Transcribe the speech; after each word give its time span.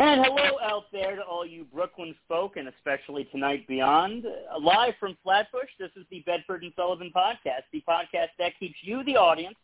And 0.00 0.24
hello 0.24 0.60
out 0.62 0.84
there 0.92 1.16
to 1.16 1.22
all 1.22 1.44
you 1.44 1.64
Brooklyn 1.74 2.14
folk, 2.28 2.56
and 2.56 2.68
especially 2.68 3.24
tonight 3.32 3.66
beyond. 3.66 4.26
Live 4.60 4.94
from 5.00 5.16
Flatbush, 5.24 5.70
this 5.76 5.90
is 5.96 6.06
the 6.08 6.20
Bedford 6.20 6.62
and 6.62 6.72
Sullivan 6.76 7.10
podcast, 7.14 7.62
the 7.72 7.82
podcast 7.88 8.28
that 8.38 8.56
keeps 8.60 8.76
you, 8.82 9.02
the 9.02 9.16
audience, 9.16 9.56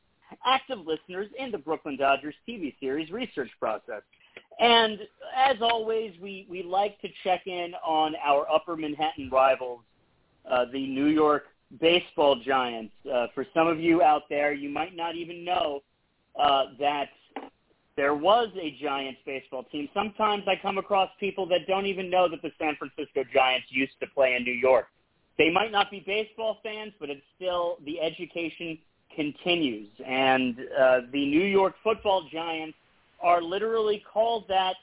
active 0.45 0.81
listeners 0.81 1.29
in 1.39 1.53
the 1.53 1.59
Brooklyn 1.59 1.97
Dodgers 1.97 2.35
TV 2.49 2.75
series 2.81 3.13
research 3.13 3.51
process. 3.61 4.03
And 4.59 4.99
as 5.37 5.59
always, 5.61 6.15
we, 6.21 6.49
we 6.51 6.65
like 6.65 7.01
to 7.03 7.09
check 7.23 7.47
in 7.47 7.73
on 7.87 8.17
our 8.17 8.45
Upper 8.51 8.77
Manhattan 8.77 9.31
rivals, 9.31 9.83
uh, 10.51 10.65
the 10.65 10.85
New 10.85 11.07
York 11.07 11.45
baseball 11.81 12.41
giants. 12.45 12.93
Uh, 13.07 13.29
for 13.37 13.47
some 13.55 13.69
of 13.69 13.79
you 13.79 14.03
out 14.03 14.23
there, 14.29 14.53
you 14.53 14.69
might 14.69 14.97
not 14.97 15.15
even 15.15 15.45
know 15.45 15.85
uh, 16.37 16.65
that 16.81 17.11
there 17.97 18.15
was 18.15 18.49
a 18.61 18.77
Giants 18.83 19.21
baseball 19.25 19.65
team. 19.65 19.89
Sometimes 19.95 20.45
I 20.47 20.55
come 20.61 20.79
across 20.79 21.11
people 21.21 21.47
that 21.47 21.67
don't 21.69 21.87
even 21.87 22.11
know 22.11 22.29
that 22.29 22.43
the 22.43 22.51
San 22.59 22.77
Francisco 22.77 23.23
Giants 23.33 23.67
used 23.71 23.93
to 24.01 24.07
play 24.09 24.35
in 24.35 24.45
New 24.45 24.53
York. 24.53 24.87
They 25.39 25.51
might 25.51 25.73
not 25.73 25.91
be 25.91 26.01
baseball 26.01 26.59
fans, 26.63 26.93
but 26.99 27.11
it's 27.11 27.23
still 27.37 27.79
the 27.85 28.01
education 28.01 28.79
continues. 29.15 29.89
And 30.05 30.57
uh, 30.79 31.01
the 31.13 31.25
New 31.27 31.45
York 31.45 31.75
football 31.83 32.29
Giants 32.33 32.77
are 33.21 33.41
literally 33.41 34.03
called 34.13 34.45
that 34.49 34.75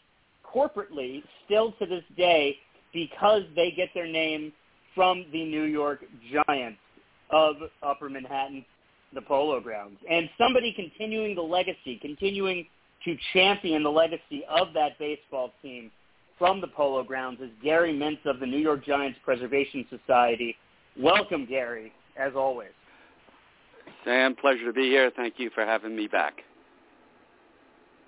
corporately 0.46 1.24
still 1.46 1.74
to 1.74 1.86
this 1.86 2.04
day 2.18 2.58
because 2.94 3.44
they 3.56 3.72
get 3.72 3.90
their 3.94 4.08
name 4.08 4.52
from 4.96 5.26
the 5.32 5.44
New 5.46 5.64
York 5.64 6.04
Giants 6.32 6.80
of 7.30 7.56
Upper 7.84 8.10
Manhattan, 8.10 8.66
the 9.14 9.22
Polo 9.22 9.60
Grounds. 9.62 9.98
And 10.10 10.30
somebody 10.38 10.74
continuing 10.74 11.36
the 11.36 11.42
legacy, 11.42 11.98
continuing 12.02 12.66
to 13.06 13.18
champion 13.34 13.84
the 13.84 13.90
legacy 13.90 14.44
of 14.50 14.74
that 14.74 14.98
baseball 15.00 15.52
team 15.62 15.92
from 16.38 16.62
the 16.62 16.68
Polo 16.68 17.04
Grounds 17.04 17.40
is 17.42 17.50
Gary 17.64 17.94
Mintz 17.94 18.26
of 18.26 18.40
the 18.40 18.46
New 18.46 18.58
York 18.58 18.86
Giants 18.86 19.20
Preservation 19.24 19.86
Society. 19.90 20.56
Welcome, 20.98 21.46
Gary, 21.46 21.92
as 22.18 22.34
always. 22.36 22.72
Sam, 24.04 24.36
pleasure 24.36 24.66
to 24.66 24.74
be 24.74 24.90
here. 24.90 25.12
Thank 25.16 25.36
you 25.38 25.50
for 25.54 25.66
having 25.66 25.96
me 25.96 26.08
back. 26.08 26.42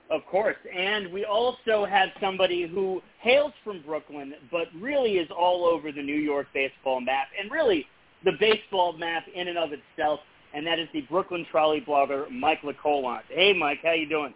Of 0.09 0.25
course. 0.25 0.57
And 0.75 1.11
we 1.11 1.25
also 1.25 1.85
have 1.85 2.09
somebody 2.19 2.67
who 2.67 3.01
hails 3.19 3.53
from 3.63 3.81
Brooklyn, 3.81 4.33
but 4.51 4.67
really 4.79 5.13
is 5.13 5.29
all 5.35 5.65
over 5.65 5.91
the 5.91 6.01
New 6.01 6.15
York 6.15 6.47
baseball 6.53 7.01
map, 7.01 7.27
and 7.39 7.51
really 7.51 7.85
the 8.25 8.33
baseball 8.39 8.93
map 8.93 9.23
in 9.33 9.47
and 9.47 9.57
of 9.57 9.69
itself, 9.71 10.19
and 10.53 10.65
that 10.67 10.79
is 10.79 10.87
the 10.93 11.01
Brooklyn 11.01 11.45
Trolley 11.49 11.81
blogger, 11.81 12.29
Mike 12.29 12.61
LeColant. 12.61 13.21
Hey, 13.29 13.53
Mike, 13.53 13.79
how 13.83 13.93
you 13.93 14.07
doing? 14.07 14.33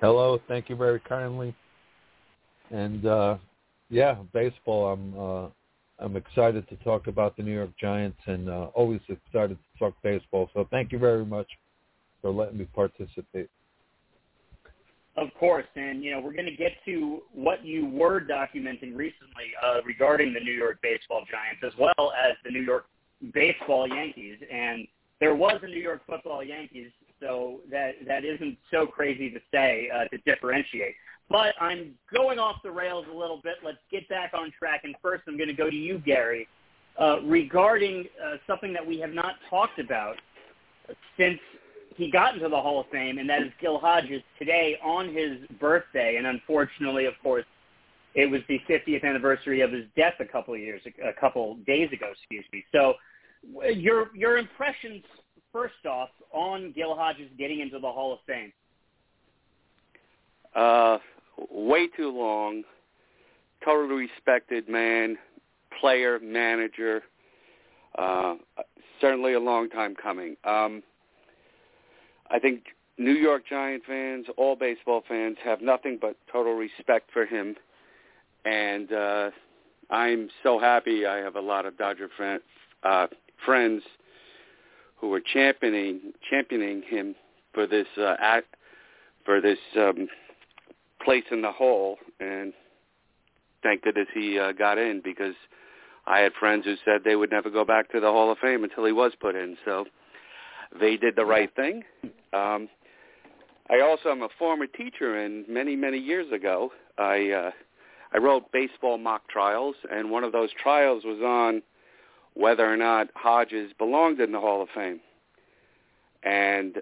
Hello, 0.00 0.40
thank 0.48 0.70
you 0.70 0.76
very 0.76 0.98
kindly. 1.00 1.54
And 2.70 3.04
uh, 3.04 3.36
yeah, 3.90 4.16
baseball. 4.32 4.92
I'm 4.92 5.18
uh, 5.18 5.48
I'm 6.02 6.16
excited 6.16 6.66
to 6.70 6.76
talk 6.76 7.06
about 7.06 7.36
the 7.36 7.42
New 7.42 7.52
York 7.52 7.70
Giants, 7.78 8.18
and 8.26 8.48
uh, 8.48 8.68
always 8.74 9.00
excited 9.08 9.58
to 9.58 9.78
talk 9.78 9.94
baseball. 10.02 10.48
So 10.54 10.66
thank 10.70 10.92
you 10.92 10.98
very 10.98 11.26
much 11.26 11.48
for 12.22 12.30
letting 12.30 12.56
me 12.56 12.64
participate. 12.64 13.50
Of 15.16 15.28
course, 15.38 15.66
and 15.76 16.02
you 16.02 16.12
know 16.12 16.20
we're 16.20 16.32
going 16.32 16.46
to 16.46 16.56
get 16.56 16.72
to 16.86 17.20
what 17.34 17.62
you 17.62 17.84
were 17.86 18.20
documenting 18.20 18.96
recently 18.96 19.52
uh, 19.62 19.82
regarding 19.84 20.32
the 20.32 20.40
New 20.40 20.54
York 20.54 20.78
Baseball 20.82 21.24
Giants, 21.30 21.62
as 21.66 21.78
well 21.78 22.12
as 22.26 22.36
the 22.42 22.50
New 22.50 22.62
York 22.62 22.86
Baseball 23.34 23.86
Yankees. 23.86 24.38
And 24.50 24.88
there 25.20 25.34
was 25.34 25.60
a 25.62 25.66
New 25.66 25.80
York 25.80 26.00
Football 26.06 26.42
Yankees 26.42 26.90
so 27.20 27.60
that 27.70 27.92
that 28.06 28.24
isn't 28.24 28.56
so 28.70 28.86
crazy 28.86 29.30
to 29.30 29.40
say 29.52 29.90
uh, 29.94 30.04
to 30.08 30.18
differentiate. 30.18 30.94
But 31.28 31.54
I'm 31.60 31.94
going 32.12 32.38
off 32.38 32.56
the 32.64 32.70
rails 32.70 33.06
a 33.12 33.16
little 33.16 33.40
bit. 33.42 33.54
Let's 33.64 33.78
get 33.90 34.08
back 34.08 34.32
on 34.34 34.52
track. 34.58 34.80
And 34.82 34.96
first, 35.00 35.22
I'm 35.28 35.36
going 35.36 35.48
to 35.48 35.54
go 35.54 35.70
to 35.70 35.76
you, 35.76 35.98
Gary, 35.98 36.48
uh, 36.98 37.20
regarding 37.22 38.06
uh, 38.22 38.36
something 38.48 38.72
that 38.72 38.84
we 38.84 38.98
have 38.98 39.10
not 39.10 39.36
talked 39.48 39.78
about 39.78 40.16
since 41.16 41.38
he 41.96 42.10
got 42.10 42.34
into 42.34 42.48
the 42.48 42.60
Hall 42.60 42.80
of 42.80 42.86
Fame, 42.90 43.18
and 43.18 43.28
that 43.30 43.42
is 43.42 43.52
Gil 43.60 43.78
Hodges 43.78 44.22
today 44.38 44.76
on 44.82 45.14
his 45.14 45.38
birthday. 45.60 46.16
And 46.16 46.26
unfortunately, 46.26 47.04
of 47.04 47.14
course, 47.22 47.44
it 48.14 48.28
was 48.28 48.40
the 48.48 48.58
50th 48.68 49.04
anniversary 49.04 49.60
of 49.60 49.70
his 49.70 49.84
death 49.96 50.14
a 50.18 50.24
couple 50.24 50.54
of 50.54 50.60
years, 50.60 50.82
a 50.86 51.12
couple 51.20 51.56
days 51.66 51.92
ago, 51.92 52.06
excuse 52.12 52.44
me. 52.52 52.64
So, 52.72 52.94
your 53.72 54.14
your 54.14 54.36
impressions 54.36 55.02
first 55.52 55.86
off, 55.88 56.10
on 56.32 56.72
Gil 56.72 56.94
Hodges 56.94 57.28
getting 57.38 57.60
into 57.60 57.78
the 57.78 57.90
Hall 57.90 58.12
of 58.12 58.18
Fame? 58.26 58.52
Uh, 60.54 60.98
way 61.50 61.86
too 61.88 62.10
long. 62.10 62.62
Totally 63.64 64.08
respected 64.08 64.68
man, 64.68 65.18
player, 65.80 66.18
manager. 66.20 67.02
Uh, 67.98 68.36
certainly 69.00 69.34
a 69.34 69.40
long 69.40 69.68
time 69.68 69.94
coming. 69.94 70.36
Um, 70.44 70.82
I 72.30 72.38
think 72.38 72.64
New 72.98 73.12
York 73.12 73.42
Giant 73.48 73.82
fans, 73.86 74.26
all 74.36 74.56
baseball 74.56 75.02
fans, 75.08 75.36
have 75.44 75.60
nothing 75.60 75.98
but 76.00 76.16
total 76.32 76.54
respect 76.54 77.10
for 77.12 77.26
him, 77.26 77.56
and 78.44 78.92
uh, 78.92 79.30
I'm 79.90 80.28
so 80.42 80.58
happy. 80.58 81.06
I 81.06 81.16
have 81.16 81.36
a 81.36 81.40
lot 81.40 81.66
of 81.66 81.76
Dodger 81.76 82.08
friend, 82.16 82.40
uh, 82.82 83.08
friends 83.44 83.82
who 85.00 85.08
were 85.08 85.20
championing 85.20 86.12
championing 86.28 86.82
him 86.82 87.14
for 87.52 87.66
this 87.66 87.86
uh, 87.98 88.14
act, 88.20 88.54
for 89.24 89.40
this 89.40 89.58
um, 89.76 90.08
place 91.02 91.24
in 91.30 91.42
the 91.42 91.52
hall, 91.52 91.96
and 92.20 92.52
thank 93.62 93.82
goodness 93.82 94.08
he 94.14 94.38
uh, 94.38 94.52
got 94.52 94.78
in 94.78 95.00
because 95.02 95.34
I 96.06 96.20
had 96.20 96.32
friends 96.34 96.64
who 96.64 96.74
said 96.84 97.02
they 97.04 97.16
would 97.16 97.30
never 97.30 97.50
go 97.50 97.64
back 97.64 97.90
to 97.92 98.00
the 98.00 98.06
Hall 98.06 98.30
of 98.30 98.38
Fame 98.38 98.64
until 98.64 98.84
he 98.84 98.92
was 98.92 99.12
put 99.20 99.34
in. 99.34 99.56
So 99.64 99.86
they 100.78 100.96
did 100.96 101.16
the 101.16 101.24
right 101.24 101.54
thing. 101.54 101.82
Um, 102.32 102.68
I 103.70 103.80
also 103.80 104.10
am 104.10 104.22
a 104.22 104.28
former 104.38 104.66
teacher, 104.66 105.24
and 105.24 105.48
many 105.48 105.76
many 105.76 105.98
years 105.98 106.30
ago, 106.32 106.72
I 106.98 107.30
uh, 107.30 107.50
I 108.12 108.18
wrote 108.18 108.52
baseball 108.52 108.98
mock 108.98 109.28
trials, 109.28 109.76
and 109.90 110.10
one 110.10 110.24
of 110.24 110.32
those 110.32 110.50
trials 110.62 111.04
was 111.04 111.20
on 111.22 111.62
whether 112.34 112.70
or 112.70 112.76
not 112.76 113.08
Hodges 113.14 113.72
belonged 113.78 114.20
in 114.20 114.32
the 114.32 114.40
Hall 114.40 114.62
of 114.62 114.68
Fame. 114.74 115.00
And 116.22 116.76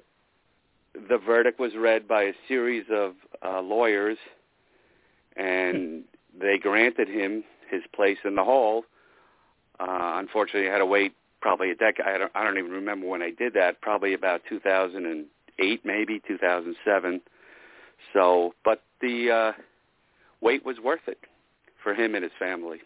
the 0.95 1.19
verdict 1.19 1.61
was 1.61 1.73
read 1.77 2.09
by 2.09 2.23
a 2.25 2.33
series 2.49 2.87
of 2.91 3.15
uh, 3.45 3.61
lawyers, 3.61 4.19
and 5.37 6.05
they 6.39 6.59
granted 6.59 7.09
him 7.09 7.45
his 7.71 7.83
place 7.95 8.19
in 8.25 8.35
the 8.35 8.45
Hall. 8.45 8.85
Uh, 9.79 10.15
unfortunately, 10.17 10.69
I 10.69 10.73
had 10.73 10.79
to 10.79 10.87
wait 10.87 11.15
probably 11.41 11.71
a 11.71 11.75
decade. 11.75 12.07
I 12.07 12.19
don't, 12.19 12.33
I 12.35 12.45
don't 12.45 12.59
even 12.59 12.73
remember 12.73 13.07
when 13.07 13.23
I 13.23 13.31
did 13.31 13.55
that. 13.55 13.81
Probably 13.81 14.15
about 14.15 14.43
2008, 14.49 15.81
maybe 15.85 16.21
2007. 16.27 17.21
So, 18.13 18.55
but 18.65 18.83
the 19.01 19.31
uh, 19.31 19.63
wait 20.41 20.65
was 20.65 20.79
worth 20.83 21.07
it 21.07 21.19
for 21.83 21.95
him 21.95 22.15
and 22.15 22.25
his 22.25 22.33
family. 22.39 22.79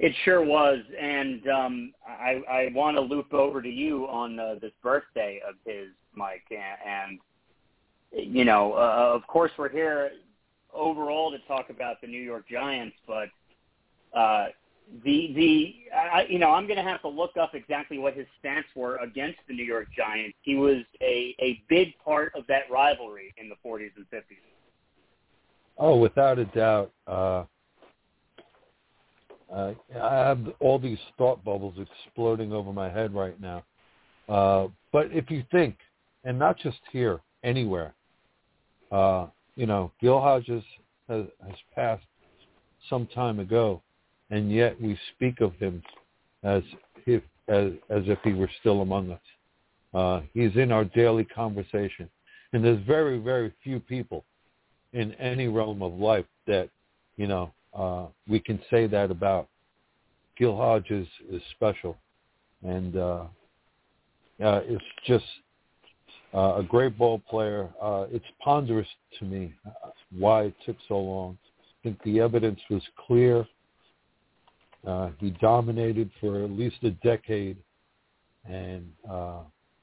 It 0.00 0.14
sure 0.24 0.42
was, 0.42 0.78
and 0.98 1.46
um, 1.48 1.92
I, 2.08 2.40
I 2.50 2.70
want 2.74 2.96
to 2.96 3.02
loop 3.02 3.34
over 3.34 3.60
to 3.60 3.68
you 3.68 4.06
on 4.08 4.38
uh, 4.40 4.54
this 4.58 4.72
birthday 4.82 5.42
of 5.46 5.56
his, 5.66 5.88
Mike, 6.14 6.44
and, 6.50 7.18
and 8.10 8.26
you 8.32 8.46
know, 8.46 8.72
uh, 8.72 9.12
of 9.14 9.26
course, 9.26 9.50
we're 9.58 9.68
here 9.68 10.12
overall 10.72 11.30
to 11.30 11.38
talk 11.40 11.68
about 11.68 12.00
the 12.00 12.06
New 12.06 12.22
York 12.22 12.48
Giants, 12.48 12.96
but 13.06 13.28
uh, 14.18 14.46
the 15.04 15.32
the 15.34 15.74
I, 15.94 16.26
you 16.30 16.38
know 16.38 16.50
I'm 16.50 16.66
going 16.66 16.78
to 16.78 16.82
have 16.82 17.02
to 17.02 17.08
look 17.08 17.36
up 17.36 17.54
exactly 17.54 17.98
what 17.98 18.14
his 18.14 18.26
stats 18.42 18.64
were 18.74 18.96
against 18.96 19.38
the 19.48 19.54
New 19.54 19.64
York 19.64 19.88
Giants. 19.94 20.34
He 20.40 20.56
was 20.56 20.78
a 21.02 21.36
a 21.40 21.62
big 21.68 21.88
part 22.02 22.32
of 22.34 22.46
that 22.46 22.62
rivalry 22.70 23.34
in 23.36 23.50
the 23.50 23.54
40s 23.64 23.90
and 23.96 24.06
50s. 24.10 24.22
Oh, 25.76 25.96
without 25.96 26.38
a 26.38 26.46
doubt. 26.46 26.90
Uh, 27.06 27.44
uh, 29.54 29.72
I 30.00 30.14
have 30.14 30.38
all 30.60 30.78
these 30.78 30.98
thought 31.18 31.44
bubbles 31.44 31.74
exploding 31.78 32.52
over 32.52 32.72
my 32.72 32.88
head 32.88 33.14
right 33.14 33.40
now. 33.40 33.64
Uh, 34.28 34.68
but 34.92 35.06
if 35.10 35.30
you 35.30 35.44
think, 35.50 35.76
and 36.24 36.38
not 36.38 36.58
just 36.58 36.78
here, 36.92 37.20
anywhere, 37.42 37.94
uh, 38.92 39.26
you 39.56 39.66
know, 39.66 39.90
Gil 40.00 40.20
Hodges 40.20 40.62
has, 41.08 41.24
has 41.44 41.56
passed 41.74 42.04
some 42.88 43.06
time 43.08 43.40
ago, 43.40 43.82
and 44.30 44.52
yet 44.52 44.80
we 44.80 44.98
speak 45.14 45.40
of 45.40 45.54
him 45.54 45.82
as 46.42 46.62
if 47.06 47.22
as, 47.48 47.72
as 47.88 48.02
if 48.06 48.18
he 48.22 48.32
were 48.32 48.50
still 48.60 48.82
among 48.82 49.10
us. 49.10 49.20
Uh, 49.92 50.20
he's 50.32 50.54
in 50.54 50.70
our 50.70 50.84
daily 50.84 51.24
conversation, 51.24 52.08
and 52.52 52.64
there's 52.64 52.84
very 52.86 53.18
very 53.18 53.52
few 53.62 53.80
people 53.80 54.24
in 54.92 55.12
any 55.14 55.48
realm 55.48 55.82
of 55.82 55.92
life 55.94 56.26
that 56.46 56.68
you 57.16 57.26
know 57.26 57.52
uh, 57.74 58.06
we 58.28 58.40
can 58.40 58.60
say 58.70 58.86
that 58.86 59.10
about. 59.10 59.48
Gil 60.36 60.56
Hodges 60.56 61.06
is 61.30 61.42
special, 61.54 61.96
and 62.62 62.96
uh, 62.96 63.24
uh, 64.42 64.60
it's 64.64 64.84
just 65.06 65.24
uh, 66.34 66.56
a 66.56 66.62
great 66.62 66.96
ball 66.96 67.20
player. 67.28 67.68
Uh, 67.80 68.06
it's 68.10 68.24
ponderous 68.42 68.88
to 69.18 69.24
me 69.24 69.52
uh, 69.66 69.90
why 70.18 70.44
it 70.44 70.54
took 70.64 70.76
so 70.88 70.98
long. 70.98 71.38
I 71.60 71.82
think 71.82 72.02
the 72.04 72.20
evidence 72.20 72.60
was 72.70 72.82
clear. 73.06 73.46
Uh, 74.86 75.10
he 75.18 75.30
dominated 75.42 76.10
for 76.20 76.42
at 76.42 76.50
least 76.50 76.76
a 76.82 76.90
decade, 76.90 77.58
and 78.48 78.90
uh, 79.10 79.40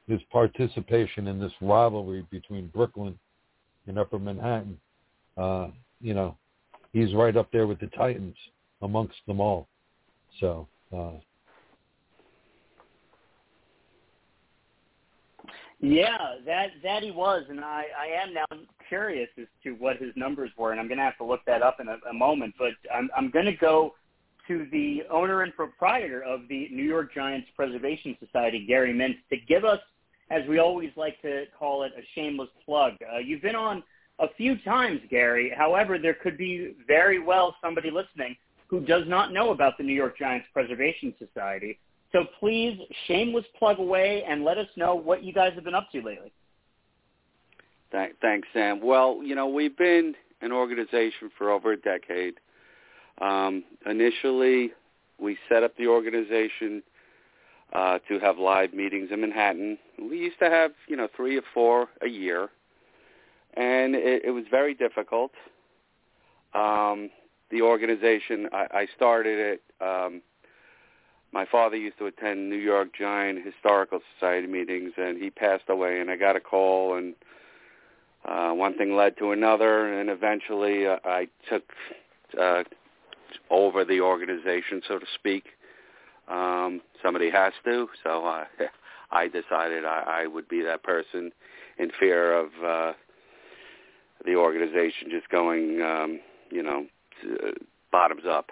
his 0.07 0.19
participation 0.31 1.27
in 1.27 1.39
this 1.39 1.51
rivalry 1.61 2.25
between 2.31 2.67
Brooklyn 2.67 3.17
and 3.85 3.99
Upper 3.99 4.17
Manhattan, 4.17 4.79
uh, 5.37 5.67
you 6.01 6.13
know, 6.13 6.35
he's 6.93 7.13
right 7.13 7.35
up 7.35 7.51
there 7.51 7.67
with 7.67 7.79
the 7.79 7.87
Titans 7.87 8.35
amongst 8.81 9.17
them 9.27 9.39
all. 9.39 9.67
So 10.39 10.67
uh, 10.95 11.13
Yeah, 15.79 16.17
that 16.45 16.69
that 16.83 17.03
he 17.03 17.11
was, 17.11 17.43
and 17.49 17.59
I 17.59 17.85
I 17.99 18.23
am 18.23 18.33
now 18.33 18.45
curious 18.89 19.29
as 19.39 19.45
to 19.63 19.71
what 19.73 19.97
his 19.97 20.11
numbers 20.15 20.49
were, 20.57 20.71
and 20.71 20.79
I'm 20.79 20.87
going 20.87 20.97
to 20.97 21.03
have 21.03 21.17
to 21.17 21.23
look 21.23 21.41
that 21.45 21.61
up 21.61 21.77
in 21.79 21.87
a, 21.87 21.97
a 22.09 22.13
moment. 22.13 22.55
But 22.57 22.71
I'm 22.93 23.09
I'm 23.15 23.29
going 23.29 23.45
to 23.45 23.55
go 23.55 23.93
to 24.47 24.65
the 24.71 25.03
owner 25.11 25.43
and 25.43 25.53
proprietor 25.55 26.23
of 26.23 26.41
the 26.49 26.67
New 26.71 26.83
York 26.83 27.13
Giants 27.13 27.47
Preservation 27.55 28.17
Society, 28.25 28.65
Gary 28.65 28.93
Mintz, 28.93 29.17
to 29.29 29.37
give 29.45 29.65
us, 29.65 29.79
as 30.31 30.47
we 30.47 30.57
always 30.57 30.89
like 30.95 31.21
to 31.21 31.43
call 31.57 31.83
it, 31.83 31.91
a 31.95 32.01
shameless 32.15 32.49
plug. 32.65 32.93
Uh, 33.13 33.19
you've 33.19 33.41
been 33.43 33.55
on 33.55 33.83
a 34.19 34.27
few 34.35 34.57
times, 34.59 34.99
Gary. 35.09 35.51
However, 35.55 35.97
there 35.97 36.15
could 36.15 36.37
be 36.37 36.75
very 36.87 37.19
well 37.19 37.55
somebody 37.61 37.91
listening 37.91 38.35
who 38.67 38.81
does 38.81 39.03
not 39.07 39.31
know 39.31 39.51
about 39.51 39.77
the 39.77 39.83
New 39.83 39.93
York 39.93 40.17
Giants 40.17 40.47
Preservation 40.53 41.13
Society. 41.19 41.79
So 42.11 42.25
please, 42.39 42.79
shameless 43.07 43.45
plug 43.57 43.79
away 43.79 44.23
and 44.27 44.43
let 44.43 44.57
us 44.57 44.67
know 44.75 44.95
what 44.95 45.23
you 45.23 45.33
guys 45.33 45.53
have 45.55 45.63
been 45.63 45.75
up 45.75 45.91
to 45.91 46.01
lately. 46.01 46.31
Thanks, 47.91 48.47
Sam. 48.53 48.81
Well, 48.81 49.21
you 49.23 49.35
know, 49.35 49.47
we've 49.47 49.77
been 49.77 50.13
an 50.41 50.51
organization 50.51 51.31
for 51.37 51.51
over 51.51 51.71
a 51.71 51.77
decade. 51.77 52.35
Um, 53.21 53.63
initially, 53.85 54.71
we 55.19 55.37
set 55.49 55.63
up 55.63 55.75
the 55.77 55.87
organization 55.87 56.83
uh, 57.73 57.99
to 58.07 58.19
have 58.19 58.37
live 58.37 58.73
meetings 58.73 59.09
in 59.11 59.21
Manhattan. 59.21 59.77
We 59.99 60.17
used 60.17 60.39
to 60.39 60.49
have, 60.49 60.71
you 60.87 60.95
know, 60.95 61.07
three 61.15 61.37
or 61.37 61.43
four 61.53 61.87
a 62.01 62.07
year, 62.07 62.49
and 63.53 63.95
it, 63.95 64.23
it 64.25 64.31
was 64.31 64.45
very 64.49 64.73
difficult. 64.73 65.31
Um, 66.53 67.09
the 67.49 67.61
organization, 67.61 68.49
I, 68.51 68.67
I 68.71 68.87
started 68.95 69.39
it. 69.39 69.83
Um, 69.85 70.21
my 71.33 71.45
father 71.45 71.75
used 71.75 71.97
to 71.99 72.05
attend 72.05 72.49
New 72.49 72.57
York 72.57 72.89
Giant 72.97 73.45
Historical 73.45 73.99
Society 74.15 74.47
meetings, 74.47 74.93
and 74.97 75.21
he 75.21 75.29
passed 75.29 75.65
away. 75.69 75.99
And 75.99 76.09
I 76.09 76.15
got 76.15 76.35
a 76.35 76.39
call, 76.39 76.97
and 76.97 77.15
uh, 78.25 78.51
one 78.51 78.77
thing 78.77 78.95
led 78.95 79.17
to 79.17 79.31
another, 79.31 79.99
and 79.99 80.09
eventually 80.09 80.87
uh, 80.87 80.97
I 81.05 81.27
took 81.49 81.63
uh, 82.39 82.63
over 83.49 83.85
the 83.85 84.01
organization, 84.01 84.81
so 84.87 84.99
to 84.99 85.05
speak. 85.15 85.45
Um, 86.27 86.81
somebody 87.01 87.29
has 87.29 87.53
to, 87.63 87.87
so 88.03 88.25
I, 88.25 88.45
I 89.11 89.27
decided 89.27 89.85
I, 89.85 90.23
I 90.23 90.27
would 90.27 90.47
be 90.47 90.61
that 90.61 90.83
person 90.83 91.31
in 91.77 91.91
fear 91.99 92.33
of 92.33 92.47
uh, 92.65 92.93
the 94.25 94.35
organization 94.35 95.09
just 95.09 95.29
going, 95.29 95.81
um, 95.81 96.19
you 96.51 96.63
know, 96.63 96.85
to, 97.21 97.53
bottoms 97.91 98.23
up. 98.29 98.49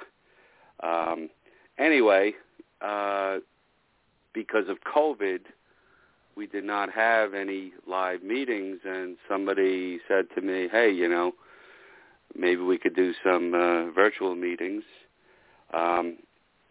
Um, 0.83 1.29
anyway, 1.77 2.33
uh, 2.81 3.37
because 4.33 4.67
of 4.69 4.77
COVID, 4.81 5.39
we 6.35 6.47
did 6.47 6.65
not 6.65 6.91
have 6.91 7.33
any 7.33 7.71
live 7.87 8.21
meetings, 8.21 8.79
and 8.83 9.17
somebody 9.29 9.99
said 10.07 10.25
to 10.35 10.41
me, 10.41 10.67
"Hey, 10.69 10.91
you 10.91 11.07
know, 11.07 11.33
maybe 12.37 12.61
we 12.61 12.77
could 12.77 12.95
do 12.95 13.13
some 13.23 13.53
uh, 13.53 13.91
virtual 13.91 14.35
meetings." 14.35 14.83
Um, 15.73 16.17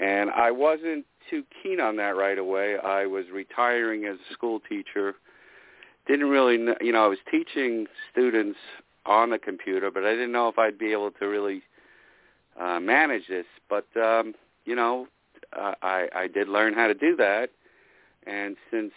and 0.00 0.30
I 0.30 0.50
wasn't 0.50 1.06
too 1.30 1.44
keen 1.62 1.80
on 1.80 1.96
that 1.96 2.16
right 2.16 2.38
away. 2.38 2.76
I 2.78 3.06
was 3.06 3.24
retiring 3.32 4.04
as 4.04 4.16
a 4.30 4.32
school 4.34 4.60
teacher. 4.60 5.14
Didn't 6.06 6.28
really, 6.28 6.58
know, 6.58 6.74
you 6.80 6.92
know, 6.92 7.04
I 7.04 7.08
was 7.08 7.18
teaching 7.30 7.86
students 8.12 8.58
on 9.06 9.30
the 9.30 9.38
computer, 9.38 9.90
but 9.90 10.04
I 10.04 10.10
didn't 10.10 10.32
know 10.32 10.48
if 10.48 10.58
I'd 10.58 10.78
be 10.78 10.92
able 10.92 11.10
to 11.12 11.26
really 11.26 11.62
uh, 12.60 12.80
manage 12.80 13.28
this. 13.28 13.46
But 13.68 13.86
um, 13.96 14.34
you 14.64 14.74
know, 14.74 15.08
uh, 15.56 15.74
I, 15.82 16.08
I 16.14 16.26
did 16.26 16.48
learn 16.48 16.74
how 16.74 16.86
to 16.86 16.94
do 16.94 17.16
that, 17.16 17.50
and 18.26 18.56
since 18.70 18.92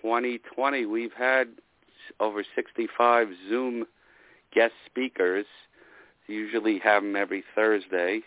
2020, 0.00 0.86
we've 0.86 1.12
had 1.12 1.48
over 2.20 2.44
65 2.54 3.28
Zoom 3.48 3.84
guest 4.54 4.74
speakers. 4.86 5.46
Usually 6.26 6.78
have 6.78 7.02
them 7.02 7.16
every 7.16 7.44
Thursday. 7.54 8.20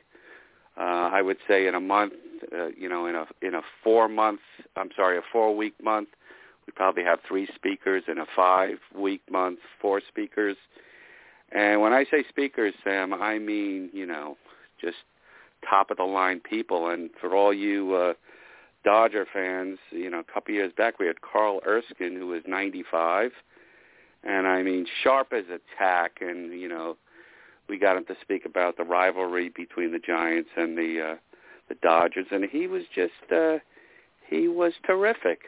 Uh, 0.78 1.10
I 1.12 1.22
would 1.22 1.38
say 1.48 1.68
in 1.68 1.76
a 1.76 1.80
month, 1.80 2.14
uh, 2.54 2.68
you 2.78 2.90
know, 2.90 3.06
in 3.06 3.16
a 3.16 3.26
in 3.42 3.56
a 3.56 3.62
four 3.84 4.10
month, 4.10 4.42
I'm 4.76 4.90
sorry, 4.96 5.18
a 5.18 5.22
four 5.32 5.56
week 5.56 5.74
month, 5.82 6.10
we 6.68 6.74
probably 6.74 7.04
have 7.04 7.20
three 7.28 7.48
speakers. 7.56 8.04
In 8.08 8.18
a 8.20 8.26
five 8.36 8.78
week 8.96 9.22
month, 9.32 9.60
four 9.82 10.02
speakers. 10.08 10.58
And 11.52 11.82
when 11.82 11.94
I 11.94 12.06
say 12.10 12.24
speakers, 12.28 12.74
Sam, 12.84 13.14
I 13.14 13.38
mean, 13.38 13.90
you 13.94 14.06
know, 14.06 14.38
just 14.82 14.98
top 15.70 15.92
of 15.92 15.98
the 15.98 16.04
line 16.04 16.40
people. 16.40 16.90
And 16.90 17.10
for 17.20 17.36
all 17.36 17.54
you 17.54 17.94
uh, 17.96 18.14
Dodger 18.84 19.26
fans, 19.32 19.80
you 19.92 20.10
know, 20.10 20.20
a 20.20 20.34
couple 20.34 20.54
years 20.54 20.72
back 20.78 21.00
we 21.00 21.08
had 21.08 21.22
Carl 21.22 21.60
Erskine 21.66 22.16
who 22.16 22.28
was 22.28 22.44
95, 22.48 23.32
and 24.24 24.48
I 24.48 24.62
mean 24.64 24.86
sharp 25.04 25.34
as 25.34 25.46
a 25.52 25.60
tack, 25.78 26.18
and 26.22 26.60
you 26.60 26.68
know, 26.68 26.98
we 27.68 27.80
got 27.80 27.98
him 27.98 28.06
to 28.06 28.16
speak 28.22 28.46
about 28.46 28.78
the 28.78 28.84
rivalry 28.84 29.50
between 29.50 29.92
the 29.92 30.00
Giants 30.00 30.50
and 30.56 30.78
the 30.78 31.14
uh, 31.14 31.16
the 31.68 31.76
Dodgers, 31.76 32.28
and 32.32 32.46
he 32.46 32.68
was 32.68 32.84
just 32.94 33.32
uh, 33.32 33.58
he 34.28 34.48
was 34.48 34.74
terrific. 34.86 35.46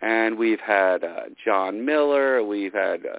And 0.00 0.38
we've 0.38 0.60
had 0.60 1.02
uh, 1.02 1.22
Jon 1.44 1.84
Miller, 1.84 2.42
we've 2.44 2.72
had 2.72 3.04
uh, 3.04 3.18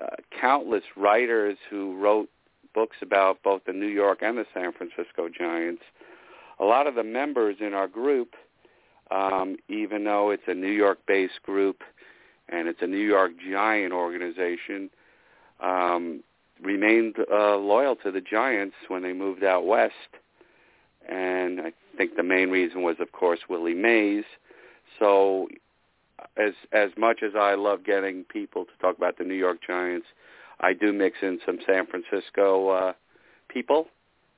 uh, 0.00 0.16
countless 0.40 0.84
writers 0.96 1.58
who 1.68 1.96
wrote 1.98 2.28
books 2.74 2.96
about 3.02 3.42
both 3.42 3.62
the 3.66 3.72
New 3.72 3.88
York 3.88 4.18
and 4.22 4.38
the 4.38 4.46
San 4.54 4.72
Francisco 4.72 5.28
Giants. 5.28 5.82
A 6.60 6.64
lot 6.64 6.86
of 6.86 6.94
the 6.94 7.02
members 7.02 7.56
in 7.60 7.74
our 7.74 7.88
group, 7.88 8.34
um, 9.10 9.56
even 9.68 10.04
though 10.04 10.30
it's 10.30 10.44
a 10.46 10.54
New 10.54 10.70
York-based 10.70 11.42
group 11.42 11.82
and 12.48 12.68
it's 12.68 12.82
a 12.82 12.86
New 12.86 12.96
York 12.96 13.32
Giant 13.50 13.92
organization, 13.92 14.90
um, 15.60 16.22
remained 16.62 17.16
uh, 17.32 17.56
loyal 17.56 17.96
to 17.96 18.10
the 18.10 18.20
Giants 18.20 18.76
when 18.88 19.02
they 19.02 19.12
moved 19.12 19.44
out 19.44 19.66
west. 19.66 19.94
And 21.08 21.60
I 21.60 21.72
think 21.96 22.16
the 22.16 22.22
main 22.22 22.50
reason 22.50 22.82
was, 22.82 22.96
of 23.00 23.12
course, 23.12 23.40
Willie 23.48 23.74
Mays. 23.74 24.24
So 24.98 25.48
as 26.36 26.52
as 26.72 26.90
much 26.96 27.22
as 27.22 27.32
I 27.38 27.54
love 27.54 27.84
getting 27.84 28.24
people 28.24 28.64
to 28.64 28.70
talk 28.80 28.96
about 28.96 29.18
the 29.18 29.24
New 29.24 29.34
York 29.34 29.58
Giants, 29.66 30.06
I 30.60 30.72
do 30.72 30.92
mix 30.92 31.18
in 31.22 31.38
some 31.44 31.58
San 31.66 31.86
Francisco 31.86 32.68
uh, 32.68 32.92
people, 33.48 33.88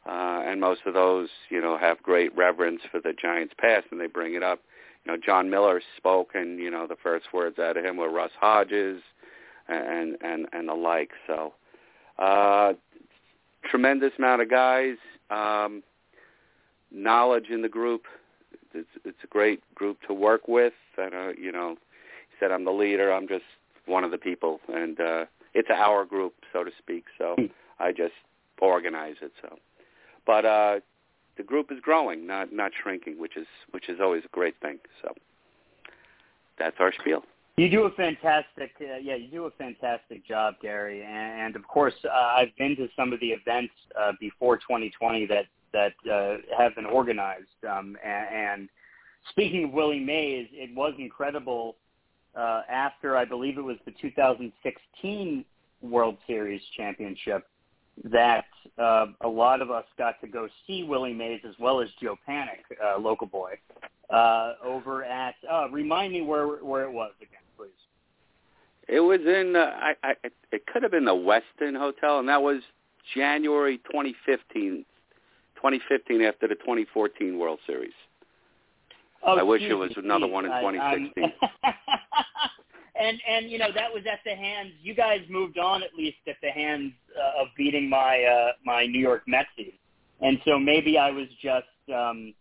uh, 0.07 0.43
and 0.45 0.61
most 0.61 0.83
of 0.87 0.95
those, 0.95 1.29
you 1.51 1.61
know, 1.61 1.79
have 1.79 2.03
great 2.03 2.35
reverence 2.37 2.83
for 2.91 3.01
the 3.01 3.13
Giants' 3.13 3.55
past, 3.59 3.87
and 3.91 4.01
they 4.01 4.07
bring 4.07 4.35
it 4.35 4.43
up. 4.43 4.61
You 5.05 5.13
know, 5.13 5.19
Jon 5.25 5.49
Miller 5.49 5.81
spoke, 5.97 6.31
and 6.35 6.59
you 6.59 6.71
know, 6.71 6.87
the 6.87 6.97
first 7.03 7.33
words 7.33 7.59
out 7.59 7.77
of 7.77 7.85
him 7.85 7.97
were 7.97 8.11
Russ 8.11 8.33
Hodges, 8.39 9.03
and 9.69 10.17
and 10.21 10.47
and 10.53 10.69
the 10.69 10.75
like. 10.75 11.11
So, 11.27 11.55
uh, 12.19 12.75
tremendous 13.65 14.13
amount 14.19 14.43
of 14.43 14.51
guys, 14.51 14.97
um, 15.31 15.83
knowledge 16.91 17.49
in 17.51 17.63
the 17.63 17.69
group. 17.69 18.05
It's 18.75 18.89
it's 19.05 19.19
a 19.25 19.27
great 19.27 19.62
group 19.75 19.99
to 20.07 20.15
work 20.15 20.49
with, 20.49 20.73
and 20.97 21.15
uh, 21.15 21.29
you 21.39 21.53
know, 21.53 21.77
he 22.29 22.37
said 22.39 22.50
I'm 22.50 22.65
the 22.65 22.73
leader. 22.73 23.12
I'm 23.12 23.29
just 23.29 23.45
one 23.87 24.05
of 24.05 24.11
the 24.11 24.19
people, 24.19 24.61
and 24.69 25.00
uh, 25.00 25.25
it's 25.55 25.69
our 25.71 26.05
group, 26.05 26.35
so 26.53 26.65
to 26.65 26.71
speak. 26.79 27.05
So 27.19 27.35
hmm. 27.39 27.47
I 27.79 27.93
just 27.93 28.15
organize 28.61 29.17
it. 29.23 29.33
So, 29.41 29.59
but 30.27 30.45
uh, 30.45 30.81
the 31.37 31.43
group 31.43 31.73
is 31.73 31.79
growing, 31.81 32.27
not 32.27 32.53
not 32.53 32.73
shrinking, 32.81 33.19
which 33.19 33.37
is 33.37 33.47
which 33.71 33.89
is 33.89 33.99
always 34.00 34.25
a 34.25 34.29
great 34.29 34.55
thing. 34.61 34.79
So 35.03 35.15
that's 36.59 36.77
our 36.79 36.93
spiel. 37.00 37.25
You 37.57 37.69
do 37.69 37.83
a 37.83 37.91
fantastic, 37.91 38.71
uh, 38.81 38.97
yeah, 39.03 39.17
you 39.17 39.29
do 39.29 39.45
a 39.45 39.50
fantastic 39.50 40.27
job, 40.27 40.55
Gary. 40.62 41.03
And, 41.03 41.43
and 41.43 41.57
of 41.57 41.67
course, 41.69 41.93
uh, 42.05 42.09
I've 42.11 42.57
been 42.57 42.75
to 42.77 42.89
some 42.97 43.12
of 43.12 43.21
the 43.21 43.29
events 43.29 43.75
uh, 44.00 44.12
before 44.19 44.57
2020 44.57 45.27
that 45.27 45.45
that 45.73 45.93
uh, 46.11 46.37
have 46.57 46.75
been 46.75 46.87
organized. 46.87 47.47
Um, 47.69 47.97
and, 48.05 48.35
and 48.35 48.69
speaking 49.31 49.65
of 49.65 49.73
Willie 49.73 50.00
Mays, 50.00 50.49
it 50.53 50.75
was 50.75 50.95
incredible 50.99 51.77
uh, 52.37 52.62
after 52.69 53.17
I 53.17 53.25
believe 53.25 53.59
it 53.59 53.62
was 53.62 53.77
the 53.85 53.93
2016 54.00 55.45
World 55.83 56.17
Series 56.27 56.61
championship 56.77 57.47
that 58.05 58.45
uh, 58.79 59.07
a 59.23 59.29
lot 59.29 59.61
of 59.61 59.71
us 59.71 59.85
got 59.99 60.21
to 60.21 60.27
go 60.27 60.49
see 60.67 60.85
Willie 60.85 61.12
Mays 61.12 61.41
as 61.47 61.55
well 61.59 61.81
as 61.81 61.89
Joe 62.00 62.17
Panik, 62.29 62.65
uh, 62.83 62.99
local 62.99 63.27
boy, 63.27 63.55
uh, 64.11 64.55
over 64.65 65.05
at. 65.05 65.35
Uh, 65.50 65.69
remind 65.71 66.12
me 66.12 66.23
where 66.23 66.47
where 66.47 66.85
it 66.85 66.93
was 66.93 67.12
again, 67.21 67.41
please. 67.57 67.71
It 68.89 69.00
was 69.00 69.21
in. 69.21 69.55
Uh, 69.57 69.73
I, 69.77 69.95
I. 70.03 70.15
It 70.53 70.67
could 70.67 70.83
have 70.83 70.93
been 70.93 71.05
the 71.05 71.12
Westin 71.12 71.77
Hotel, 71.77 72.21
and 72.21 72.29
that 72.29 72.43
was 72.43 72.62
January 73.15 73.79
2015. 73.79 74.85
2015 75.61 76.23
after 76.23 76.49
the 76.49 76.55
2014 76.57 77.38
World 77.38 77.59
Series. 77.67 77.93
Oh, 79.23 79.38
I 79.38 79.43
wish 79.43 79.61
geez, 79.61 79.71
it 79.71 79.75
was 79.75 79.93
another 79.97 80.26
geez, 80.26 80.33
one 80.33 80.45
in 80.47 80.50
2016. 80.50 81.25
I'm- 81.25 81.75
and 83.00 83.19
and 83.29 83.50
you 83.50 83.59
know 83.59 83.69
that 83.75 83.93
was 83.93 84.05
at 84.11 84.21
the 84.25 84.35
hands. 84.35 84.73
You 84.83 84.95
guys 84.95 85.21
moved 85.29 85.59
on 85.59 85.83
at 85.83 85.95
least 85.97 86.17
at 86.26 86.37
the 86.43 86.50
hands 86.50 86.93
uh, 87.17 87.43
of 87.43 87.49
beating 87.57 87.88
my 87.88 88.23
uh, 88.23 88.52
my 88.64 88.87
New 88.87 89.00
York 89.00 89.23
Metsies, 89.29 89.75
and 90.21 90.38
so 90.45 90.59
maybe 90.59 90.97
I 90.97 91.11
was 91.11 91.26
just 91.43 91.67
um, 91.95 92.35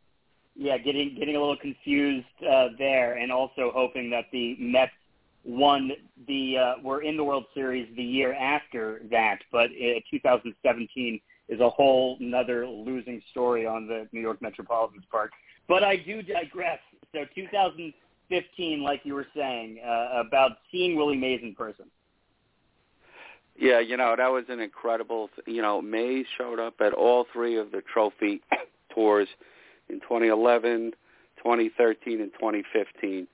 yeah 0.55 0.77
getting 0.77 1.15
getting 1.17 1.35
a 1.35 1.39
little 1.39 1.57
confused 1.57 2.25
uh, 2.49 2.67
there, 2.77 3.17
and 3.17 3.31
also 3.31 3.71
hoping 3.73 4.09
that 4.11 4.25
the 4.31 4.55
Mets 4.59 4.91
won 5.43 5.91
the 6.27 6.57
uh, 6.57 6.73
were 6.83 7.01
in 7.01 7.17
the 7.17 7.23
World 7.23 7.45
Series 7.53 7.87
the 7.95 8.03
year 8.03 8.33
after 8.33 9.01
that, 9.11 9.39
but 9.51 9.69
uh, 9.71 9.99
2017 10.11 11.19
is 11.49 11.59
a 11.59 11.69
whole 11.69 12.15
another 12.19 12.65
losing 12.65 13.21
story 13.31 13.65
on 13.65 13.87
the 13.87 14.07
New 14.11 14.21
York 14.21 14.41
Metropolitan's 14.41 15.05
part. 15.11 15.31
But 15.67 15.83
I 15.83 15.97
do 15.97 16.21
digress. 16.21 16.79
So 17.11 17.25
2015, 17.35 18.83
like 18.83 19.01
you 19.03 19.15
were 19.15 19.27
saying, 19.35 19.79
uh, 19.85 20.21
about 20.25 20.51
seeing 20.71 20.95
Willie 20.95 21.17
Mays 21.17 21.41
in 21.43 21.55
person. 21.55 21.85
Yeah, 23.57 23.79
you 23.79 23.97
know 23.97 24.15
that 24.15 24.27
was 24.31 24.45
an 24.47 24.61
incredible. 24.61 25.29
You 25.45 25.61
know, 25.61 25.81
Mays 25.81 26.25
showed 26.37 26.59
up 26.59 26.75
at 26.79 26.93
all 26.93 27.25
three 27.33 27.57
of 27.57 27.71
the 27.71 27.81
trophy 27.81 28.41
tours 28.93 29.27
in 29.89 29.99
2011, 29.99 30.91
2013, 31.37 32.21
and 32.21 32.31
2015. 32.33 33.27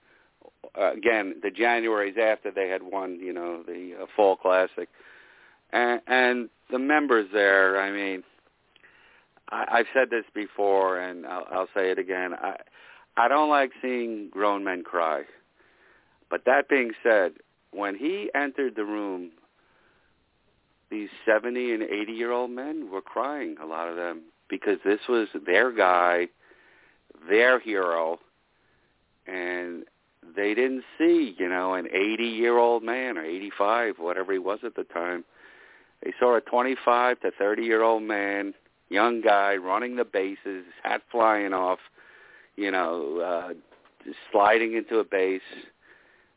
Uh, 0.78 0.92
again, 0.94 1.36
the 1.44 1.52
Januaries 1.52 2.18
after 2.18 2.50
they 2.50 2.70
had 2.70 2.82
won, 2.82 3.20
you 3.20 3.34
know, 3.34 3.62
the 3.64 3.94
uh, 4.02 4.06
Fall 4.16 4.36
Classic, 4.36 4.90
and, 5.72 6.02
and 6.08 6.50
the 6.72 6.80
members 6.80 7.28
there. 7.34 7.80
I 7.80 7.92
mean, 7.92 8.24
I, 9.50 9.66
I've 9.72 9.88
said 9.94 10.10
this 10.10 10.26
before, 10.34 11.00
and 11.00 11.26
I'll, 11.26 11.48
I'll 11.52 11.70
say 11.76 11.92
it 11.92 12.00
again. 12.00 12.34
I 12.34 12.56
I 13.18 13.28
don't 13.28 13.50
like 13.50 13.72
seeing 13.82 14.30
grown 14.30 14.64
men 14.64 14.84
cry. 14.84 15.24
But 16.30 16.44
that 16.46 16.68
being 16.68 16.92
said, 17.02 17.34
when 17.72 17.96
he 17.96 18.30
entered 18.36 18.76
the 18.76 18.84
room, 18.84 19.32
these 20.90 21.10
70 21.26 21.74
and 21.74 21.84
80 21.84 22.12
year 22.12 22.32
old 22.32 22.52
men 22.52 22.90
were 22.92 23.02
crying, 23.02 23.56
a 23.62 23.66
lot 23.66 23.88
of 23.88 23.96
them, 23.96 24.24
because 24.50 24.80
this 24.84 25.00
was 25.08 25.28
their 25.46 25.72
guy, 25.72 26.28
their 27.30 27.60
hero, 27.60 28.20
and 29.28 29.86
they 30.36 30.54
didn't 30.54 30.84
see, 30.98 31.36
you 31.38 31.48
know, 31.48 31.74
an 31.74 31.88
80 31.92 32.24
year 32.24 32.58
old 32.58 32.84
man 32.84 33.18
or 33.18 33.24
85, 33.24 33.96
whatever 33.98 34.34
he 34.34 34.40
was 34.40 34.60
at 34.64 34.76
the 34.76 34.84
time. 34.84 35.24
They 36.04 36.14
saw 36.20 36.36
a 36.38 36.42
25 36.42 37.20
to 37.22 37.32
30 37.32 37.64
year 37.64 37.82
old 37.82 38.04
man, 38.04 38.54
young 38.90 39.22
guy, 39.22 39.56
running 39.56 39.96
the 39.96 40.06
bases, 40.06 40.66
hat 40.84 41.02
flying 41.12 41.54
off, 41.54 41.80
you 42.56 42.72
know, 42.72 43.20
uh, 43.20 43.54
sliding 44.32 44.76
into 44.76 45.00
a 45.00 45.04
base, 45.04 45.42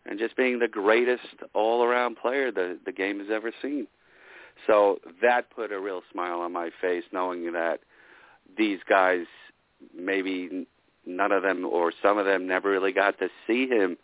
and 0.07 0.19
just 0.19 0.37
being 0.37 0.59
the 0.59 0.69
greatest 0.69 1.23
all-around 1.55 2.17
player 2.17 2.51
the 2.51 2.79
the 2.85 2.93
game 2.93 3.19
has 3.19 3.29
ever 3.31 3.53
seen. 3.61 3.87
So 4.67 4.99
that 5.23 5.51
put 5.51 5.73
a 5.73 5.79
real 5.79 6.03
smile 6.11 6.41
on 6.41 6.53
my 6.53 6.71
face, 6.81 7.05
knowing 7.13 7.53
that 7.53 7.81
these 8.57 8.81
guys, 8.89 9.27
maybe 9.95 10.67
none 11.07 11.33
of 11.33 11.43
them 11.43 11.65
or 11.65 11.93
some 12.03 12.19
of 12.19 12.27
them 12.27 12.47
never 12.47 12.71
really 12.71 12.93
got 12.93 13.19
to 13.19 13.29
see 13.47 13.67
him, 13.67 13.97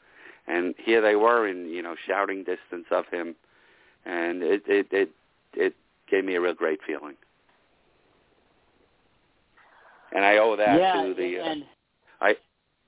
and 0.46 0.74
here 0.78 1.00
they 1.00 1.16
were 1.16 1.48
in 1.48 1.68
you 1.68 1.82
know 1.82 1.96
shouting 2.06 2.44
distance 2.44 2.86
of 2.90 3.06
him, 3.10 3.34
and 4.04 4.42
it 4.42 4.62
it 4.66 4.88
it 4.90 5.10
it 5.56 5.74
gave 6.10 6.24
me 6.24 6.34
a 6.34 6.40
real 6.40 6.54
great 6.54 6.80
feeling. 6.86 7.16
And 10.14 10.24
I 10.24 10.38
owe 10.38 10.56
that 10.56 10.78
yeah, 10.78 11.02
to 11.02 11.14
the 11.14 11.40
uh, 11.40 11.44
and 11.44 11.64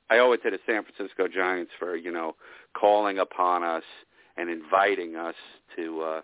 I 0.09 0.19
owe 0.19 0.33
it 0.33 0.43
to 0.45 0.51
the 0.51 0.59
San 0.67 0.83
Francisco 0.85 1.27
Giants 1.29 1.73
for 1.79 1.97
you 1.97 2.13
know 2.13 2.37
calling 2.79 3.19
upon 3.19 3.63
us 3.65 3.83
and 4.37 4.51
inviting 4.51 5.17
us 5.17 5.35
to 5.77 6.03
uh, 6.03 6.21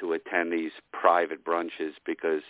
to 0.00 0.12
attend 0.12 0.52
these 0.52 0.72
private 0.92 1.44
brunches 1.44 1.92
because 2.06 2.42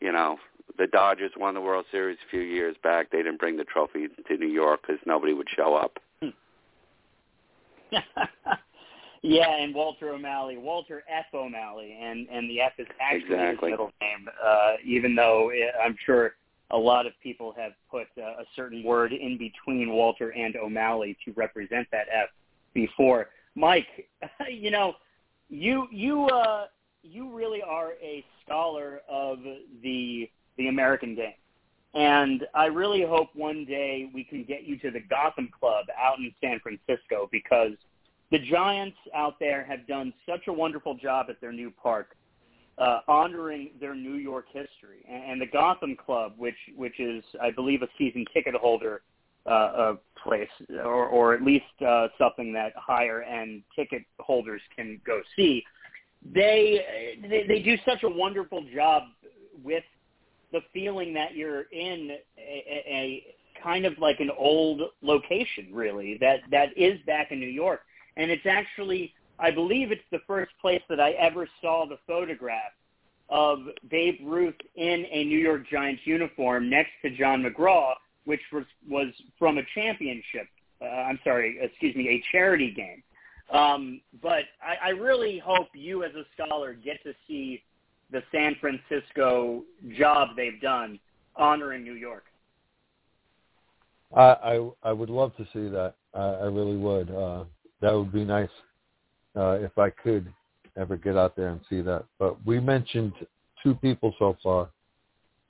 you 0.00 0.10
know 0.12 0.38
the 0.76 0.86
Dodgers 0.86 1.32
won 1.36 1.54
the 1.54 1.60
World 1.60 1.86
Series 1.90 2.18
a 2.26 2.30
few 2.30 2.40
years 2.40 2.76
back. 2.82 3.10
They 3.10 3.18
didn't 3.18 3.38
bring 3.38 3.56
the 3.56 3.64
trophy 3.64 4.08
to 4.26 4.36
New 4.36 4.48
York 4.48 4.80
because 4.86 5.00
nobody 5.06 5.32
would 5.32 5.48
show 5.54 5.74
up. 5.74 5.98
yeah, 9.22 9.50
and 9.50 9.74
Walter 9.74 10.10
O'Malley, 10.10 10.56
Walter 10.56 11.02
F. 11.08 11.26
O'Malley, 11.34 11.98
and 12.00 12.28
and 12.28 12.48
the 12.48 12.60
F 12.60 12.72
is 12.78 12.86
actually 13.00 13.34
Exactly. 13.34 13.70
his 13.70 13.78
middle 13.78 13.92
name. 14.00 14.28
Uh, 14.44 14.74
even 14.84 15.14
though 15.14 15.50
uh, 15.50 15.82
I'm 15.82 15.96
sure 16.04 16.34
a 16.70 16.76
lot 16.76 17.06
of 17.06 17.12
people 17.22 17.54
have 17.56 17.72
put 17.90 18.06
uh, 18.18 18.40
a 18.40 18.44
certain 18.54 18.82
word 18.82 19.12
in 19.12 19.38
between 19.38 19.90
Walter 19.90 20.30
and 20.30 20.54
O'Malley 20.56 21.16
to 21.24 21.32
represent 21.32 21.88
that 21.92 22.06
F 22.12 22.28
before. 22.74 23.30
Mike, 23.54 24.08
you 24.50 24.70
know, 24.70 24.94
you 25.48 25.88
you 25.90 26.26
uh, 26.26 26.66
you 27.02 27.34
really 27.34 27.62
are 27.62 27.92
a 28.02 28.24
scholar 28.44 29.00
of 29.08 29.38
the 29.82 30.30
the 30.56 30.68
American 30.68 31.14
game. 31.14 31.34
And 31.94 32.46
I 32.54 32.66
really 32.66 33.02
hope 33.02 33.28
one 33.34 33.64
day 33.64 34.10
we 34.12 34.22
can 34.22 34.44
get 34.44 34.64
you 34.64 34.78
to 34.80 34.90
the 34.90 35.00
Gotham 35.00 35.48
Club 35.58 35.86
out 35.98 36.18
in 36.18 36.32
San 36.40 36.60
Francisco 36.60 37.28
because 37.32 37.72
the 38.30 38.38
Giants 38.38 38.96
out 39.14 39.36
there 39.38 39.64
have 39.64 39.86
done 39.86 40.12
such 40.28 40.48
a 40.48 40.52
wonderful 40.52 40.94
job 40.94 41.26
at 41.30 41.40
their 41.40 41.52
new 41.52 41.70
park, 41.70 42.16
uh, 42.76 43.00
honoring 43.08 43.70
their 43.80 43.94
New 43.94 44.14
York 44.14 44.46
history. 44.52 45.04
And, 45.08 45.32
and 45.32 45.40
the 45.40 45.46
Gotham 45.46 45.96
Club, 45.96 46.34
which 46.36 46.56
which 46.76 47.00
is, 47.00 47.24
I 47.40 47.50
believe, 47.50 47.82
a 47.82 47.88
season 47.96 48.24
ticket 48.32 48.54
holder 48.54 49.02
uh, 49.46 49.50
uh, 49.50 49.96
place, 50.22 50.48
or, 50.70 51.06
or 51.06 51.34
at 51.34 51.42
least 51.42 51.64
uh, 51.86 52.08
something 52.18 52.52
that 52.52 52.72
higher 52.76 53.22
end 53.22 53.62
ticket 53.74 54.02
holders 54.20 54.60
can 54.76 55.00
go 55.06 55.20
see. 55.36 55.64
They, 56.34 57.16
they 57.22 57.44
they 57.46 57.60
do 57.60 57.76
such 57.86 58.02
a 58.02 58.08
wonderful 58.08 58.64
job 58.74 59.04
with 59.62 59.84
the 60.52 60.60
feeling 60.72 61.14
that 61.14 61.34
you're 61.34 61.62
in 61.72 62.10
a, 62.36 62.40
a, 62.40 62.84
a 62.90 63.62
kind 63.62 63.86
of 63.86 63.98
like 63.98 64.20
an 64.20 64.30
old 64.36 64.82
location, 65.02 65.68
really 65.72 66.18
that 66.20 66.40
that 66.50 66.76
is 66.76 67.00
back 67.06 67.32
in 67.32 67.40
New 67.40 67.46
York, 67.46 67.80
and 68.18 68.30
it's 68.30 68.46
actually 68.46 69.14
I 69.38 69.50
believe 69.50 69.92
it's 69.92 70.02
the 70.10 70.20
first 70.26 70.50
place 70.60 70.82
that 70.88 71.00
I 71.00 71.12
ever 71.12 71.48
saw 71.62 71.86
the 71.86 71.98
photograph 72.06 72.72
of 73.30 73.60
Babe 73.88 74.18
Ruth 74.24 74.56
in 74.74 75.06
a 75.10 75.24
New 75.24 75.38
York 75.38 75.62
Giants 75.70 76.02
uniform 76.04 76.68
next 76.68 76.90
to 77.02 77.10
John 77.10 77.42
McGraw, 77.42 77.94
which 78.24 78.40
was 78.52 78.64
was 78.88 79.08
from 79.38 79.58
a 79.58 79.62
championship. 79.74 80.48
Uh, 80.82 80.86
I'm 80.86 81.18
sorry, 81.24 81.58
excuse 81.60 81.94
me, 81.94 82.08
a 82.08 82.22
charity 82.32 82.72
game. 82.72 83.02
Um, 83.50 84.00
but 84.22 84.44
I, 84.62 84.88
I 84.88 84.88
really 84.90 85.38
hope 85.38 85.68
you, 85.72 86.04
as 86.04 86.14
a 86.14 86.24
scholar, 86.34 86.74
get 86.74 87.02
to 87.04 87.14
see 87.26 87.62
the 88.10 88.22
San 88.32 88.56
Francisco 88.60 89.64
job 89.96 90.30
they've 90.36 90.60
done 90.60 90.98
honoring 91.36 91.84
New 91.84 91.94
York. 91.94 92.24
I 94.16 94.22
I, 94.22 94.70
I 94.82 94.92
would 94.92 95.10
love 95.10 95.36
to 95.36 95.44
see 95.52 95.68
that. 95.68 95.94
I, 96.14 96.20
I 96.20 96.44
really 96.46 96.76
would. 96.76 97.10
Uh, 97.10 97.44
that 97.80 97.92
would 97.92 98.12
be 98.12 98.24
nice 98.24 98.48
uh, 99.36 99.58
if 99.60 99.76
I 99.78 99.90
could 99.90 100.32
ever 100.76 100.96
get 100.96 101.16
out 101.16 101.36
there 101.36 101.48
and 101.48 101.60
see 101.68 101.80
that. 101.82 102.04
But 102.18 102.44
we 102.46 102.60
mentioned 102.60 103.12
two 103.62 103.74
people 103.74 104.14
so 104.18 104.36
far, 104.42 104.70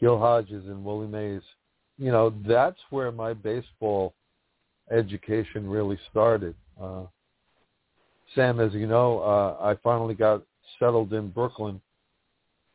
Gil 0.00 0.18
Hodges 0.18 0.66
and 0.66 0.84
Willie 0.84 1.06
Mays. 1.06 1.42
You 1.98 2.12
know, 2.12 2.32
that's 2.46 2.78
where 2.90 3.10
my 3.10 3.34
baseball 3.34 4.14
education 4.90 5.68
really 5.68 5.98
started. 6.10 6.54
Uh, 6.80 7.04
Sam, 8.34 8.60
as 8.60 8.72
you 8.72 8.86
know, 8.86 9.20
uh, 9.20 9.56
I 9.60 9.74
finally 9.82 10.14
got 10.14 10.42
settled 10.78 11.12
in 11.12 11.28
Brooklyn. 11.28 11.80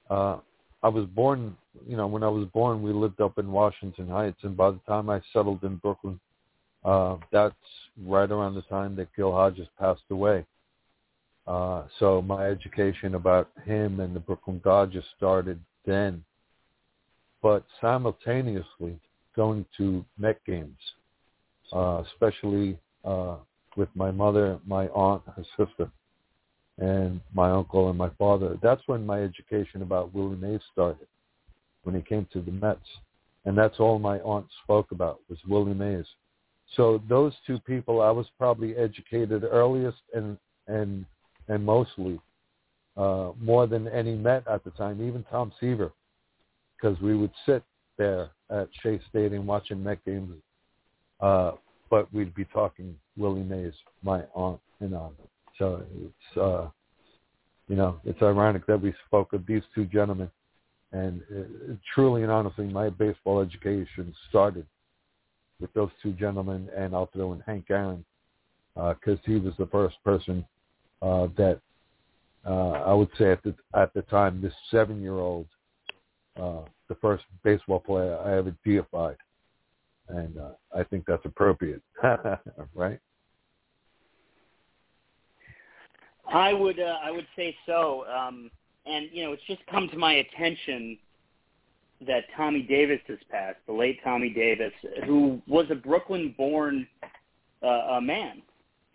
Uh, 0.09 0.37
I 0.81 0.89
was 0.89 1.05
born, 1.05 1.55
you 1.87 1.95
know, 1.95 2.07
when 2.07 2.23
I 2.23 2.27
was 2.27 2.47
born, 2.53 2.81
we 2.81 2.91
lived 2.91 3.21
up 3.21 3.37
in 3.37 3.51
Washington 3.51 4.07
Heights, 4.09 4.39
and 4.43 4.57
by 4.57 4.71
the 4.71 4.79
time 4.87 5.09
I 5.09 5.21
settled 5.31 5.63
in 5.63 5.77
Brooklyn, 5.77 6.19
uh, 6.85 7.17
that's 7.31 7.55
right 8.03 8.29
around 8.29 8.55
the 8.55 8.61
time 8.63 8.95
that 8.95 9.15
Gil 9.15 9.31
Hodges 9.31 9.67
passed 9.79 10.03
away. 10.09 10.45
Uh, 11.45 11.83
so 11.99 12.21
my 12.21 12.45
education 12.45 13.15
about 13.15 13.49
him 13.65 13.99
and 13.99 14.15
the 14.15 14.19
Brooklyn 14.19 14.61
Dodgers 14.63 15.03
started 15.17 15.59
then. 15.85 16.23
But 17.41 17.65
simultaneously, 17.81 18.99
going 19.35 19.65
to 19.77 20.05
Met 20.17 20.43
games, 20.45 20.77
uh, 21.73 22.03
especially 22.07 22.79
uh, 23.03 23.37
with 23.75 23.89
my 23.95 24.11
mother, 24.11 24.59
my 24.65 24.87
aunt, 24.89 25.23
her 25.35 25.43
sister, 25.57 25.91
and 26.77 27.19
my 27.33 27.51
uncle 27.51 27.89
and 27.89 27.97
my 27.97 28.09
father. 28.17 28.57
That's 28.61 28.81
when 28.87 29.05
my 29.05 29.21
education 29.21 29.81
about 29.81 30.13
Willie 30.13 30.37
Mays 30.37 30.61
started, 30.71 31.07
when 31.83 31.95
he 31.95 32.01
came 32.01 32.27
to 32.33 32.41
the 32.41 32.51
Mets. 32.51 32.79
And 33.45 33.57
that's 33.57 33.79
all 33.79 33.99
my 33.99 34.19
aunt 34.19 34.45
spoke 34.63 34.91
about 34.91 35.19
was 35.29 35.39
Willie 35.47 35.73
Mays. 35.73 36.05
So 36.75 37.01
those 37.07 37.33
two 37.45 37.59
people, 37.59 38.01
I 38.01 38.09
was 38.09 38.25
probably 38.37 38.75
educated 38.75 39.43
earliest 39.43 40.01
and 40.13 40.37
and 40.67 41.05
and 41.47 41.65
mostly 41.65 42.19
uh, 42.97 43.31
more 43.39 43.67
than 43.67 43.87
any 43.87 44.15
Met 44.15 44.47
at 44.47 44.63
the 44.63 44.71
time, 44.71 45.05
even 45.05 45.25
Tom 45.29 45.51
Seaver, 45.59 45.91
because 46.75 46.99
we 47.01 47.15
would 47.15 47.31
sit 47.45 47.63
there 47.97 48.31
at 48.49 48.69
Shea 48.81 48.99
Stadium 49.09 49.45
watching 49.45 49.83
Met 49.83 50.03
games, 50.05 50.33
uh, 51.19 51.51
but 51.89 52.11
we'd 52.13 52.33
be 52.33 52.45
talking 52.45 52.95
Willie 53.17 53.43
Mays, 53.43 53.73
my 54.03 54.23
aunt 54.33 54.59
and 54.79 54.95
aunt. 54.95 55.15
So 55.59 55.83
it's 56.03 56.37
uh, 56.37 56.69
you 57.67 57.75
know 57.75 57.99
it's 58.05 58.21
ironic 58.21 58.65
that 58.67 58.81
we 58.81 58.93
spoke 59.05 59.33
of 59.33 59.45
these 59.45 59.63
two 59.75 59.85
gentlemen, 59.85 60.29
and 60.91 61.21
uh, 61.35 61.73
truly 61.93 62.23
and 62.23 62.31
honestly, 62.31 62.65
my 62.65 62.89
baseball 62.89 63.41
education 63.41 64.13
started 64.29 64.65
with 65.63 65.73
those 65.73 65.89
two 66.03 66.11
gentlemen, 66.11 66.69
and 66.75 66.93
I'll 66.93 67.09
throw 67.13 67.31
in 67.31 67.39
Hank 67.39 67.67
Aaron 67.69 68.03
because 68.75 69.17
uh, 69.17 69.25
he 69.25 69.37
was 69.37 69.53
the 69.57 69.67
first 69.67 69.95
person 70.03 70.45
uh, 71.01 71.27
that 71.37 71.61
uh, 72.45 72.71
I 72.85 72.93
would 72.93 73.07
say 73.17 73.31
at 73.31 73.41
the 73.43 73.55
at 73.73 73.93
the 73.93 74.01
time 74.03 74.41
this 74.41 74.53
seven 74.69 75.01
year 75.01 75.13
old, 75.13 75.47
uh, 76.37 76.63
the 76.89 76.95
first 76.95 77.23
baseball 77.45 77.79
player 77.79 78.17
I 78.17 78.37
ever 78.37 78.53
deified, 78.65 79.15
and 80.09 80.37
I 80.77 80.83
think 80.83 81.05
that's 81.07 81.25
appropriate, 81.25 81.81
right? 82.75 82.99
I 86.27 86.51
would 86.51 86.79
uh, 86.79 86.97
I 87.01 87.09
would 87.09 87.27
say 87.37 87.55
so, 87.65 88.03
um, 88.13 88.51
and 88.85 89.07
you 89.13 89.23
know 89.23 89.31
it's 89.31 89.43
just 89.47 89.61
come 89.71 89.87
to 89.93 89.97
my 89.97 90.15
attention 90.15 90.97
that 92.07 92.25
Tommy 92.35 92.61
Davis 92.61 92.99
has 93.07 93.17
passed, 93.29 93.59
the 93.67 93.73
late 93.73 93.99
Tommy 94.03 94.29
Davis, 94.29 94.73
who 95.05 95.41
was 95.47 95.65
a 95.69 95.75
Brooklyn-born 95.75 96.87
uh, 97.61 97.99
man, 98.01 98.41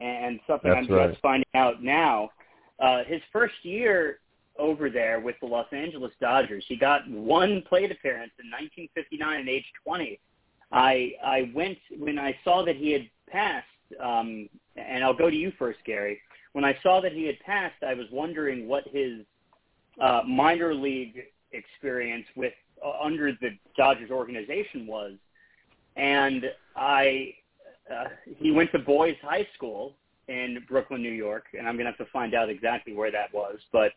and 0.00 0.40
something 0.46 0.70
That's 0.70 0.86
I'm 0.88 0.94
right. 0.94 1.10
just 1.10 1.22
finding 1.22 1.48
out 1.54 1.82
now. 1.82 2.30
Uh, 2.78 3.02
his 3.04 3.20
first 3.32 3.54
year 3.62 4.20
over 4.58 4.90
there 4.90 5.20
with 5.20 5.36
the 5.40 5.46
Los 5.46 5.66
Angeles 5.72 6.12
Dodgers, 6.20 6.64
he 6.68 6.76
got 6.76 7.08
one 7.08 7.62
plate 7.68 7.90
appearance 7.90 8.32
in 8.38 8.50
1959 8.50 9.40
at 9.40 9.48
age 9.48 9.64
20. 9.84 10.20
I 10.70 11.12
I 11.24 11.50
went 11.54 11.78
when 11.98 12.18
I 12.18 12.36
saw 12.44 12.64
that 12.64 12.76
he 12.76 12.92
had 12.92 13.08
passed, 13.30 13.66
um, 14.00 14.48
and 14.76 15.02
I'll 15.02 15.14
go 15.14 15.30
to 15.30 15.36
you 15.36 15.52
first, 15.58 15.78
Gary. 15.84 16.20
When 16.52 16.64
I 16.64 16.76
saw 16.82 17.00
that 17.00 17.12
he 17.12 17.24
had 17.24 17.38
passed, 17.40 17.82
I 17.82 17.94
was 17.94 18.06
wondering 18.12 18.68
what 18.68 18.84
his 18.88 19.20
uh, 20.00 20.22
minor 20.26 20.74
league 20.74 21.22
experience 21.52 22.26
with 22.36 22.52
uh, 22.84 22.92
under 23.02 23.32
the 23.32 23.50
Dodgers 23.76 24.10
organization 24.10 24.86
was, 24.86 25.12
and 25.96 26.44
I 26.76 27.34
uh, 27.90 28.04
he 28.38 28.50
went 28.50 28.70
to 28.72 28.78
Boys 28.78 29.16
High 29.22 29.46
School 29.54 29.94
in 30.28 30.58
Brooklyn, 30.68 31.02
New 31.02 31.12
York, 31.12 31.44
and 31.58 31.66
I'm 31.66 31.76
gonna 31.76 31.90
have 31.90 31.98
to 31.98 32.12
find 32.12 32.34
out 32.34 32.50
exactly 32.50 32.94
where 32.94 33.10
that 33.10 33.32
was. 33.32 33.56
But 33.72 33.92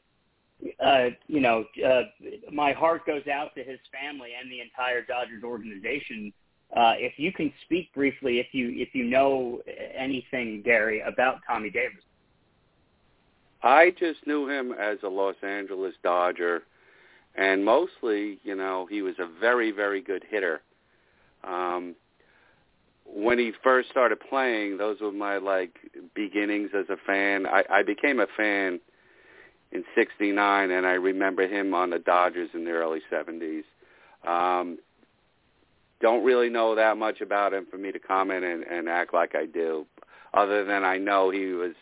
uh, 0.84 1.10
you 1.28 1.42
know, 1.42 1.66
uh, 1.86 2.04
my 2.52 2.72
heart 2.72 3.06
goes 3.06 3.28
out 3.28 3.54
to 3.56 3.64
his 3.64 3.80
family 3.92 4.30
and 4.40 4.52
the 4.52 4.62
entire 4.62 5.04
Dodgers 5.04 5.44
organization. 5.44 6.32
Uh, 6.76 6.94
if 6.98 7.14
you 7.18 7.34
can 7.34 7.52
speak 7.66 7.94
briefly, 7.94 8.40
if 8.40 8.48
you 8.54 8.72
if 8.76 8.90
you 8.94 9.04
know 9.04 9.60
anything, 9.96 10.62
Gary, 10.64 11.02
about 11.02 11.40
Tommy 11.48 11.70
Davis. 11.70 12.04
I 13.64 13.94
just 14.00 14.26
knew 14.26 14.50
him 14.50 14.72
as 14.72 14.98
a 15.04 15.08
Los 15.08 15.36
Angeles 15.44 15.94
Dodger, 16.04 16.64
and 17.36 17.64
mostly, 17.64 18.40
you 18.44 18.56
know, 18.56 18.88
he 18.90 19.02
was 19.02 19.16
a 19.20 19.28
very, 19.40 19.72
very 19.72 20.02
good 20.02 20.24
hitter. 20.30 20.62
Um, 21.44 21.96
when 23.06 23.40
he 23.40 23.52
first 23.64 23.90
started 23.90 24.20
playing, 24.30 24.78
those 24.78 25.02
were 25.02 25.12
my 25.12 25.38
like 25.38 25.78
beginnings 26.14 26.72
as 26.78 26.86
a 26.90 26.98
fan. 27.06 27.46
I, 27.46 27.64
I 27.70 27.84
became 27.84 28.20
a 28.20 28.28
fan 28.38 28.80
in 29.72 29.84
'69, 29.96 30.72
and 30.72 30.86
I 30.86 30.92
remember 30.92 31.48
him 31.48 31.74
on 31.74 31.90
the 31.90 32.00
Dodgers 32.00 32.50
in 32.54 32.64
the 32.64 32.72
early 32.72 33.02
'70s. 33.12 33.64
Um, 34.26 34.78
don't 36.00 36.24
really 36.24 36.50
know 36.50 36.76
that 36.76 36.98
much 36.98 37.22
about 37.22 37.54
him 37.54 37.68
for 37.70 37.78
me 37.78 37.92
to 37.92 38.00
comment 38.00 38.44
and, 38.44 38.64
and 38.64 38.90
act 38.90 39.14
like 39.14 39.36
I 39.36 39.46
do, 39.46 39.86
other 40.34 40.66
than 40.66 40.84
I 40.84 40.98
know 40.98 41.30
he 41.30 41.48
was 41.48 41.74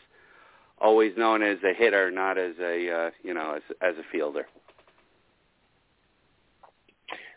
always 0.79 1.13
known 1.17 1.43
as 1.43 1.57
a 1.63 1.73
hitter, 1.73 2.12
not 2.12 2.38
as 2.38 2.53
a 2.59 2.91
uh, 2.91 3.09
you 3.23 3.33
know 3.33 3.55
as 3.55 3.62
as 3.81 3.95
a 3.97 4.03
fielder. 4.12 4.47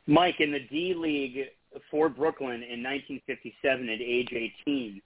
Mike 0.06 0.40
in 0.40 0.52
the 0.52 0.60
D 0.60 0.94
League 0.94 1.46
for 1.90 2.08
Brooklyn 2.08 2.62
in 2.62 2.82
1957 2.82 3.88
at 3.88 4.00
age 4.00 4.28
18, 4.66 5.00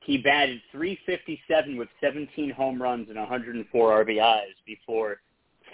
he 0.00 0.18
batted 0.18 0.60
357 0.70 1.76
with 1.76 1.88
17 2.00 2.50
home 2.50 2.80
runs 2.80 3.08
and 3.08 3.18
104 3.18 4.04
RBIs 4.04 4.54
before 4.64 5.20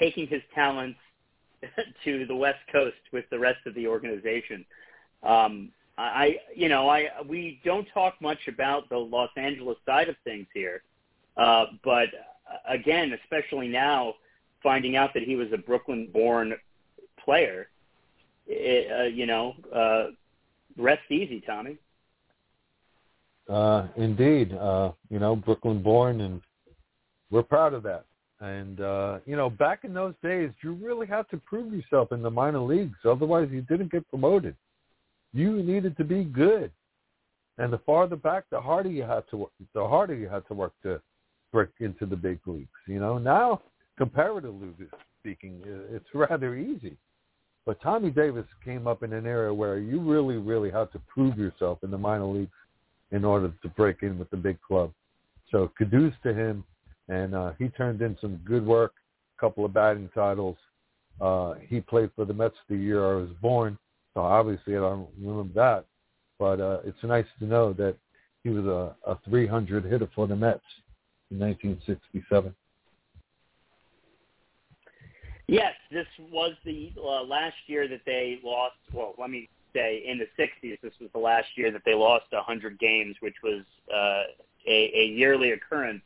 taking 0.00 0.26
his 0.26 0.40
talents 0.54 0.98
to 2.04 2.26
the 2.26 2.34
West 2.34 2.60
Coast 2.72 2.96
with 3.12 3.24
the 3.30 3.38
rest 3.38 3.58
of 3.66 3.74
the 3.74 3.86
organization. 3.86 4.64
Um, 5.22 5.70
I, 5.98 6.36
you 6.56 6.68
know, 6.68 6.88
I 6.88 7.08
we 7.28 7.60
don't 7.64 7.86
talk 7.92 8.14
much 8.20 8.48
about 8.48 8.88
the 8.88 8.96
Los 8.96 9.28
Angeles 9.36 9.76
side 9.84 10.08
of 10.08 10.16
things 10.24 10.46
here, 10.54 10.82
uh, 11.36 11.66
but 11.84 12.08
again, 12.66 13.16
especially 13.22 13.68
now, 13.68 14.14
finding 14.62 14.96
out 14.96 15.12
that 15.14 15.22
he 15.22 15.36
was 15.36 15.48
a 15.52 15.58
Brooklyn-born 15.58 16.54
player, 17.22 17.68
it, 18.46 19.00
uh, 19.00 19.04
you 19.04 19.26
know, 19.26 19.54
uh, 19.74 20.04
rest 20.76 21.02
easy, 21.10 21.40
Tommy. 21.40 21.78
Uh, 23.48 23.88
indeed, 23.96 24.52
uh, 24.54 24.92
you 25.10 25.18
know, 25.18 25.34
Brooklyn 25.34 25.82
born, 25.82 26.20
and 26.20 26.40
we're 27.30 27.42
proud 27.42 27.74
of 27.74 27.82
that. 27.82 28.04
And 28.40 28.80
uh, 28.80 29.18
you 29.26 29.36
know, 29.36 29.50
back 29.50 29.84
in 29.84 29.94
those 29.94 30.14
days, 30.22 30.50
you 30.62 30.72
really 30.74 31.06
had 31.06 31.28
to 31.30 31.38
prove 31.38 31.72
yourself 31.72 32.12
in 32.12 32.22
the 32.22 32.30
minor 32.30 32.60
leagues. 32.60 32.98
Otherwise, 33.04 33.48
you 33.52 33.62
didn't 33.62 33.92
get 33.92 34.08
promoted. 34.08 34.56
You 35.32 35.62
needed 35.62 35.96
to 35.96 36.04
be 36.04 36.24
good, 36.24 36.70
and 37.58 37.72
the 37.72 37.78
farther 37.78 38.16
back, 38.16 38.44
the 38.50 38.60
harder 38.60 38.90
you 38.90 39.02
had 39.02 39.24
to 39.30 39.36
work. 39.36 39.50
The 39.74 39.86
harder 39.86 40.14
you 40.14 40.28
had 40.28 40.46
to 40.48 40.54
work 40.54 40.72
to 40.82 41.00
break 41.52 41.70
into 41.80 42.06
the 42.06 42.16
big 42.16 42.40
leagues. 42.46 42.68
You 42.86 43.00
know, 43.00 43.18
now 43.18 43.62
comparatively 43.96 44.68
speaking, 45.20 45.60
it's 45.64 46.08
rather 46.14 46.56
easy. 46.56 46.96
But 47.64 47.80
Tommy 47.80 48.10
Davis 48.10 48.46
came 48.64 48.86
up 48.86 49.02
in 49.02 49.12
an 49.12 49.26
era 49.26 49.54
where 49.54 49.78
you 49.78 50.00
really, 50.00 50.36
really 50.36 50.70
had 50.70 50.90
to 50.92 51.00
prove 51.12 51.38
yourself 51.38 51.78
in 51.82 51.90
the 51.90 51.98
minor 51.98 52.26
leagues 52.26 52.50
in 53.12 53.24
order 53.24 53.52
to 53.62 53.68
break 53.68 54.02
in 54.02 54.18
with 54.18 54.30
the 54.30 54.36
big 54.36 54.60
club. 54.60 54.92
So 55.50 55.70
kudos 55.78 56.14
to 56.24 56.34
him, 56.34 56.64
and 57.08 57.34
uh, 57.34 57.52
he 57.58 57.68
turned 57.68 58.02
in 58.02 58.16
some 58.20 58.36
good 58.44 58.66
work, 58.66 58.94
a 59.36 59.40
couple 59.40 59.64
of 59.64 59.74
batting 59.74 60.10
titles. 60.14 60.56
Uh, 61.20 61.54
he 61.60 61.80
played 61.80 62.10
for 62.16 62.24
the 62.24 62.32
Mets 62.32 62.56
the 62.68 62.76
year 62.76 63.12
I 63.12 63.16
was 63.16 63.30
born, 63.40 63.78
so 64.14 64.22
obviously 64.22 64.76
I 64.76 64.80
don't 64.80 65.08
remember 65.20 65.52
that. 65.54 65.84
But 66.38 66.60
uh, 66.60 66.78
it's 66.84 66.98
nice 67.04 67.26
to 67.38 67.44
know 67.44 67.72
that 67.74 67.96
he 68.42 68.50
was 68.50 68.64
a, 68.64 68.96
a 69.08 69.18
300 69.28 69.84
hitter 69.84 70.08
for 70.14 70.26
the 70.26 70.34
Mets 70.34 70.64
in 71.30 71.38
1967. 71.38 72.54
Yes, 75.52 75.74
this 75.90 76.06
was 76.30 76.54
the 76.64 76.90
uh, 76.96 77.24
last 77.24 77.56
year 77.66 77.86
that 77.86 78.00
they 78.06 78.40
lost. 78.42 78.76
Well, 78.90 79.14
let 79.18 79.28
me 79.28 79.50
say 79.74 80.02
in 80.06 80.16
the 80.16 80.26
60s, 80.42 80.80
this 80.80 80.94
was 80.98 81.10
the 81.12 81.18
last 81.18 81.48
year 81.56 81.70
that 81.72 81.82
they 81.84 81.92
lost 81.92 82.24
100 82.30 82.78
games, 82.78 83.16
which 83.20 83.34
was 83.42 83.62
uh, 83.92 84.22
a, 84.66 84.92
a 84.94 85.12
yearly 85.14 85.50
occurrence 85.50 86.00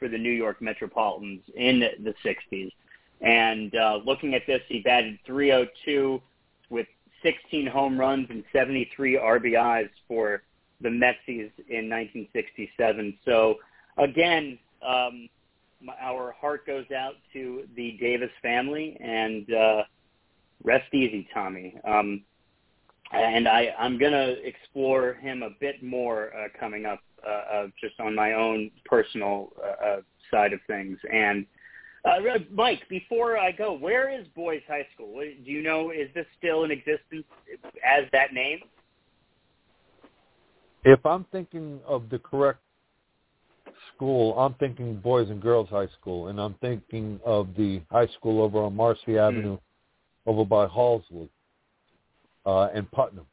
for 0.00 0.08
the 0.08 0.18
New 0.18 0.32
York 0.32 0.60
Metropolitans 0.60 1.42
in 1.54 1.78
the 1.78 2.12
60s. 2.24 2.72
And 3.20 3.72
uh, 3.76 4.00
looking 4.04 4.34
at 4.34 4.42
this, 4.48 4.62
he 4.66 4.80
batted 4.80 5.20
302 5.24 6.20
with 6.68 6.88
16 7.22 7.68
home 7.68 8.00
runs 8.00 8.26
and 8.30 8.42
73 8.52 9.16
RBIs 9.16 9.90
for 10.08 10.42
the 10.80 10.88
Metsies 10.88 11.52
in 11.68 11.88
1967. 11.88 13.16
So 13.24 13.58
again, 13.96 14.58
um, 14.84 15.28
our 16.00 16.32
heart 16.32 16.66
goes 16.66 16.86
out 16.96 17.14
to 17.32 17.64
the 17.76 17.96
Davis 18.00 18.30
family, 18.42 18.96
and 19.00 19.52
uh, 19.52 19.82
rest 20.64 20.92
easy, 20.92 21.28
Tommy. 21.32 21.74
Um, 21.86 22.22
and 23.12 23.48
I, 23.48 23.74
I'm 23.78 23.98
going 23.98 24.12
to 24.12 24.36
explore 24.46 25.14
him 25.14 25.42
a 25.42 25.50
bit 25.60 25.82
more 25.82 26.30
uh, 26.34 26.48
coming 26.58 26.84
up, 26.84 27.00
uh, 27.26 27.30
uh, 27.30 27.66
just 27.80 27.98
on 28.00 28.14
my 28.14 28.34
own 28.34 28.70
personal 28.84 29.50
uh, 29.62 29.86
uh, 29.86 30.00
side 30.30 30.52
of 30.52 30.60
things. 30.66 30.98
And 31.12 31.46
uh, 32.04 32.38
Mike, 32.52 32.82
before 32.88 33.38
I 33.38 33.52
go, 33.52 33.72
where 33.72 34.10
is 34.10 34.26
Boys 34.34 34.62
High 34.68 34.86
School? 34.94 35.20
Do 35.20 35.50
you 35.50 35.62
know? 35.62 35.90
Is 35.90 36.08
this 36.14 36.26
still 36.38 36.64
in 36.64 36.70
existence 36.70 37.24
as 37.84 38.04
that 38.12 38.32
name? 38.32 38.60
If 40.84 41.04
I'm 41.04 41.24
thinking 41.32 41.80
of 41.86 42.08
the 42.08 42.18
correct 42.18 42.60
school, 43.98 44.38
I'm 44.38 44.54
thinking 44.54 44.96
Boys 44.96 45.28
and 45.28 45.42
Girls 45.42 45.68
High 45.68 45.88
School, 46.00 46.28
and 46.28 46.40
I'm 46.40 46.54
thinking 46.60 47.18
of 47.24 47.48
the 47.56 47.82
high 47.90 48.06
school 48.16 48.40
over 48.40 48.62
on 48.62 48.76
Marcy 48.76 49.12
mm. 49.12 49.28
Avenue, 49.28 49.58
over 50.24 50.44
by 50.44 50.68
Halsey 50.68 51.28
uh, 52.46 52.68
and 52.72 52.88
Putnam. 52.92 53.26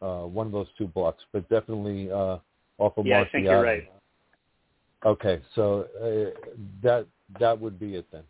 Uh, 0.00 0.22
one 0.22 0.46
of 0.46 0.52
those 0.52 0.68
two 0.78 0.86
blocks, 0.86 1.22
but 1.32 1.46
definitely 1.50 2.10
uh, 2.10 2.38
off 2.78 2.96
of 2.96 3.06
yeah, 3.06 3.18
Marcy 3.18 3.28
I 3.28 3.32
think 3.32 3.46
Avenue. 3.46 3.50
you're 3.50 3.62
right. 3.62 3.92
Okay, 5.04 5.42
so 5.54 5.86
uh, 6.00 6.50
that 6.82 7.06
that 7.38 7.60
would 7.60 7.78
be 7.78 7.96
it 7.96 8.06
then. 8.10 8.22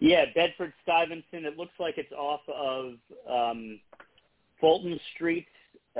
Yeah, 0.00 0.24
Bedford 0.34 0.72
Stuyvesant. 0.82 1.24
It 1.32 1.58
looks 1.58 1.72
like 1.78 1.98
it's 1.98 2.12
off 2.12 2.40
of 2.48 2.94
um, 3.30 3.80
Fulton 4.60 4.98
Street 5.14 5.46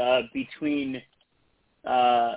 uh, 0.00 0.22
between 0.32 1.02
uh, 1.84 2.36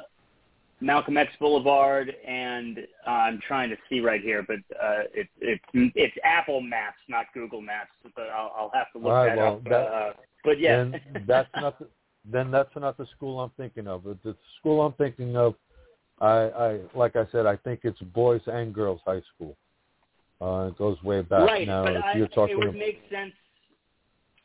Malcolm 0.82 1.18
X 1.18 1.32
Boulevard 1.40 2.14
and 2.26 2.80
uh, 3.06 3.10
I'm 3.10 3.40
trying 3.46 3.70
to 3.70 3.76
see 3.90 4.00
right 4.00 4.22
here, 4.22 4.44
but 4.48 4.58
uh, 4.82 5.04
it, 5.14 5.28
it, 5.42 5.60
it's 5.74 6.16
Apple 6.24 6.62
Maps, 6.62 7.00
not 7.08 7.26
Google 7.34 7.62
Maps. 7.62 7.92
But 8.16 8.30
I'll, 8.30 8.54
I'll 8.58 8.72
have 8.74 8.92
to 8.94 9.00
look 9.00 9.12
right, 9.12 9.36
that 9.36 9.38
well, 9.38 9.54
up. 9.56 9.64
that- 9.66 9.72
uh, 9.72 10.14
but 10.46 10.60
yeah, 10.60 10.78
Then 10.78 11.02
that's 11.28 11.50
not 11.56 11.80
the, 11.80 11.88
then 12.24 12.50
that's 12.52 12.74
not 12.76 12.98
the 12.98 13.06
school 13.18 13.40
I'm 13.42 13.52
thinking 13.58 13.88
of. 13.88 14.04
The 14.04 14.18
the 14.24 14.36
school 14.60 14.82
I'm 14.82 14.94
thinking 14.94 15.36
of, 15.36 15.56
I, 16.22 16.28
I 16.28 16.80
like 16.96 17.16
I 17.16 17.26
said, 17.32 17.46
I 17.46 17.58
think 17.58 17.82
it's 17.84 18.00
boys 18.00 18.42
and 18.48 18.74
girls 18.74 19.02
high 19.06 19.22
school. 19.36 19.58
Uh, 20.42 20.68
it 20.68 20.78
goes 20.78 21.02
way 21.04 21.22
back 21.22 21.42
right. 21.42 21.68
now. 21.68 21.84
but 21.84 21.98
if 21.98 22.04
I, 22.04 22.14
you're 22.14 22.28
talking, 22.30 22.56
it 22.56 22.66
would 22.66 22.76
make 22.76 23.02
sense. 23.12 23.34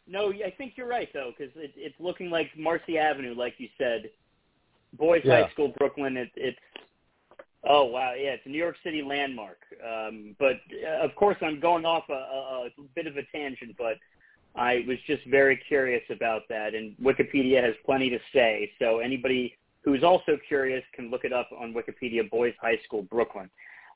No, 0.07 0.33
I 0.33 0.53
think 0.59 0.75
you're 0.77 0.88
right 0.88 1.09
though, 1.14 1.33
because 1.37 1.53
it, 1.57 1.73
it's 1.77 1.94
looking 2.01 2.29
like 2.29 2.49
Marcy 2.59 2.99
Avenue, 2.99 3.35
like 3.37 3.55
you 3.59 3.68
said. 3.79 4.11
Boys 4.98 5.22
Yeah. 5.24 5.42
High 5.42 5.50
School, 5.50 5.72
Brooklyn. 5.76 6.16
It, 6.16 6.30
it's 6.37 6.59
oh 7.68 7.85
wow, 7.85 8.12
yeah, 8.14 8.30
it's 8.30 8.46
a 8.46 8.48
New 8.48 8.59
York 8.59 8.76
City 8.83 9.02
landmark. 9.02 9.59
Um, 9.85 10.37
but 10.38 10.61
uh, 10.87 11.04
of 11.04 11.14
course, 11.14 11.37
I'm 11.42 11.61
going 11.61 11.85
off 11.85 12.04
a, 12.09 12.12
a, 12.12 12.66
a 12.66 12.83
bit 12.94 13.07
of 13.07 13.16
a 13.16 13.22
tangent, 13.33 13.76
but 13.78 13.98
I 14.54 14.85
was 14.87 14.98
just 15.07 15.24
very 15.26 15.57
curious 15.68 16.02
about 16.11 16.42
that, 16.48 16.74
and 16.74 16.96
Wikipedia 16.98 17.62
has 17.62 17.74
plenty 17.85 18.11
to 18.11 18.18
say. 18.33 18.70
So 18.78 18.98
anybody 19.00 19.57
who's 19.83 20.02
also 20.02 20.38
curious 20.46 20.83
can 20.94 21.11
look 21.11 21.24
it 21.24 21.33
up 21.33 21.50
on 21.59 21.74
Wikipedia. 21.74 22.28
Boys 22.30 22.54
High 22.61 22.78
School, 22.85 23.02
Brooklyn. 23.02 23.50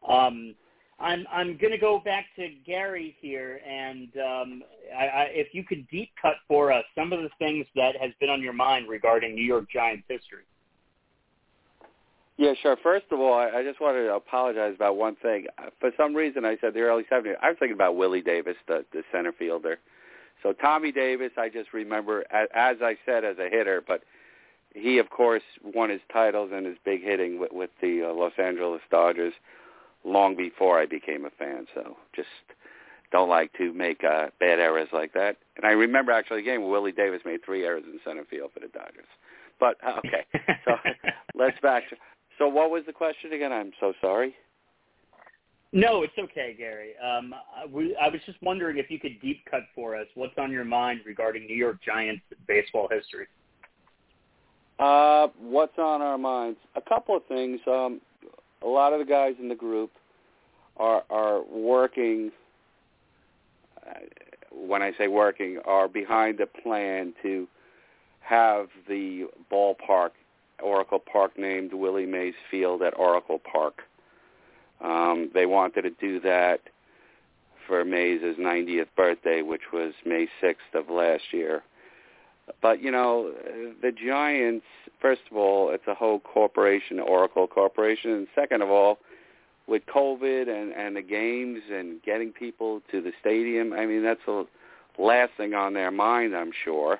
Um, 0.09 0.55
I'm 1.01 1.27
I'm 1.33 1.57
going 1.59 1.71
to 1.71 1.79
go 1.79 2.01
back 2.05 2.27
to 2.37 2.49
Gary 2.67 3.17
here, 3.21 3.61
and 3.67 4.09
um, 4.17 4.63
I, 4.97 5.07
I, 5.07 5.23
if 5.31 5.55
you 5.55 5.63
could 5.63 5.87
deep 5.89 6.11
cut 6.21 6.35
for 6.49 6.73
us 6.73 6.85
some 6.97 7.13
of 7.13 7.23
the 7.23 7.31
things 7.39 7.67
that 7.77 7.97
has 8.01 8.11
been 8.19 8.31
on 8.31 8.43
your 8.43 8.53
mind 8.53 8.89
regarding 8.89 9.35
New 9.35 9.45
York 9.45 9.71
Giants 9.71 10.05
history. 10.09 10.43
Yeah, 12.39 12.53
sure. 12.63 12.77
First 12.81 13.07
of 13.11 13.19
all, 13.19 13.35
I, 13.35 13.49
I 13.49 13.63
just 13.65 13.81
wanted 13.81 14.05
to 14.05 14.15
apologize 14.15 14.73
about 14.77 14.97
one 14.97 15.17
thing. 15.17 15.47
Uh, 15.59 15.71
For 15.81 15.91
some 15.97 16.15
reason, 16.15 16.45
I 16.45 16.57
said 16.61 16.73
the 16.73 16.81
early 16.81 17.03
70s. 17.11 17.35
I 17.43 17.49
was 17.49 17.57
thinking 17.59 17.75
about 17.75 17.97
Willie 17.97 18.23
Davis, 18.23 18.55
the, 18.69 18.85
the 18.93 19.03
center 19.13 19.33
fielder. 19.33 19.79
So 20.45 20.53
Tommy 20.53 20.93
Davis, 20.93 21.33
I 21.37 21.49
just 21.49 21.73
remember, 21.73 22.25
as, 22.31 22.49
as 22.55 22.77
I 22.81 22.97
said, 23.05 23.25
as 23.25 23.39
a 23.39 23.51
hitter, 23.51 23.83
but 23.87 24.03
he, 24.73 24.99
of 24.99 25.11
course, 25.11 25.43
won 25.65 25.91
his 25.91 26.01
titles 26.13 26.51
and 26.55 26.65
his 26.65 26.77
big 26.85 27.03
hitting 27.03 27.41
with, 27.41 27.53
with 27.53 27.71
the 27.83 28.05
uh, 28.09 28.15
Los 28.15 28.33
Angeles 28.39 28.83
Dodgers 28.89 29.35
long 30.05 30.37
before 30.37 30.79
I 30.79 30.87
became 30.87 31.25
a 31.25 31.31
fan. 31.31 31.67
So 31.75 31.97
just 32.15 32.29
don't 33.11 33.29
like 33.29 33.53
to 33.55 33.73
make 33.73 34.05
uh, 34.05 34.27
bad 34.39 34.61
errors 34.61 34.89
like 34.93 35.13
that. 35.15 35.39
And 35.57 35.67
I 35.67 35.71
remember 35.71 36.13
actually 36.13 36.41
a 36.41 36.45
game 36.45 36.63
where 36.63 36.71
Willie 36.71 36.93
Davis 36.93 37.23
made 37.25 37.45
three 37.45 37.65
errors 37.65 37.83
in 37.85 37.99
center 38.05 38.25
field 38.25 38.53
for 38.55 38.61
the 38.61 38.69
Dodgers. 38.69 39.07
But 39.59 39.77
uh, 39.85 39.99
okay, 39.99 40.25
so 40.65 40.77
let's 41.35 41.59
back. 41.61 41.83
So 42.39 42.49
what 42.49 42.71
was 42.71 42.85
the 42.87 42.93
question 42.93 43.33
again? 43.33 43.53
I'm 43.53 43.73
so 43.81 43.93
sorry. 44.01 44.35
No, 45.73 46.03
it's 46.03 46.15
okay, 46.19 46.55
Gary. 46.57 46.93
Um, 46.97 47.35
I, 47.35 47.67
we, 47.67 47.95
I 47.97 48.09
was 48.09 48.21
just 48.25 48.39
wondering 48.41 48.79
if 48.79 48.91
you 48.91 48.99
could 48.99 49.21
deep 49.21 49.43
cut 49.51 49.65
for 49.75 49.97
us 49.97 50.07
what's 50.15 50.39
on 50.39 50.51
your 50.51 50.65
mind 50.65 51.01
regarding 51.05 51.47
New 51.47 51.57
York 51.57 51.79
Giants 51.85 52.23
baseball 52.47 52.89
history. 52.91 53.27
Uh, 54.79 55.29
what's 55.39 55.77
on 55.79 56.01
our 56.01 56.17
minds? 56.17 56.59
A 56.77 56.81
couple 56.81 57.17
of 57.17 57.27
things. 57.27 57.61
Um, 57.67 58.01
a 58.63 58.67
lot 58.67 58.93
of 58.93 59.01
the 59.01 59.05
guys 59.05 59.35
in 59.41 59.49
the 59.49 59.55
group 59.55 59.91
are 60.77 61.03
are 61.11 61.43
working. 61.43 62.31
Uh, 63.87 64.01
when 64.51 64.83
I 64.83 64.93
say 64.97 65.09
working, 65.09 65.59
are 65.67 65.89
behind 65.89 66.41
a 66.41 66.47
plan 66.47 67.13
to 67.23 67.47
have 68.21 68.69
the 68.89 69.27
ballpark, 69.53 70.11
Oracle 70.63 70.99
Park, 71.01 71.39
named 71.39 71.73
Willie 71.73 72.07
Mays 72.07 72.35
Field 72.51 72.83
at 72.83 72.97
Oracle 72.99 73.41
Park. 73.41 73.83
Um, 74.81 75.31
they 75.35 75.47
wanted 75.47 75.83
to 75.83 75.91
do 75.91 76.21
that 76.21 76.61
for 77.67 77.85
Mays' 77.85 78.37
90th 78.39 78.89
birthday, 78.97 79.43
which 79.43 79.73
was 79.73 79.93
May 80.05 80.29
6th 80.43 80.75
of 80.75 80.89
last 80.89 81.25
year. 81.33 81.63
But, 82.63 82.83
you 82.83 82.91
know, 82.91 83.33
the 83.83 83.93
Giants, 83.93 84.65
first 85.01 85.21
of 85.31 85.37
all, 85.37 85.71
it's 85.71 85.87
a 85.87 85.95
whole 85.95 86.21
corporation, 86.21 86.99
Oracle 86.99 87.47
Corporation. 87.47 88.13
And 88.13 88.27
second 88.35 88.63
of 88.63 88.71
all, 88.71 88.99
with 89.67 89.83
COVID 89.87 90.49
and, 90.49 90.73
and 90.73 90.97
the 90.97 91.03
games 91.03 91.61
and 91.71 92.03
getting 92.03 92.33
people 92.33 92.81
to 92.91 93.03
the 93.03 93.13
stadium, 93.21 93.75
I 93.75 93.85
mean, 93.85 94.03
that's 94.03 94.21
the 94.25 94.47
last 94.99 95.33
thing 95.37 95.53
on 95.53 95.75
their 95.75 95.91
mind, 95.91 96.35
I'm 96.35 96.53
sure. 96.65 96.99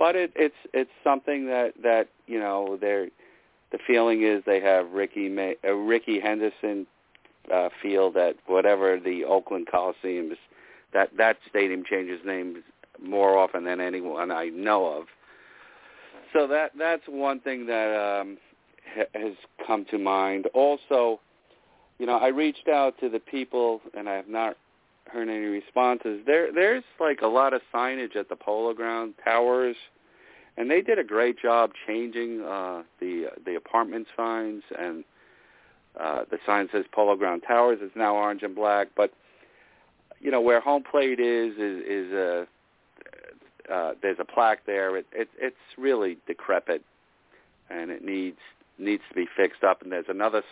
But 0.00 0.16
it, 0.16 0.32
it's 0.34 0.54
it's 0.72 0.90
something 1.04 1.46
that, 1.48 1.74
that 1.82 2.08
you 2.26 2.40
know, 2.40 2.78
they're, 2.80 3.08
the 3.70 3.78
feeling 3.86 4.22
is 4.22 4.42
they 4.46 4.60
have 4.60 4.90
Ricky 4.92 5.28
May, 5.28 5.56
uh, 5.62 5.74
Rickey 5.74 6.18
Henderson 6.18 6.86
uh, 7.52 7.68
field 7.82 8.16
at 8.16 8.36
whatever 8.46 8.98
the 8.98 9.24
Oakland 9.26 9.68
Coliseum 9.70 10.32
is. 10.32 10.38
That 10.94 11.10
that 11.18 11.36
stadium 11.48 11.84
changes 11.84 12.20
names 12.24 12.64
more 12.98 13.36
often 13.36 13.64
than 13.64 13.78
anyone 13.78 14.30
I 14.30 14.46
know 14.46 14.86
of. 14.86 15.04
So 16.32 16.46
that 16.46 16.72
that's 16.78 17.02
one 17.06 17.40
thing 17.40 17.66
that 17.66 17.94
um, 17.94 18.38
ha- 18.96 19.10
has 19.14 19.34
come 19.66 19.84
to 19.90 19.98
mind. 19.98 20.46
Also, 20.54 21.20
you 21.98 22.06
know, 22.06 22.16
I 22.16 22.28
reached 22.28 22.68
out 22.68 22.98
to 23.00 23.10
the 23.10 23.20
people, 23.20 23.82
and 23.92 24.08
I 24.08 24.14
have 24.14 24.28
not 24.28 24.56
heard 25.12 25.28
any 25.28 25.46
responses. 25.46 26.20
There 26.26 26.52
there's 26.52 26.84
like 26.98 27.20
a 27.22 27.26
lot 27.26 27.52
of 27.52 27.62
signage 27.74 28.16
at 28.16 28.28
the 28.28 28.36
Polo 28.36 28.74
Ground 28.74 29.14
towers, 29.24 29.76
and 30.56 30.70
they 30.70 30.80
did 30.80 30.98
a 30.98 31.04
great 31.04 31.40
job 31.40 31.72
changing 31.86 32.42
uh, 32.42 32.82
the 33.00 33.26
the 33.44 33.56
apartment 33.56 34.06
signs 34.16 34.62
and. 34.78 35.04
Uh, 35.98 36.22
the 36.30 36.38
sign 36.46 36.68
says 36.70 36.84
Polo 36.92 37.16
Ground 37.16 37.42
Towers. 37.44 37.80
It's 37.82 37.96
now 37.96 38.14
orange 38.14 38.44
and 38.44 38.54
black, 38.54 38.86
but 38.96 39.12
you 40.20 40.30
know 40.30 40.40
where 40.40 40.60
home 40.60 40.84
plate 40.88 41.18
is 41.18 41.54
is 41.54 41.82
is 41.84 42.12
a 42.12 42.46
uh, 43.70 43.92
there's 44.02 44.18
a 44.18 44.24
plaque 44.24 44.66
there. 44.66 44.96
It, 44.96 45.06
it 45.12 45.28
it's 45.38 45.56
really 45.78 46.18
decrepit, 46.26 46.82
and 47.70 47.90
it 47.90 48.04
needs 48.04 48.38
needs 48.78 49.02
to 49.08 49.14
be 49.14 49.26
fixed 49.36 49.62
up. 49.62 49.82
And 49.82 49.92
there's 49.92 50.06
another 50.08 50.42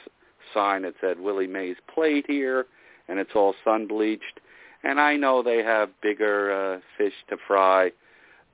sign 0.55 0.83
that 0.83 0.95
said 1.01 1.19
Willie 1.19 1.47
Mays 1.47 1.77
Plate 1.93 2.25
here, 2.29 2.67
and 3.09 3.19
it's 3.19 3.33
all 3.35 3.55
sun 3.65 3.87
bleached. 3.87 4.41
And 4.85 5.01
I 5.01 5.17
know 5.17 5.43
they 5.43 5.63
have 5.63 5.91
bigger 6.03 6.53
uh, 6.53 6.81
fish 6.97 7.15
to 7.31 7.37
fry, 7.47 7.91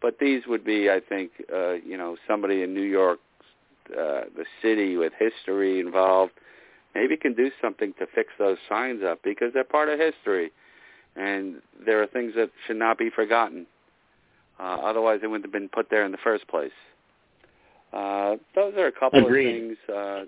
but 0.01 0.19
these 0.19 0.43
would 0.47 0.65
be, 0.65 0.91
I 0.91 1.01
think, 1.07 1.31
uh, 1.53 1.75
you 1.75 1.97
know, 1.97 2.17
somebody 2.27 2.63
in 2.63 2.75
New 2.75 2.83
York, 2.83 3.19
uh, 3.91 4.23
the 4.37 4.45
city 4.63 4.97
with 4.97 5.13
history 5.19 5.81
involved, 5.81 6.33
maybe 6.95 7.17
can 7.17 7.35
do 7.35 7.51
something 7.61 7.93
to 7.99 8.07
fix 8.15 8.31
those 8.39 8.57
signs 8.69 9.03
up 9.03 9.21
because 9.23 9.49
they're 9.53 9.65
part 9.65 9.89
of 9.89 9.99
history, 9.99 10.51
and 11.17 11.57
there 11.85 12.03
are 12.03 12.07
things 12.07 12.33
that 12.37 12.51
should 12.67 12.77
not 12.77 12.99
be 12.99 13.11
forgotten. 13.11 13.67
Uh, 14.59 14.79
otherwise, 14.83 15.21
they 15.21 15.27
wouldn't 15.27 15.45
have 15.45 15.53
been 15.53 15.69
put 15.69 15.91
there 15.91 16.05
in 16.05 16.13
the 16.13 16.19
first 16.19 16.47
place. 16.49 16.73
Uh, 17.93 18.37
those 18.55 18.75
are 18.77 18.87
a 18.87 18.93
couple 18.93 19.25
Agreed. 19.25 19.47
of 19.47 19.53
things 19.53 19.95
uh, 19.95 20.25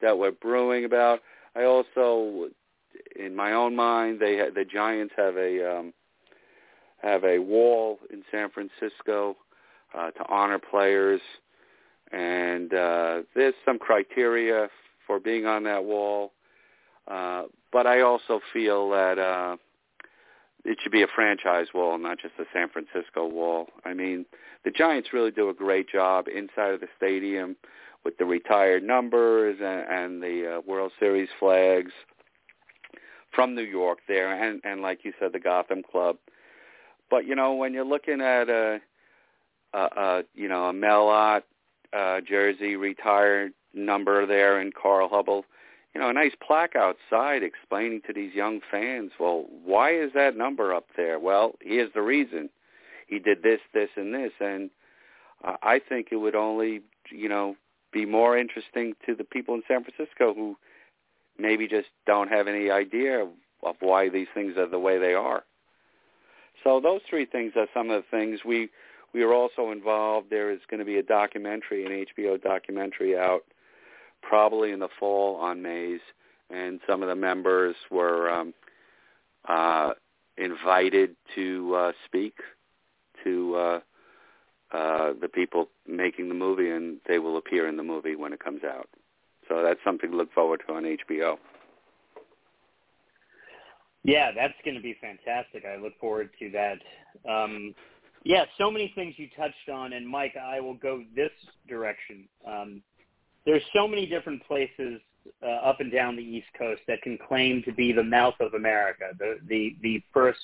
that 0.00 0.16
we're 0.16 0.32
brewing 0.32 0.84
about. 0.84 1.20
I 1.54 1.64
also, 1.64 2.48
in 3.16 3.34
my 3.34 3.52
own 3.52 3.76
mind, 3.76 4.20
they 4.20 4.38
ha- 4.38 4.50
the 4.54 4.64
Giants 4.64 5.14
have 5.16 5.36
a 5.36 5.78
um, 5.78 5.92
have 7.02 7.24
a 7.24 7.38
wall 7.38 7.98
in 8.12 8.22
San 8.30 8.48
Francisco 8.50 9.36
uh, 9.94 10.10
to 10.12 10.28
honor 10.28 10.58
players, 10.58 11.20
and 12.12 12.72
uh, 12.72 13.22
there's 13.34 13.54
some 13.64 13.78
criteria 13.78 14.68
for 15.06 15.18
being 15.18 15.46
on 15.46 15.64
that 15.64 15.84
wall. 15.84 16.32
Uh, 17.08 17.44
but 17.72 17.86
I 17.86 18.02
also 18.02 18.40
feel 18.52 18.90
that 18.90 19.18
uh, 19.18 19.56
it 20.64 20.78
should 20.82 20.92
be 20.92 21.02
a 21.02 21.08
franchise 21.12 21.66
wall, 21.74 21.98
not 21.98 22.18
just 22.20 22.34
a 22.38 22.44
San 22.52 22.68
Francisco 22.68 23.26
wall. 23.26 23.66
I 23.84 23.94
mean, 23.94 24.24
the 24.64 24.70
Giants 24.70 25.08
really 25.12 25.32
do 25.32 25.48
a 25.48 25.54
great 25.54 25.88
job 25.88 26.26
inside 26.28 26.74
of 26.74 26.80
the 26.80 26.88
stadium 26.96 27.56
with 28.04 28.16
the 28.18 28.24
retired 28.24 28.82
numbers 28.82 29.58
and, 29.60 29.86
and 29.88 30.22
the 30.22 30.56
uh, 30.56 30.60
World 30.66 30.92
Series 31.00 31.28
flags 31.38 31.92
from 33.34 33.54
New 33.54 33.62
York 33.62 33.98
there, 34.08 34.32
and 34.32 34.60
and 34.64 34.82
like 34.82 35.04
you 35.04 35.12
said, 35.18 35.32
the 35.32 35.40
Gotham 35.40 35.82
Club. 35.82 36.16
But 37.10 37.26
you 37.26 37.34
know, 37.34 37.54
when 37.54 37.72
you're 37.74 37.84
looking 37.84 38.20
at 38.20 38.48
a, 38.48 38.80
a, 39.72 39.78
a 39.78 40.22
you 40.34 40.48
know 40.48 40.66
a 40.66 40.72
Mel 40.72 41.08
Ott 41.08 41.44
uh, 41.92 42.20
jersey 42.20 42.76
retired 42.76 43.52
number 43.74 44.26
there 44.26 44.60
in 44.60 44.70
Carl 44.72 45.08
Hubbell, 45.08 45.44
you 45.94 46.00
know, 46.00 46.08
a 46.08 46.12
nice 46.12 46.32
plaque 46.46 46.74
outside 46.76 47.42
explaining 47.42 48.00
to 48.06 48.12
these 48.12 48.34
young 48.34 48.60
fans, 48.70 49.12
well, 49.18 49.46
why 49.64 49.94
is 49.94 50.12
that 50.14 50.36
number 50.36 50.74
up 50.74 50.86
there? 50.96 51.18
Well, 51.18 51.52
here's 51.60 51.92
the 51.92 52.02
reason. 52.02 52.48
He 53.06 53.18
did 53.18 53.42
this, 53.42 53.60
this, 53.74 53.90
and 53.96 54.14
this, 54.14 54.32
and 54.40 54.70
uh, 55.44 55.56
I 55.62 55.80
think 55.86 56.08
it 56.10 56.16
would 56.16 56.34
only, 56.34 56.80
you 57.10 57.28
know, 57.28 57.56
be 57.92 58.06
more 58.06 58.38
interesting 58.38 58.94
to 59.04 59.14
the 59.14 59.24
people 59.24 59.54
in 59.54 59.62
San 59.68 59.84
Francisco 59.84 60.32
who 60.32 60.56
maybe 61.38 61.66
just 61.66 61.88
don't 62.06 62.28
have 62.28 62.48
any 62.48 62.70
idea 62.70 63.22
of, 63.22 63.28
why 63.78 64.08
these 64.08 64.26
things 64.34 64.56
are 64.56 64.68
the 64.68 64.78
way 64.78 64.98
they 64.98 65.14
are. 65.14 65.44
So 66.64 66.80
those 66.80 67.00
three 67.08 67.26
things 67.26 67.52
are 67.56 67.68
some 67.72 67.90
of 67.90 68.02
the 68.02 68.16
things 68.16 68.40
we 68.44 68.70
we 69.14 69.22
are 69.22 69.32
also 69.32 69.70
involved. 69.70 70.30
There 70.30 70.50
is 70.50 70.60
going 70.70 70.80
to 70.80 70.86
be 70.86 70.98
a 70.98 71.02
documentary, 71.02 71.84
an 71.84 72.06
HBO 72.16 72.42
documentary 72.42 73.16
out 73.16 73.44
probably 74.22 74.70
in 74.72 74.78
the 74.78 74.88
fall 74.98 75.36
on 75.36 75.62
Mays, 75.62 76.00
and 76.50 76.80
some 76.88 77.02
of 77.02 77.08
the 77.08 77.14
members 77.14 77.76
were 77.90 78.30
um, 78.30 78.54
uh, 79.48 79.90
invited 80.38 81.14
to 81.34 81.74
uh, 81.74 81.92
speak 82.06 82.34
to 83.24 83.54
uh, 83.54 83.80
uh, 84.72 85.12
the 85.20 85.28
people 85.28 85.68
making 85.86 86.28
the 86.28 86.34
movie, 86.34 86.70
and 86.70 86.98
they 87.06 87.18
will 87.18 87.36
appear 87.36 87.68
in 87.68 87.76
the 87.76 87.82
movie 87.82 88.16
when 88.16 88.32
it 88.32 88.40
comes 88.40 88.62
out. 88.64 88.88
So 89.52 89.62
that's 89.62 89.80
something 89.84 90.10
to 90.10 90.16
look 90.16 90.32
forward 90.32 90.62
to 90.66 90.74
on 90.74 90.84
HBO. 90.84 91.36
Yeah, 94.02 94.30
that's 94.34 94.54
going 94.64 94.76
to 94.76 94.82
be 94.82 94.96
fantastic. 95.00 95.64
I 95.66 95.76
look 95.76 95.92
forward 96.00 96.30
to 96.38 96.50
that. 96.50 96.78
Um, 97.30 97.74
yeah, 98.24 98.44
so 98.56 98.70
many 98.70 98.92
things 98.94 99.14
you 99.18 99.28
touched 99.36 99.68
on, 99.70 99.92
and 99.92 100.08
Mike, 100.08 100.36
I 100.42 100.58
will 100.60 100.74
go 100.74 101.04
this 101.14 101.30
direction. 101.68 102.24
Um, 102.46 102.82
there's 103.44 103.62
so 103.74 103.86
many 103.86 104.06
different 104.06 104.42
places 104.46 105.00
uh, 105.42 105.46
up 105.46 105.80
and 105.80 105.92
down 105.92 106.16
the 106.16 106.22
East 106.22 106.46
Coast 106.58 106.80
that 106.88 107.02
can 107.02 107.18
claim 107.28 107.62
to 107.64 107.72
be 107.72 107.92
the 107.92 108.02
mouth 108.02 108.34
of 108.40 108.54
America, 108.54 109.10
the 109.18 109.38
the 109.48 109.76
the 109.82 110.02
first 110.14 110.40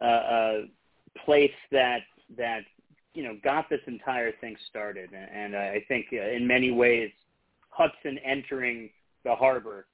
uh, 0.00 0.04
uh, 0.04 0.58
place 1.24 1.50
that 1.72 2.02
that 2.36 2.60
you 3.12 3.24
know 3.24 3.36
got 3.42 3.68
this 3.68 3.80
entire 3.86 4.32
thing 4.40 4.56
started, 4.70 5.10
and 5.12 5.56
I 5.56 5.84
think 5.88 6.06
uh, 6.12 6.30
in 6.30 6.46
many 6.46 6.70
ways 6.70 7.10
Hudson 7.76 8.18
entering 8.18 8.90
the 9.24 9.34
harbor 9.34 9.86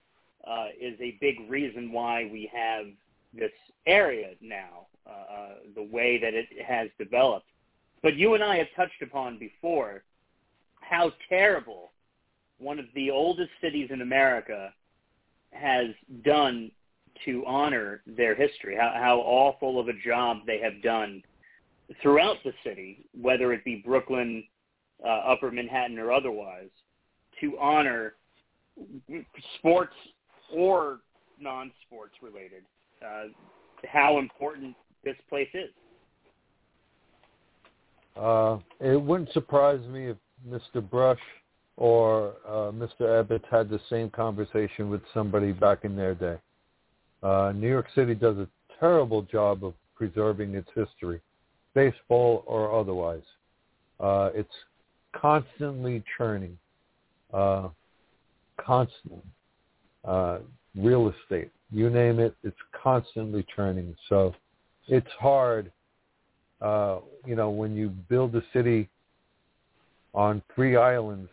uh, 0.47 0.67
is 0.81 0.99
a 1.01 1.17
big 1.21 1.37
reason 1.49 1.93
why 1.93 2.29
we 2.31 2.51
have 2.53 2.87
this 3.33 3.53
area 3.87 4.35
now, 4.41 4.87
uh, 5.07 5.11
uh, 5.11 5.49
the 5.75 5.83
way 5.83 6.19
that 6.19 6.35
it 6.35 6.47
has 6.67 6.89
developed. 6.99 7.47
But 8.03 8.17
you 8.17 8.35
and 8.35 8.43
I 8.43 8.59
have 8.59 8.67
touched 8.77 9.03
upon 9.03 9.39
before 9.39 10.03
how 10.81 11.13
terrible 11.29 11.93
one 12.59 12.79
of 12.79 12.87
the 12.95 13.11
oldest 13.11 13.51
cities 13.61 13.89
in 13.91 14.03
America 14.03 14.73
has 15.53 15.89
done 16.23 16.71
to 17.25 17.45
honor 17.47 18.03
their 18.07 18.35
history, 18.35 18.77
how, 18.77 18.93
how 18.95 19.19
awful 19.21 19.79
of 19.79 19.89
a 19.89 19.93
job 20.05 20.39
they 20.47 20.59
have 20.59 20.83
done 20.83 21.23
throughout 22.01 22.37
the 22.45 22.53
city, 22.65 23.05
whether 23.21 23.53
it 23.53 23.65
be 23.65 23.83
Brooklyn, 23.85 24.45
uh, 25.05 25.09
Upper 25.09 25.51
Manhattan, 25.51 25.99
or 25.99 26.13
otherwise, 26.13 26.71
to 27.41 27.59
honor 27.59 28.15
sports 29.59 29.95
or 30.55 30.99
non-sports 31.41 32.15
related, 32.23 32.63
uh, 33.05 33.25
how 33.87 34.19
important 34.19 34.75
this 35.05 35.17
place 35.29 35.49
is. 35.55 35.71
Uh, 38.17 38.59
it 38.81 39.01
wouldn't 39.01 39.33
surprise 39.33 39.81
me 39.89 40.09
if 40.09 40.17
Mr. 40.49 40.89
Brush 40.89 41.19
or 41.77 42.35
uh, 42.47 42.71
Mr. 42.73 43.01
Ebbets 43.01 43.45
had 43.51 43.71
the 43.71 43.81
same 43.89 44.11
conversation 44.11 44.91
with 44.91 45.01
somebody 45.15 45.53
back 45.53 45.85
in 45.85 45.97
their 45.97 46.15
day. 46.15 46.37
Uh, 47.23 47.53
New 47.55 47.69
York 47.69 47.87
City 47.95 48.15
does 48.15 48.37
a 48.37 48.49
terrible 48.79 49.23
job 49.23 49.65
of 49.65 49.75
preserving 49.95 50.55
its 50.55 50.69
history, 50.75 51.21
baseball 51.75 52.45
or 52.47 52.79
otherwise. 52.79 53.23
Uh, 53.99 54.31
it's 54.35 54.53
constantly 55.15 56.03
churning, 56.17 56.59
uh, 57.33 57.69
constantly. 58.59 59.23
Uh, 60.05 60.39
real 60.77 61.13
estate, 61.13 61.51
you 61.71 61.91
name 61.91 62.21
it, 62.21 62.35
it's 62.43 62.57
constantly 62.83 63.45
churning. 63.55 63.95
So 64.09 64.35
it's 64.89 65.11
hard, 65.19 65.71
uh, 66.63 67.01
you 67.27 67.37
know, 67.37 67.51
when 67.51 67.75
you 67.75 67.91
build 67.91 68.35
a 68.35 68.43
city 68.53 68.89
on 70.15 70.43
three 70.55 70.77
islands 70.77 71.31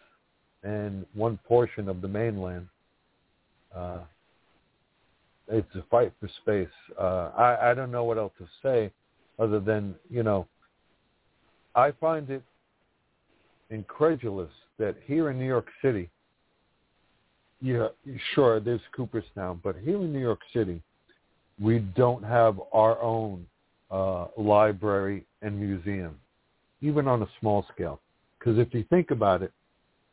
and 0.63 1.05
one 1.13 1.39
portion 1.47 1.87
of 1.87 2.01
the 2.01 2.07
mainland. 2.07 2.67
Uh, 3.75 3.99
it's 5.47 5.73
a 5.75 5.83
fight 5.89 6.11
for 6.19 6.27
space. 6.41 6.67
Uh, 6.99 7.31
I, 7.37 7.71
I 7.71 7.73
don't 7.73 7.91
know 7.91 8.03
what 8.03 8.17
else 8.17 8.33
to 8.37 8.47
say 8.61 8.91
other 9.39 9.59
than, 9.59 9.95
you 10.09 10.23
know, 10.23 10.47
I 11.75 11.91
find 11.91 12.29
it 12.29 12.43
incredulous 13.69 14.51
that 14.79 14.95
here 15.05 15.29
in 15.29 15.39
New 15.39 15.47
York 15.47 15.67
City, 15.81 16.09
yeah, 17.61 17.87
sure, 18.35 18.59
there's 18.59 18.81
Cooperstown, 18.95 19.59
but 19.63 19.75
here 19.77 19.97
in 19.97 20.13
New 20.13 20.19
York 20.19 20.41
City, 20.53 20.81
we 21.59 21.79
don't 21.79 22.23
have 22.23 22.59
our 22.71 23.01
own 23.01 23.47
uh, 23.89 24.27
library 24.37 25.25
and 25.41 25.59
museum, 25.59 26.15
even 26.81 27.07
on 27.07 27.23
a 27.23 27.27
small 27.39 27.65
scale. 27.73 27.99
Because 28.37 28.59
if 28.59 28.73
you 28.73 28.83
think 28.89 29.11
about 29.11 29.41
it, 29.41 29.51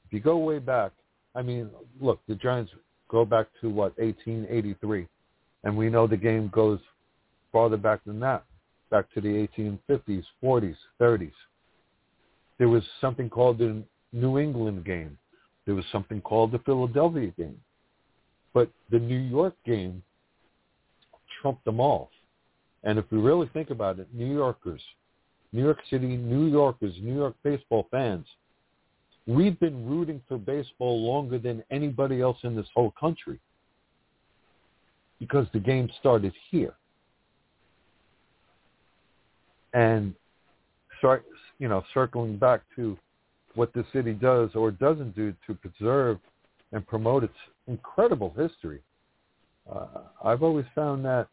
if 0.07 0.13
you 0.13 0.21
go 0.21 0.39
way 0.39 0.59
back, 0.59 0.93
I 1.35 1.43
mean, 1.43 1.69
look, 2.01 2.21
the 2.29 2.35
Giants 2.35 2.73
go 3.11 3.25
back 3.25 3.47
to 3.61 3.69
what 3.69 3.97
1883, 3.99 5.07
and 5.65 5.77
we 5.77 5.91
know 5.91 6.07
the 6.07 6.17
game 6.17 6.49
goes 6.53 6.79
farther 7.53 7.77
back 7.77 8.01
than 8.05 8.21
that, 8.21 8.45
back 8.91 9.13
to 9.15 9.21
the 9.21 9.49
1850s, 9.59 10.25
40s, 10.43 10.77
30s. 11.01 11.33
There 12.59 12.69
was 12.69 12.85
something 13.01 13.29
called 13.29 13.59
the 13.59 13.83
New 14.15 14.39
England 14.39 14.85
game. 14.85 15.19
There 15.67 15.75
was 15.75 15.85
something 15.91 16.21
called 16.21 16.53
the 16.53 16.61
Philadelphia 16.61 17.33
game. 17.37 17.61
But 18.53 18.71
the 18.91 18.99
New 18.99 19.19
York 19.19 19.55
game 19.67 20.03
trumped 21.41 21.65
them 21.65 21.81
all. 21.81 22.11
And 22.85 22.99
if 22.99 23.05
we 23.11 23.19
really 23.19 23.49
think 23.53 23.71
about 23.71 23.99
it, 23.99 24.07
New 24.13 24.33
Yorkers, 24.33 24.81
New 25.53 25.65
York 25.65 25.81
City, 25.91 26.17
New 26.17 26.47
Yorkers, 26.47 26.95
New 27.01 27.17
York 27.17 27.35
baseball 27.43 27.89
fans, 27.91 28.27
we've 29.27 29.59
been 29.59 29.87
rooting 29.87 30.21
for 30.29 30.39
baseball 30.39 31.01
longer 31.01 31.39
than 31.39 31.65
anybody 31.71 32.21
else 32.21 32.39
in 32.45 32.55
this 32.55 32.67
whole 32.75 32.93
country 32.93 33.41
because 35.19 35.47
the 35.53 35.59
game 35.59 35.91
started 35.99 36.33
here. 36.51 36.75
And 39.73 40.15
you 41.59 41.69
know, 41.69 41.85
circling 41.93 42.39
back 42.39 42.63
to 42.77 42.97
what 43.55 43.73
the 43.73 43.85
city 43.93 44.13
does 44.13 44.51
or 44.55 44.71
doesn't 44.71 45.15
do 45.15 45.35
to 45.47 45.55
preserve 45.55 46.19
and 46.73 46.87
promote 46.87 47.25
its 47.25 47.35
incredible 47.67 48.35
history. 48.37 48.81
Uh, 49.73 49.87
I've 50.25 50.43
always 50.43 50.67
found 50.75 51.05
that 51.05 51.29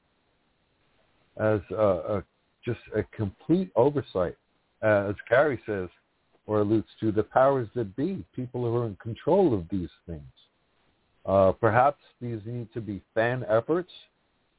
as 1.38 1.60
a, 1.72 1.76
a, 1.76 2.24
just 2.64 2.80
a 2.96 3.04
complete 3.16 3.72
oversight, 3.76 4.36
as 4.82 5.16
Gary 5.30 5.60
says 5.66 5.90
or 6.48 6.62
alludes 6.62 6.88
to, 7.00 7.12
the 7.12 7.24
powers 7.24 7.68
that 7.76 7.96
be, 7.96 8.26
people 8.36 8.62
who 8.62 8.76
are 8.76 8.86
in 8.86 8.96
control 8.96 9.54
of 9.54 9.66
these 9.70 9.90
things. 10.06 10.22
Uh, 11.26 11.52
perhaps 11.52 12.00
these 12.20 12.40
need 12.46 12.68
to 12.74 12.82
be 12.82 13.02
fan 13.14 13.46
efforts, 13.48 13.92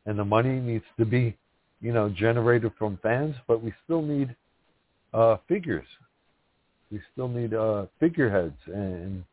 and 0.07 0.19
the 0.19 0.25
money 0.25 0.61
needs 0.61 0.85
to 0.99 1.05
be, 1.05 1.37
you 1.81 1.93
know, 1.93 2.09
generated 2.09 2.73
from 2.79 2.99
fans. 3.03 3.35
But 3.49 3.63
we 3.63 3.73
still 3.85 4.03
need 4.03 4.35
uh, 5.13 5.39
figures 5.49 5.87
we 6.93 7.01
still 7.13 7.29
need 7.29 7.55
uh, 7.55 7.87
figureheads 7.99 8.59
and 8.67 9.25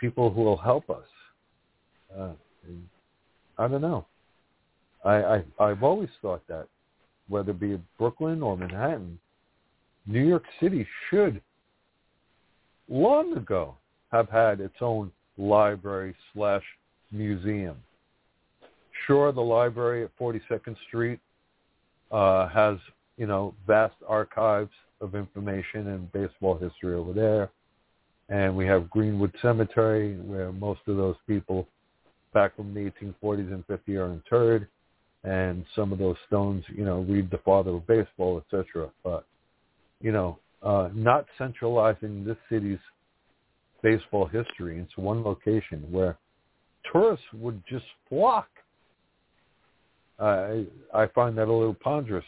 people 0.00 0.30
who 0.30 0.40
will 0.40 0.56
help 0.56 0.88
us. 0.88 1.04
Uh, 2.18 2.30
I 3.58 3.68
don't 3.68 3.82
know. 3.82 4.06
I, 5.04 5.14
I 5.16 5.44
I've 5.60 5.82
always 5.82 6.08
thought 6.22 6.42
that 6.48 6.66
whether 7.28 7.50
it 7.50 7.60
be 7.60 7.78
Brooklyn 7.98 8.42
or 8.42 8.56
Manhattan, 8.56 9.18
New 10.06 10.26
York 10.26 10.44
City 10.60 10.86
should 11.10 11.42
long 12.88 13.36
ago 13.36 13.76
have 14.10 14.30
had 14.30 14.60
its 14.60 14.76
own 14.80 15.12
library 15.36 16.14
slash 16.32 16.62
museum. 17.12 17.76
Sure, 19.06 19.30
the 19.30 19.40
library 19.40 20.04
at 20.04 20.18
42nd 20.18 20.76
Street 20.88 21.20
uh, 22.10 22.48
has 22.48 22.78
you 23.18 23.26
know 23.26 23.54
vast 23.66 23.96
archives 24.08 24.70
of 25.00 25.14
information 25.14 25.88
and 25.88 26.10
baseball 26.12 26.56
history 26.56 26.94
over 26.94 27.12
there. 27.12 27.50
And 28.30 28.56
we 28.56 28.66
have 28.66 28.90
Greenwood 28.90 29.32
Cemetery, 29.40 30.16
where 30.16 30.52
most 30.52 30.80
of 30.86 30.96
those 30.96 31.16
people 31.26 31.66
back 32.34 32.56
from 32.56 32.74
the 32.74 32.90
1840s 32.90 33.52
and 33.52 33.66
50s 33.66 33.96
are 33.98 34.12
interred. 34.12 34.68
And 35.24 35.64
some 35.74 35.92
of 35.92 35.98
those 35.98 36.16
stones, 36.26 36.64
you 36.68 36.84
know, 36.84 37.00
read 37.00 37.30
the 37.30 37.38
father 37.38 37.70
of 37.72 37.86
baseball, 37.86 38.40
etc. 38.40 38.90
But, 39.02 39.24
you 40.00 40.12
know, 40.12 40.38
uh, 40.62 40.90
not 40.94 41.26
centralizing 41.38 42.24
this 42.24 42.36
city's 42.50 42.78
baseball 43.82 44.26
history 44.26 44.78
into 44.78 45.00
one 45.00 45.22
location 45.22 45.86
where 45.90 46.18
tourists 46.92 47.24
would 47.32 47.62
just 47.68 47.84
flock. 48.08 48.48
I 50.18 50.66
I 50.92 51.06
find 51.14 51.38
that 51.38 51.48
a 51.48 51.52
little 51.52 51.74
ponderous 51.74 52.24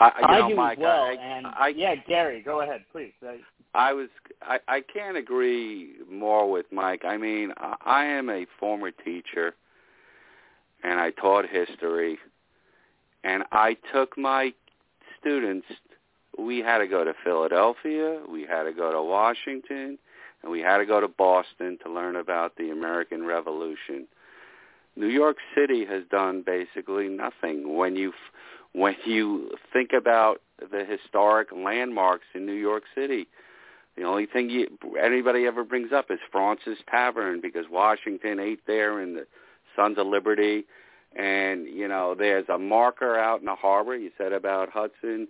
I, 0.00 0.06
you 0.06 0.26
I 0.26 0.38
know, 0.40 0.48
do 0.48 0.56
Mike, 0.56 0.78
as 0.78 0.82
well. 0.82 1.02
I, 1.04 1.12
and 1.12 1.46
I, 1.46 1.68
yeah, 1.76 1.94
Gary, 2.08 2.42
go 2.42 2.62
ahead, 2.62 2.84
please. 2.90 3.12
I 3.74 3.92
was 3.92 4.08
I, 4.42 4.58
I 4.66 4.80
can't 4.80 5.16
agree 5.16 5.92
more 6.10 6.50
with 6.50 6.66
Mike. 6.72 7.04
I 7.04 7.16
mean, 7.16 7.52
I, 7.56 7.76
I 7.84 8.04
am 8.04 8.28
a 8.30 8.46
former 8.58 8.90
teacher 8.90 9.54
and 10.82 10.98
I 10.98 11.10
taught 11.10 11.44
history 11.46 12.18
and 13.22 13.44
I 13.52 13.76
took 13.92 14.16
my 14.16 14.52
students 15.20 15.66
we 16.38 16.58
had 16.58 16.78
to 16.78 16.86
go 16.86 17.04
to 17.04 17.12
Philadelphia, 17.24 18.20
we 18.30 18.42
had 18.42 18.64
to 18.64 18.72
go 18.72 18.92
to 18.92 19.02
Washington, 19.02 19.98
and 20.42 20.50
we 20.50 20.60
had 20.60 20.78
to 20.78 20.86
go 20.86 21.00
to 21.00 21.08
Boston 21.08 21.78
to 21.84 21.92
learn 21.92 22.16
about 22.16 22.56
the 22.56 22.70
American 22.70 23.24
Revolution. 23.26 24.06
New 24.96 25.08
York 25.08 25.36
City 25.54 25.84
has 25.84 26.02
done 26.10 26.42
basically 26.44 27.08
nothing 27.08 27.76
when 27.76 27.96
you 27.96 28.12
when 28.72 28.94
you 29.04 29.50
think 29.72 29.90
about 29.92 30.40
the 30.58 30.84
historic 30.84 31.48
landmarks 31.52 32.26
in 32.34 32.46
New 32.46 32.52
York 32.52 32.84
City 32.94 33.26
the 33.96 34.04
only 34.04 34.26
thing 34.26 34.48
you, 34.48 34.66
anybody 34.98 35.46
ever 35.46 35.64
brings 35.64 35.92
up 35.92 36.10
is 36.10 36.18
Fraunces 36.30 36.78
Tavern 36.90 37.40
because 37.40 37.66
Washington 37.70 38.40
ate 38.40 38.60
there 38.66 39.00
and 39.00 39.16
the 39.16 39.26
Sons 39.76 39.98
of 39.98 40.06
Liberty. 40.06 40.64
And, 41.16 41.66
you 41.66 41.88
know, 41.88 42.14
there's 42.14 42.48
a 42.48 42.58
marker 42.58 43.18
out 43.18 43.40
in 43.40 43.46
the 43.46 43.54
harbor. 43.54 43.96
You 43.96 44.10
said 44.16 44.32
about 44.32 44.70
Hudson, 44.70 45.28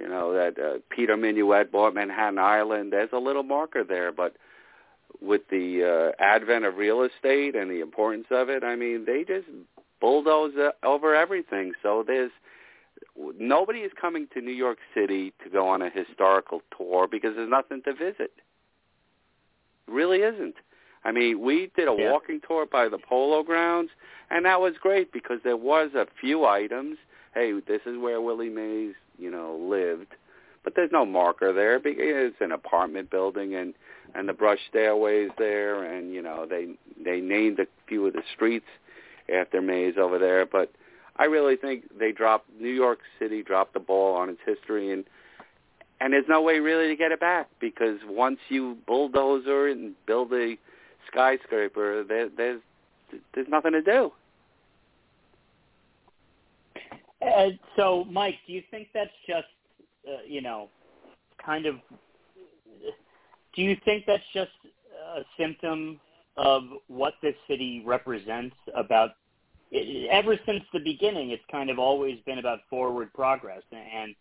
you 0.00 0.08
know, 0.08 0.32
that 0.32 0.58
uh, 0.58 0.78
Peter 0.88 1.16
Minuit 1.16 1.72
bought 1.72 1.94
Manhattan 1.94 2.38
Island. 2.38 2.92
There's 2.92 3.10
a 3.12 3.18
little 3.18 3.42
marker 3.42 3.82
there. 3.84 4.12
But 4.12 4.36
with 5.20 5.42
the 5.50 6.14
uh, 6.18 6.22
advent 6.22 6.64
of 6.64 6.76
real 6.76 7.02
estate 7.02 7.56
and 7.56 7.70
the 7.70 7.80
importance 7.80 8.28
of 8.30 8.48
it, 8.48 8.62
I 8.62 8.76
mean, 8.76 9.04
they 9.06 9.24
just 9.24 9.48
bulldoze 10.00 10.52
over 10.84 11.14
everything. 11.16 11.72
So 11.82 12.04
there's 12.06 12.30
nobody 13.38 13.80
is 13.80 13.92
coming 14.00 14.26
to 14.34 14.40
New 14.40 14.52
York 14.52 14.78
City 14.94 15.32
to 15.44 15.50
go 15.50 15.68
on 15.68 15.82
a 15.82 15.90
historical 15.90 16.62
tour 16.76 17.06
because 17.10 17.34
there's 17.36 17.50
nothing 17.50 17.82
to 17.84 17.92
visit. 17.92 18.32
It 19.86 19.92
really 19.92 20.18
isn't. 20.18 20.54
I 21.04 21.12
mean, 21.12 21.40
we 21.40 21.70
did 21.76 21.88
a 21.88 21.94
Yeah. 21.94 22.10
walking 22.10 22.40
tour 22.40 22.66
by 22.66 22.88
the 22.88 22.98
Polo 22.98 23.42
Grounds, 23.42 23.90
and 24.30 24.44
that 24.44 24.60
was 24.60 24.76
great 24.78 25.12
because 25.12 25.42
there 25.42 25.56
was 25.56 25.94
a 25.94 26.06
few 26.20 26.44
items. 26.44 26.98
Hey, 27.34 27.52
this 27.52 27.82
is 27.86 27.96
where 27.98 28.20
Willie 28.20 28.50
Mays, 28.50 28.94
you 29.18 29.30
know, 29.30 29.56
lived, 29.56 30.14
but 30.64 30.74
there's 30.74 30.92
no 30.92 31.06
marker 31.06 31.52
there 31.52 31.78
because 31.78 32.32
it's 32.32 32.40
an 32.40 32.52
apartment 32.52 33.10
building, 33.10 33.54
and 33.54 33.74
and 34.14 34.28
the 34.28 34.32
brush 34.32 34.58
stairways 34.68 35.30
there, 35.38 35.84
and 35.84 36.12
you 36.12 36.22
know 36.22 36.46
they 36.46 36.68
they 36.96 37.20
named 37.20 37.60
a 37.60 37.66
few 37.86 38.06
of 38.06 38.14
the 38.14 38.22
streets 38.34 38.68
after 39.28 39.60
Mays 39.60 39.96
over 39.98 40.18
there, 40.18 40.46
but 40.46 40.72
I 41.18 41.24
really 41.24 41.56
think 41.56 41.84
they 41.98 42.12
dropped 42.12 42.48
New 42.60 42.72
York 42.72 43.00
City 43.18 43.42
dropped 43.42 43.74
the 43.74 43.80
ball 43.80 44.14
on 44.14 44.28
its 44.28 44.40
history 44.46 44.92
and 44.92 45.04
and 46.00 46.12
there's 46.12 46.28
no 46.28 46.42
way 46.42 46.60
really 46.60 46.88
to 46.88 46.96
get 46.96 47.10
it 47.10 47.20
back 47.20 47.48
because 47.60 47.98
once 48.08 48.38
you 48.48 48.76
bulldozer 48.86 49.66
and 49.66 49.94
build 50.06 50.32
a 50.32 50.56
skyscraper, 51.08 52.04
there, 52.04 52.28
there's 52.28 52.60
there's 53.34 53.48
nothing 53.48 53.72
to 53.72 53.82
do. 53.82 54.12
Uh, 57.20 57.48
so, 57.76 58.04
Mike, 58.10 58.36
do 58.46 58.52
you 58.52 58.62
think 58.70 58.88
that's 58.94 59.10
just, 59.26 59.46
uh, 60.06 60.22
you 60.26 60.40
know, 60.40 60.68
kind 61.44 61.66
of? 61.66 61.76
Do 63.56 63.62
you 63.62 63.76
think 63.84 64.04
that's 64.06 64.22
just 64.32 64.52
a 65.16 65.22
symptom 65.38 65.98
of 66.36 66.62
what 66.86 67.14
this 67.22 67.34
city 67.48 67.82
represents 67.84 68.54
about 68.76 69.12
ever 69.72 70.38
since 70.46 70.64
the 70.72 70.80
beginning, 70.80 71.30
it's 71.30 71.42
kind 71.50 71.70
of 71.70 71.78
always 71.78 72.18
been 72.26 72.38
about 72.38 72.60
forward 72.70 73.12
progress, 73.12 73.62
and 73.72 74.14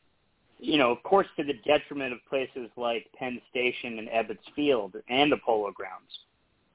you 0.60 0.78
know, 0.78 0.92
of 0.92 1.04
course, 1.04 1.28
to 1.38 1.44
the 1.44 1.54
detriment 1.66 2.14
of 2.14 2.20
places 2.28 2.70
like 2.76 3.08
Penn 3.18 3.40
Station 3.50 4.00
and 4.00 4.08
Ebbets 4.08 4.40
Field 4.56 4.96
and 5.08 5.32
the 5.32 5.38
Polo 5.38 5.72
Grounds. 5.72 6.12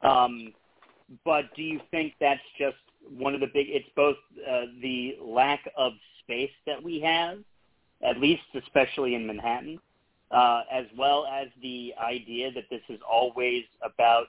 Um, 0.03 0.53
but 1.25 1.55
do 1.57 1.63
you 1.63 1.81
think 1.91 2.15
that's 2.21 2.41
just 2.59 2.77
one 3.17 3.35
of 3.35 3.41
the 3.41 3.49
big? 3.49 3.67
It's 3.69 3.89
both 3.97 4.17
uh, 4.49 4.67
the 4.81 5.17
lack 5.21 5.61
of 5.77 5.93
space 6.21 6.53
that 6.67 6.83
we 6.83 7.01
have, 7.01 7.39
at 8.03 8.19
least 8.19 8.43
especially 8.55 9.15
in 9.15 9.27
Manhattan, 9.27 9.81
uh, 10.31 10.63
as 10.73 10.87
well 10.97 11.27
as 11.27 11.49
the 11.61 11.93
idea 12.03 12.53
that 12.53 12.65
this 12.71 12.83
is 12.89 13.01
always 13.09 13.65
about 13.83 14.27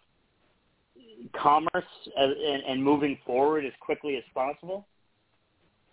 commerce 1.41 1.85
and, 2.17 2.63
and 2.67 2.83
moving 2.83 3.17
forward 3.25 3.65
as 3.65 3.73
quickly 3.79 4.17
as 4.17 4.23
possible? 4.33 4.85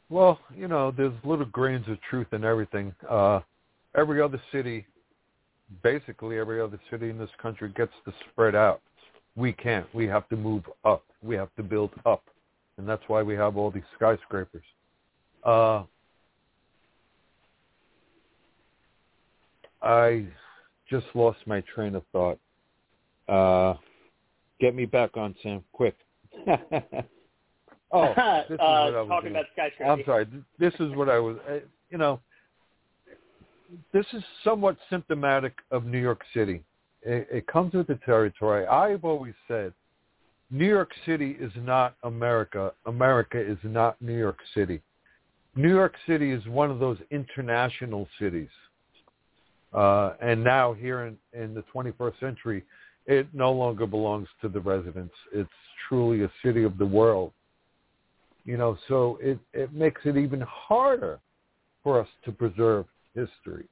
Well, 0.08 0.40
you 0.56 0.66
know, 0.68 0.90
there's 0.90 1.12
little 1.24 1.46
grains 1.46 1.86
of 1.88 1.98
truth 2.08 2.26
in 2.32 2.44
everything. 2.44 2.94
Uh, 3.08 3.40
every 3.96 4.20
other 4.20 4.40
city, 4.50 4.86
basically 5.82 6.38
every 6.38 6.60
other 6.60 6.80
city 6.90 7.10
in 7.10 7.18
this 7.18 7.30
country 7.40 7.72
gets 7.76 7.92
to 8.04 8.12
spread 8.30 8.54
out. 8.54 8.80
We 9.36 9.52
can't. 9.52 9.86
We 9.94 10.06
have 10.08 10.28
to 10.30 10.36
move 10.36 10.64
up. 10.84 11.04
We 11.22 11.36
have 11.36 11.54
to 11.56 11.62
build 11.62 11.90
up. 12.04 12.24
And 12.76 12.88
that's 12.88 13.02
why 13.06 13.22
we 13.22 13.34
have 13.34 13.56
all 13.56 13.70
these 13.70 13.84
skyscrapers. 13.94 14.64
Uh, 15.44 15.84
I 19.82 20.26
just 20.88 21.06
lost 21.14 21.38
my 21.46 21.62
train 21.74 21.94
of 21.94 22.02
thought. 22.12 22.38
Uh, 23.28 23.74
Get 24.60 24.74
me 24.74 24.84
back 24.84 25.16
on, 25.16 25.34
Sam, 25.42 25.64
quick. 25.72 25.96
oh, 26.46 26.52
this 28.48 28.54
is 28.54 28.58
what 28.58 28.60
I 28.60 29.00
was 29.00 29.08
talking 29.08 29.30
about 29.30 29.46
skyscraper. 29.52 29.90
I'm 29.90 30.02
sorry. 30.04 30.26
This 30.58 30.74
is 30.80 30.94
what 30.94 31.08
I 31.08 31.18
was. 31.18 31.36
uh, 31.48 31.60
You 31.90 31.98
know, 31.98 32.20
this 33.92 34.06
is 34.12 34.22
somewhat 34.44 34.76
symptomatic 34.88 35.54
of 35.70 35.84
New 35.84 36.00
York 36.00 36.22
City. 36.34 36.62
It, 37.02 37.28
it 37.30 37.46
comes 37.46 37.72
with 37.72 37.86
the 37.86 37.98
territory. 38.04 38.66
I've 38.66 39.04
always 39.04 39.34
said, 39.48 39.72
New 40.50 40.68
York 40.68 40.90
City 41.06 41.36
is 41.40 41.52
not 41.56 41.94
America. 42.02 42.72
America 42.86 43.40
is 43.40 43.58
not 43.62 44.00
New 44.02 44.16
York 44.18 44.38
City. 44.54 44.82
New 45.56 45.68
York 45.68 45.94
City 46.06 46.30
is 46.32 46.44
one 46.46 46.70
of 46.70 46.78
those 46.78 46.98
international 47.10 48.08
cities. 48.18 48.48
Uh, 49.72 50.14
and 50.20 50.42
now 50.42 50.72
here 50.72 51.04
in, 51.06 51.16
in 51.32 51.54
the 51.54 51.62
21st 51.72 52.18
century, 52.18 52.64
it 53.06 53.26
no 53.32 53.52
longer 53.52 53.86
belongs 53.86 54.28
to 54.42 54.48
the 54.48 54.60
residents. 54.60 55.14
It's 55.32 55.50
truly 55.88 56.22
a 56.22 56.32
city 56.44 56.64
of 56.64 56.78
the 56.78 56.86
world. 56.86 57.32
You 58.44 58.56
know, 58.56 58.78
so 58.88 59.18
it, 59.20 59.38
it 59.52 59.72
makes 59.72 60.00
it 60.04 60.16
even 60.16 60.40
harder 60.40 61.20
for 61.82 62.00
us 62.00 62.08
to 62.24 62.32
preserve 62.32 62.86
history. 63.14 63.66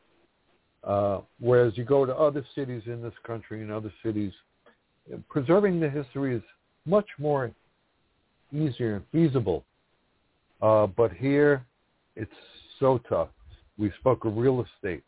Uh, 0.85 1.21
whereas 1.41 1.77
you 1.77 1.85
go 1.85 2.07
to 2.07 2.15
other 2.15 2.45
cities 2.55 2.83
in 2.87 3.03
this 3.03 3.15
country 3.27 3.63
and 3.63 3.73
other 3.73 3.93
cities, 4.05 4.33
preserving 5.29 5.81
the 5.81 5.89
history 5.89 6.35
is 6.35 6.43
much 6.87 7.07
more 7.19 7.51
easier 8.53 8.97
and 8.97 9.05
feasible. 9.13 9.65
Uh, 10.63 10.87
but 10.87 11.13
here, 11.13 11.65
it's 12.17 12.31
so 12.81 13.01
tough. 13.09 13.29
We 13.77 13.93
spoke 14.01 14.25
of 14.25 14.37
real 14.37 14.65
estate, 14.65 15.05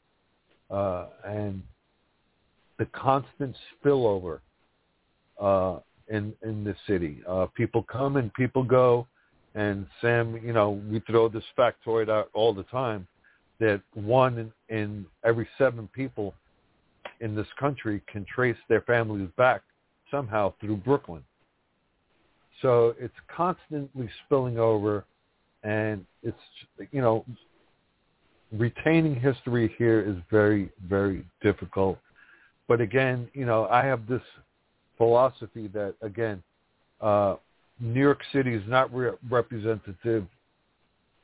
uh, 0.70 1.06
and 1.24 1.62
the 2.80 2.86
constant 2.86 3.54
spillover 3.84 4.40
uh, 5.38 5.78
in 6.08 6.32
in 6.42 6.64
the 6.64 6.74
city. 6.88 7.20
Uh, 7.28 7.46
people 7.54 7.84
come 7.84 8.16
and 8.16 8.32
people 8.32 8.64
go, 8.64 9.06
and 9.54 9.86
Sam, 10.00 10.40
you 10.42 10.54
know, 10.54 10.82
we 10.90 11.00
throw 11.00 11.28
this 11.28 11.44
factoid 11.56 12.08
out 12.08 12.30
all 12.32 12.54
the 12.54 12.62
time 12.64 13.06
that 13.60 13.82
one 13.92 14.38
in, 14.70 14.74
in 14.74 15.06
every 15.24 15.46
seven 15.58 15.88
people 15.94 16.32
in 17.20 17.36
this 17.36 17.46
country 17.58 18.00
can 18.10 18.24
trace 18.34 18.56
their 18.70 18.80
families 18.80 19.28
back 19.36 19.60
somehow 20.10 20.54
through 20.58 20.76
Brooklyn. 20.76 21.22
So 22.62 22.94
it's 22.98 23.14
constantly 23.34 24.08
spilling 24.24 24.58
over, 24.58 25.04
and 25.64 26.06
it's 26.22 26.38
you 26.92 27.02
know 27.02 27.26
retaining 28.50 29.14
history 29.20 29.74
here 29.76 30.00
is 30.00 30.16
very 30.30 30.70
very 30.88 31.26
difficult 31.42 31.98
but 32.70 32.80
again, 32.80 33.28
you 33.34 33.46
know, 33.46 33.66
I 33.66 33.84
have 33.84 34.06
this 34.06 34.22
philosophy 34.96 35.66
that 35.74 35.96
again, 36.02 36.40
uh, 37.00 37.34
New 37.80 38.00
York 38.00 38.20
City 38.32 38.54
is 38.54 38.62
not 38.68 38.94
re- 38.94 39.10
representative 39.28 40.24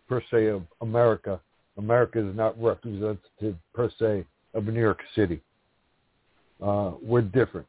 per 0.08 0.20
se 0.28 0.48
of 0.48 0.64
America. 0.80 1.40
America 1.78 2.18
is 2.18 2.34
not 2.34 2.60
representative 2.60 3.54
per 3.72 3.88
se 3.96 4.26
of 4.54 4.64
New 4.64 4.80
York 4.80 4.98
City. 5.14 5.40
Uh, 6.60 6.94
we're 7.00 7.22
different, 7.22 7.68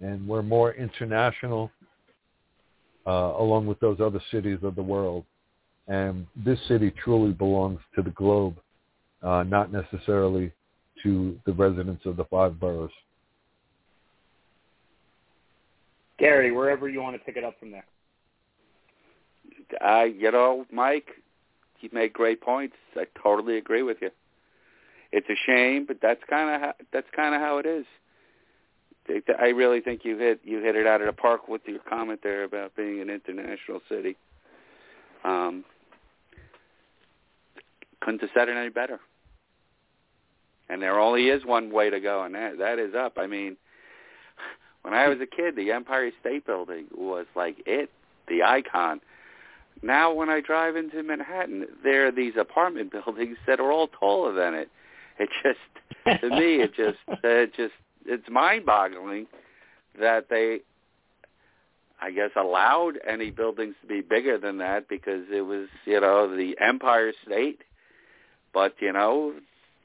and 0.00 0.24
we're 0.28 0.40
more 0.40 0.74
international, 0.74 1.72
uh, 3.04 3.10
along 3.36 3.66
with 3.66 3.80
those 3.80 3.98
other 3.98 4.22
cities 4.30 4.60
of 4.62 4.76
the 4.76 4.82
world. 4.94 5.24
And 5.88 6.24
this 6.36 6.60
city 6.68 6.92
truly 7.02 7.32
belongs 7.32 7.80
to 7.96 8.02
the 8.02 8.10
globe, 8.10 8.54
uh, 9.24 9.42
not 9.42 9.72
necessarily 9.72 10.52
to 11.02 11.36
the 11.46 11.52
residents 11.52 12.06
of 12.06 12.16
the 12.16 12.24
five 12.26 12.60
boroughs. 12.60 12.92
Gary, 16.18 16.52
wherever 16.52 16.88
you 16.88 17.00
want 17.00 17.16
to 17.16 17.24
pick 17.24 17.36
it 17.36 17.44
up 17.44 17.58
from 17.58 17.70
there. 17.70 17.84
I, 19.80 20.04
you 20.04 20.30
know, 20.32 20.64
Mike, 20.72 21.08
you 21.80 21.90
made 21.92 22.12
great 22.12 22.40
points. 22.40 22.74
I 22.96 23.04
totally 23.22 23.58
agree 23.58 23.82
with 23.82 23.98
you. 24.00 24.10
it's 25.12 25.28
a 25.28 25.36
shame, 25.46 25.84
but 25.86 25.98
that's 26.02 26.22
kind 26.28 26.54
of 26.54 26.60
how, 26.60 26.74
that's 26.92 27.06
kind 27.14 27.34
of 27.34 27.40
how 27.40 27.58
it 27.58 27.66
is. 27.66 27.86
I 29.38 29.48
really 29.48 29.80
think 29.80 30.04
you 30.04 30.18
hit 30.18 30.40
you 30.44 30.60
hit 30.62 30.76
it 30.76 30.86
out 30.86 31.00
of 31.00 31.06
the 31.06 31.14
park 31.14 31.48
with 31.48 31.62
your 31.66 31.78
comment 31.78 32.20
there 32.22 32.44
about 32.44 32.76
being 32.76 33.00
an 33.00 33.08
international 33.08 33.80
city. 33.88 34.16
Um, 35.24 35.64
couldn't 38.00 38.20
have 38.20 38.30
said 38.34 38.48
it 38.50 38.56
any 38.56 38.68
better. 38.68 39.00
And 40.68 40.82
there 40.82 41.00
only 41.00 41.28
is 41.28 41.46
one 41.46 41.72
way 41.72 41.88
to 41.88 42.00
go, 42.00 42.22
and 42.24 42.34
that 42.34 42.58
that 42.58 42.78
is 42.78 42.94
up. 42.94 43.14
I 43.16 43.26
mean, 43.26 43.56
when 44.82 44.94
I 44.94 45.08
was 45.08 45.18
a 45.20 45.26
kid, 45.26 45.56
the 45.56 45.72
Empire 45.72 46.10
State 46.20 46.46
Building 46.46 46.86
was 46.94 47.26
like 47.34 47.56
it, 47.66 47.90
the 48.28 48.42
icon. 48.42 49.00
Now, 49.82 50.12
when 50.12 50.28
I 50.28 50.40
drive 50.40 50.76
into 50.76 51.02
Manhattan, 51.02 51.66
there 51.84 52.06
are 52.06 52.12
these 52.12 52.34
apartment 52.38 52.92
buildings 53.06 53.36
that 53.46 53.60
are 53.60 53.70
all 53.72 53.88
taller 53.88 54.32
than 54.32 54.54
it. 54.54 54.68
It 55.18 55.28
just, 55.42 56.22
to 56.22 56.30
me, 56.30 56.62
it 56.62 56.74
just, 56.74 56.98
uh, 57.08 57.16
it 57.24 57.54
just, 57.54 57.74
it's 58.06 58.28
mind-boggling 58.30 59.26
that 60.00 60.28
they, 60.30 60.60
I 62.00 62.10
guess, 62.12 62.30
allowed 62.36 62.98
any 63.06 63.30
buildings 63.30 63.74
to 63.82 63.88
be 63.88 64.00
bigger 64.00 64.38
than 64.38 64.58
that 64.58 64.88
because 64.88 65.24
it 65.32 65.42
was, 65.42 65.68
you 65.84 66.00
know, 66.00 66.34
the 66.34 66.56
Empire 66.60 67.12
State. 67.26 67.62
But 68.54 68.74
you 68.80 68.92
know, 68.92 69.34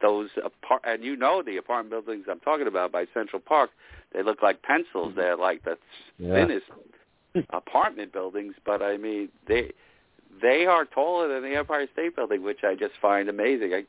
those 0.01 0.29
apart, 0.43 0.81
and 0.85 1.03
you 1.03 1.15
know 1.15 1.41
the 1.43 1.57
apartment 1.57 2.05
buildings 2.05 2.25
I'm 2.29 2.39
talking 2.39 2.67
about 2.67 2.91
by 2.91 3.05
Central 3.13 3.41
Park, 3.41 3.71
they 4.13 4.23
look 4.23 4.41
like 4.41 4.61
pencils. 4.61 5.09
Mm-hmm. 5.09 5.19
They're 5.19 5.37
like 5.37 5.63
the 5.63 5.77
yeah. 6.17 6.33
thinnest 6.33 6.65
apartment 7.51 8.13
buildings, 8.13 8.55
but 8.65 8.81
I 8.81 8.97
mean 8.97 9.29
they 9.47 9.71
they 10.41 10.65
are 10.65 10.85
taller 10.85 11.27
than 11.27 11.49
the 11.49 11.57
Empire 11.57 11.87
State 11.93 12.15
Building, 12.15 12.43
which 12.43 12.59
I 12.63 12.75
just 12.75 12.93
find 13.01 13.29
amazing. 13.29 13.73
I, 13.73 13.83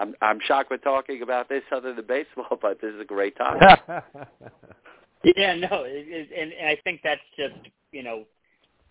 I'm 0.00 0.14
I'm 0.20 0.38
shocked 0.46 0.70
we're 0.70 0.78
talking 0.78 1.22
about 1.22 1.48
this 1.48 1.62
other 1.72 1.94
than 1.94 2.06
baseball, 2.06 2.58
but 2.60 2.80
this 2.80 2.94
is 2.94 3.00
a 3.00 3.04
great 3.04 3.36
topic. 3.36 3.78
yeah, 5.24 5.54
no, 5.54 5.84
it, 5.84 6.06
it, 6.08 6.28
and, 6.36 6.52
and 6.52 6.68
I 6.68 6.78
think 6.84 7.00
that's 7.02 7.20
just 7.36 7.54
you 7.92 8.02
know, 8.02 8.24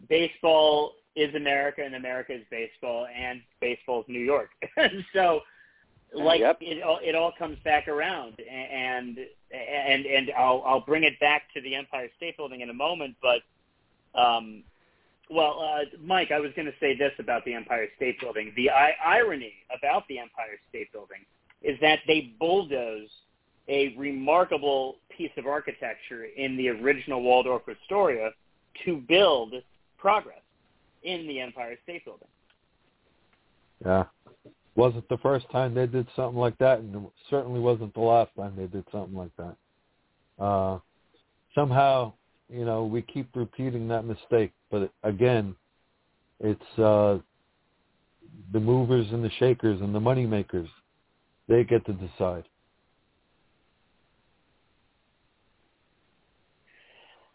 baseball 0.08 0.94
is 1.16 1.34
America 1.36 1.82
and 1.84 1.96
America 1.96 2.34
is 2.34 2.44
baseball, 2.50 3.08
and 3.08 3.42
baseball 3.62 4.02
is 4.02 4.06
New 4.08 4.20
York. 4.20 4.50
so, 5.14 5.42
like 6.14 6.40
yep. 6.40 6.58
it 6.62 6.82
all 6.84 7.00
it 7.04 7.16
all 7.16 7.32
comes 7.38 7.58
back 7.64 7.88
around, 7.88 8.36
and 8.40 9.18
and 9.52 10.06
and 10.06 10.32
I'll 10.38 10.64
I'll 10.66 10.82
bring 10.82 11.04
it 11.04 11.20
back 11.20 11.44
to 11.54 11.62
the 11.62 11.76
Empire 11.76 12.10
State 12.18 12.38
Building 12.38 12.62
in 12.62 12.70
a 12.70 12.74
moment, 12.74 13.16
but 13.22 13.42
um, 14.20 14.64
well, 15.30 15.60
uh, 15.62 15.86
Mike, 16.04 16.32
I 16.32 16.40
was 16.40 16.52
going 16.56 16.66
to 16.66 16.74
say 16.80 16.98
this 16.98 17.12
about 17.20 17.46
the 17.46 17.54
Empire 17.54 17.88
State 17.96 18.20
Building. 18.20 18.52
The 18.56 18.72
I- 18.72 18.96
irony 19.06 19.54
about 19.76 20.08
the 20.08 20.18
Empire 20.18 20.60
State 20.70 20.92
Building 20.92 21.20
is 21.62 21.78
that 21.82 22.00
they 22.08 22.34
bulldoze 22.40 23.10
a 23.68 23.96
remarkable 23.98 24.96
piece 25.16 25.32
of 25.38 25.46
architecture 25.46 26.26
in 26.26 26.58
the 26.58 26.70
original 26.70 27.22
Waldorf 27.22 27.64
Astoria 27.70 28.32
to 28.86 28.98
build 28.98 29.54
progress 29.98 30.42
in 31.04 31.28
the 31.28 31.40
Empire 31.40 31.78
State 31.84 32.06
Building. 32.06 32.28
Yeah. 33.86 34.06
Wasn't 34.80 35.08
the 35.10 35.18
first 35.18 35.50
time 35.52 35.74
they 35.74 35.88
did 35.88 36.08
something 36.16 36.40
like 36.40 36.58
that, 36.60 36.80
and 36.80 36.96
it 36.96 37.02
certainly 37.30 37.60
wasn't 37.60 37.94
the 37.94 38.00
last 38.00 38.32
time 38.36 38.54
they 38.56 38.68
did 38.68 38.86
something 38.92 39.16
like 39.16 39.32
that. 39.38 40.44
Uh, 40.44 40.80
somehow 41.54 42.14
you 42.50 42.66
know, 42.66 42.84
we 42.84 43.02
keep 43.02 43.30
repeating 43.36 43.88
that 43.90 44.06
mistake. 44.06 44.52
But 44.72 44.92
again, 45.04 45.56
it's 46.40 46.80
uh, 46.80 47.20
the 48.52 48.60
movers 48.60 49.08
and 49.12 49.24
the 49.24 49.32
shakers 49.40 49.80
and 49.82 49.94
the 49.94 50.00
money 50.00 50.26
makers. 50.26 50.70
They 51.48 51.64
get 51.64 51.86
to 51.86 51.94
decide. 51.94 52.44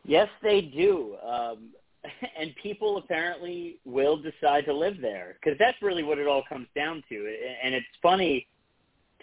Yes, 0.05 0.29
they 0.43 0.61
do. 0.61 1.17
Um, 1.27 1.71
and 2.39 2.55
people 2.63 2.99
apparently 2.99 3.79
will 3.85 4.17
decide 4.17 4.65
to 4.67 4.75
live 4.75 4.97
there 5.01 5.37
because 5.41 5.59
that's 5.59 5.81
really 5.83 6.03
what 6.03 6.19
it 6.19 6.27
all 6.27 6.43
comes 6.49 6.69
down 6.75 7.03
to. 7.09 7.37
And 7.63 7.75
it's 7.75 7.87
funny 8.03 8.47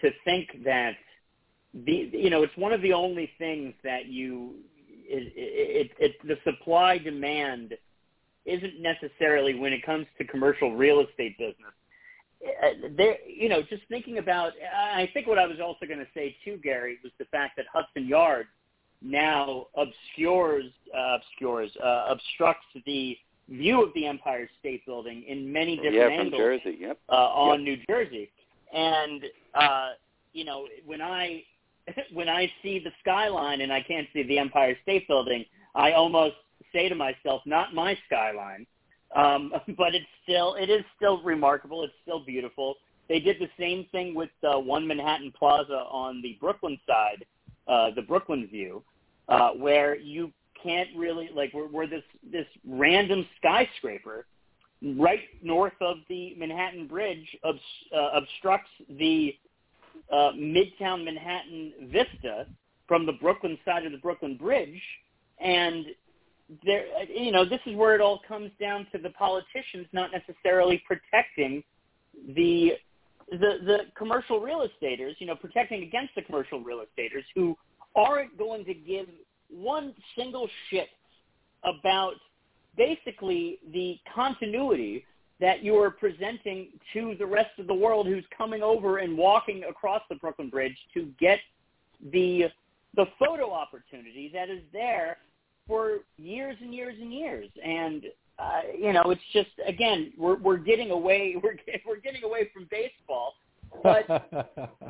to 0.02 0.10
think 0.26 0.64
that 0.66 0.94
the 1.74 2.10
you 2.12 2.30
know 2.30 2.44
it's 2.44 2.56
one 2.58 2.74
of 2.74 2.82
the 2.82 2.94
only 2.94 3.32
things 3.38 3.74
that 3.84 4.08
you 4.08 4.56
it, 5.08 5.34
it, 5.36 5.92
it, 6.00 6.28
the 6.28 6.38
supply 6.50 6.98
demand 6.98 7.74
isn't 8.46 8.82
necessarily 8.82 9.56
when 9.56 9.74
it 9.74 9.86
comes 9.86 10.06
to 10.18 10.26
commercial 10.26 10.76
real 10.76 11.02
estate 11.02 11.38
business. 11.38 11.74
Uh, 12.64 12.88
there, 12.98 13.18
you 13.28 13.50
know, 13.50 13.62
just 13.62 13.84
thinking 13.88 14.18
about, 14.18 14.54
I 14.76 15.10
think 15.14 15.28
what 15.28 15.38
I 15.38 15.46
was 15.46 15.60
also 15.64 15.86
going 15.86 16.00
to 16.00 16.08
say 16.14 16.36
too, 16.44 16.60
Gary, 16.64 16.98
was 17.04 17.12
the 17.20 17.26
fact 17.26 17.56
that 17.58 17.66
Hudson 17.72 18.08
Yards 18.08 18.50
now 19.02 19.68
obscures, 19.76 20.72
uh, 20.96 21.18
obscures, 21.18 21.72
uh, 21.84 22.06
obstructs 22.10 22.66
the 22.86 23.18
view 23.50 23.84
of 23.84 23.94
the 23.94 24.06
Empire 24.06 24.50
State 24.60 24.86
Building 24.86 25.24
in 25.28 25.52
many 25.52 25.76
different 25.76 25.96
yeah, 25.96 26.08
angles. 26.08 26.40
Jersey, 26.40 26.78
yep. 26.80 27.00
Uh, 27.10 27.16
on 27.16 27.66
yep. 27.66 27.80
New 27.80 27.86
Jersey, 27.90 28.32
and 28.74 29.24
uh, 29.56 29.90
you 30.34 30.46
know, 30.46 30.68
when 30.86 31.02
I 31.02 31.44
when 32.14 32.30
I 32.30 32.52
see 32.62 32.80
the 32.80 32.92
skyline 33.02 33.62
and 33.62 33.72
I 33.72 33.82
can't 33.82 34.08
see 34.14 34.24
the 34.24 34.40
Empire 34.40 34.78
State 34.84 35.08
Building, 35.08 35.46
I 35.76 35.94
almost 35.94 36.36
say 36.74 36.90
to 36.90 36.96
myself, 36.96 37.42
not 37.46 37.74
my 37.74 37.98
skyline. 38.06 38.66
Um, 39.16 39.52
but 39.78 39.94
it's 39.96 40.06
still 40.24 40.56
it 40.56 40.70
is 40.70 40.84
still 40.96 41.22
remarkable. 41.22 41.84
It's 41.84 41.94
still 42.04 42.24
beautiful. 42.24 42.76
They 43.10 43.20
did 43.20 43.38
the 43.40 43.50
same 43.60 43.86
thing 43.92 44.16
with 44.16 44.30
uh, 44.44 44.58
One 44.58 44.88
Manhattan 44.88 45.34
Plaza 45.38 45.86
on 45.92 46.22
the 46.22 46.38
Brooklyn 46.40 46.80
side, 46.88 47.26
uh, 47.68 47.92
the 47.96 48.02
Brooklyn 48.02 48.48
view, 48.48 48.84
uh, 49.30 49.52
where 49.52 49.96
you 49.98 50.32
can't 50.62 50.90
really 50.96 51.30
like 51.34 51.54
where, 51.54 51.66
where 51.66 51.88
this 51.88 52.04
this 52.32 52.46
random 52.68 53.26
skyscraper 53.38 54.26
right 54.98 55.22
north 55.42 55.74
of 55.82 55.98
the 56.10 56.34
Manhattan 56.38 56.88
Bridge 56.88 57.26
obs- 57.44 57.60
uh, 57.96 58.10
obstructs 58.16 58.70
the 58.90 59.36
uh, 60.12 60.32
Midtown 60.36 61.04
Manhattan 61.04 61.74
vista 61.92 62.48
from 62.88 63.06
the 63.06 63.14
Brooklyn 63.14 63.58
side 63.64 63.86
of 63.86 63.92
the 63.92 63.98
Brooklyn 63.98 64.36
Bridge, 64.36 64.82
and 65.40 65.86
there, 66.66 66.86
you 67.08 67.32
know, 67.32 67.46
this 67.46 67.62
is 67.66 67.76
where 67.76 67.96
it 67.96 68.02
all 68.02 68.22
comes 68.28 68.52
down 68.60 68.86
to 68.92 68.98
the 68.98 69.12
politicians 69.12 69.88
not 69.94 70.10
necessarily 70.12 70.84
protecting 70.86 71.64
the 72.36 72.74
the 73.32 73.38
the 73.66 73.78
commercial 73.98 74.40
real 74.40 74.62
estaters, 74.62 75.16
you 75.20 75.26
know, 75.26 75.36
protecting 75.36 75.84
against 75.84 76.14
the 76.16 76.22
commercial 76.22 76.60
real 76.60 76.82
estaters 76.82 77.24
who 77.34 77.58
aren't 77.96 78.38
going 78.38 78.66
to 78.66 78.74
give 78.74 79.08
one 79.50 79.94
single 80.18 80.50
shit 80.70 80.90
about 81.64 82.16
basically 82.78 83.60
the 83.74 83.98
continuity 84.14 85.06
that 85.40 85.64
you 85.64 85.76
are 85.76 85.90
presenting 85.90 86.68
to 86.94 87.16
the 87.18 87.26
rest 87.26 87.50
of 87.58 87.68
the 87.68 87.74
world 87.74 88.06
who's 88.06 88.24
coming 88.38 88.62
over 88.62 89.00
and 89.00 89.18
walking 89.18 89.64
across 89.68 90.02
the 90.10 90.16
Brooklyn 90.16 90.50
Bridge 90.50 90.78
to 90.94 91.10
get 91.20 91.40
the 92.12 92.46
the 92.96 93.06
photo 93.18 93.52
opportunity 93.52 94.30
that 94.34 94.50
is 94.50 94.62
there 94.74 95.18
for 95.66 96.00
years 96.18 96.58
and 96.62 96.74
years 96.74 96.96
and 97.00 97.14
years. 97.14 97.50
And 97.64 98.04
uh, 98.40 98.62
you 98.78 98.94
know, 98.94 99.04
it's 99.08 99.22
just 99.34 99.50
again, 99.66 100.14
we're 100.18 100.38
we're 100.38 100.58
getting 100.58 100.92
away 100.92 101.36
we're 101.44 101.58
we're 101.86 102.00
getting 102.00 102.24
away 102.24 102.50
from 102.54 102.68
baseball, 102.70 103.36
but. 103.84 104.08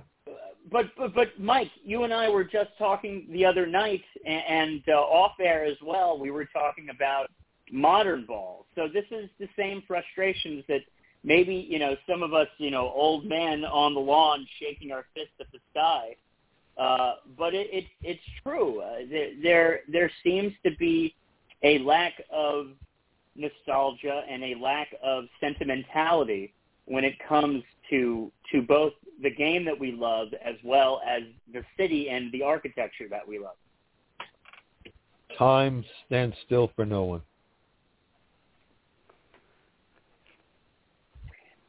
but, 0.72 0.86
but 0.98 1.14
but 1.14 1.28
Mike, 1.38 1.72
you 1.84 2.04
and 2.04 2.14
I 2.14 2.30
were 2.30 2.46
just 2.46 2.70
talking 2.78 3.28
the 3.32 3.44
other 3.46 3.66
night, 3.66 4.04
and, 4.26 4.44
and 4.48 4.84
uh, 4.88 4.94
off 4.94 5.34
air 5.42 5.66
as 5.66 5.76
well. 5.84 6.18
We 6.18 6.32
were 6.32 6.46
talking 6.46 6.88
about 6.90 7.30
modern 7.72 8.26
ball. 8.26 8.66
So 8.76 8.88
this 8.88 9.06
is 9.12 9.30
the 9.40 9.48
same 9.58 9.84
frustrations 9.88 10.64
that 10.68 10.82
maybe, 11.24 11.68
you 11.70 11.80
know, 11.80 11.96
some 12.10 12.24
of 12.24 12.34
us, 12.34 12.48
you 12.58 12.72
know, 12.72 12.92
old 12.94 13.26
men 13.26 13.64
on 13.66 13.94
the 13.94 14.00
lawn 14.00 14.46
shaking 14.60 14.92
our 14.92 15.06
fists 15.14 15.34
at 15.40 15.48
the 15.52 15.60
sky. 15.72 16.16
Uh, 16.78 17.16
but 17.38 17.54
it, 17.54 17.68
it, 17.72 17.86
it's 18.02 18.24
true. 18.44 18.82
Uh, 18.82 19.00
there, 19.10 19.30
there, 19.42 19.80
there 19.92 20.12
seems 20.24 20.54
to 20.66 20.72
be 20.78 21.14
a 21.64 21.80
lack 21.80 22.14
of 22.32 22.68
nostalgia 23.36 24.24
and 24.30 24.44
a 24.44 24.56
lack 24.56 24.88
of 25.04 25.26
sentimentality 25.40 26.54
when 26.86 27.04
it 27.04 27.14
comes 27.28 27.64
to 27.90 28.32
to 28.52 28.62
both 28.62 28.94
the 29.22 29.30
game 29.30 29.64
that 29.66 29.80
we 29.80 29.92
love 29.92 30.30
as 30.44 30.56
well 30.64 31.02
as 31.08 31.24
the 31.54 31.64
city 31.78 32.10
and 32.10 32.32
the 32.32 32.42
architecture 32.42 33.08
that 33.10 33.26
we 33.28 33.40
love. 33.40 33.56
Time 35.38 35.86
stands 36.06 36.36
still 36.46 36.72
for 36.76 36.86
no 36.86 37.04
one. 37.04 37.22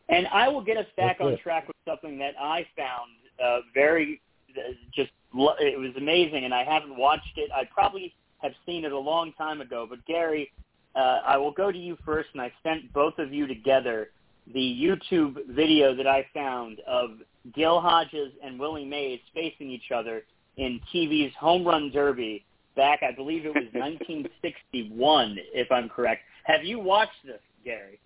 And 0.08 0.26
I 0.28 0.48
will 0.48 0.60
get 0.60 0.76
us 0.76 0.86
back 0.96 1.18
on 1.20 1.38
track 1.38 1.66
with 1.68 1.76
something 1.86 2.18
that 2.18 2.34
I 2.38 2.66
found 2.76 3.10
uh, 3.42 3.60
very 3.72 4.20
uh, 4.56 4.72
just 4.94 5.10
it 5.34 5.78
was 5.78 5.92
amazing, 5.96 6.44
and 6.44 6.52
I 6.52 6.64
haven't 6.64 6.96
watched 6.96 7.36
it. 7.36 7.50
I 7.54 7.64
probably 7.72 8.14
have 8.38 8.52
seen 8.66 8.84
it 8.84 8.92
a 8.92 8.98
long 8.98 9.32
time 9.34 9.62
ago. 9.62 9.86
But 9.88 10.04
Gary, 10.04 10.52
uh, 10.94 11.20
I 11.24 11.36
will 11.36 11.52
go 11.52 11.72
to 11.72 11.78
you 11.78 11.96
first, 12.04 12.28
and 12.32 12.42
I 12.42 12.52
sent 12.62 12.92
both 12.92 13.18
of 13.18 13.32
you 13.32 13.46
together 13.46 14.10
the 14.52 14.58
YouTube 14.58 15.36
video 15.48 15.94
that 15.94 16.06
I 16.06 16.26
found 16.34 16.80
of 16.86 17.10
Gil 17.54 17.80
Hodges 17.80 18.32
and 18.42 18.58
Willie 18.58 18.84
Mays 18.84 19.20
facing 19.34 19.70
each 19.70 19.90
other 19.94 20.24
in 20.56 20.80
TV's 20.92 21.34
Home 21.36 21.64
Run 21.64 21.90
Derby 21.92 22.44
back, 22.76 23.02
I 23.02 23.12
believe 23.12 23.44
it 23.44 23.54
was 23.54 23.64
1961, 23.72 25.38
if 25.52 25.70
I'm 25.70 25.88
correct. 25.88 26.22
Have 26.44 26.64
you 26.64 26.78
watched 26.78 27.24
this, 27.24 27.40
Gary? 27.64 27.98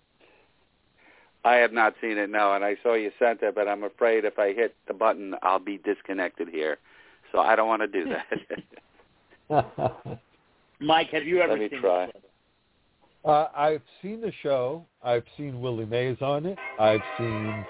I 1.43 1.55
have 1.55 1.71
not 1.71 1.93
seen 2.01 2.17
it, 2.17 2.29
no, 2.29 2.53
and 2.53 2.63
I 2.63 2.75
saw 2.83 2.95
you 2.95 3.11
sent 3.19 3.41
it, 3.41 3.55
but 3.55 3.67
I'm 3.67 3.83
afraid 3.83 4.25
if 4.25 4.37
I 4.37 4.53
hit 4.53 4.75
the 4.87 4.93
button, 4.93 5.35
I'll 5.43 5.59
be 5.59 5.77
disconnected 5.77 6.49
here. 6.49 6.77
So 7.31 7.39
I 7.39 7.55
don't 7.55 7.67
want 7.67 7.81
to 7.81 7.87
do 7.87 8.13
that. 9.49 10.19
Mike, 10.79 11.09
have 11.09 11.23
you 11.23 11.41
ever 11.41 11.53
Let 11.53 11.61
me 11.61 11.69
seen 11.69 11.81
try. 11.81 12.05
this? 12.07 12.15
Uh, 13.27 13.49
I've 13.55 13.81
seen 14.01 14.21
the 14.21 14.31
show. 14.41 14.85
I've 15.03 15.23
seen 15.35 15.59
Willie 15.59 15.85
Mays 15.85 16.17
on 16.21 16.45
it. 16.45 16.57
I've 16.79 17.01
seen 17.17 17.65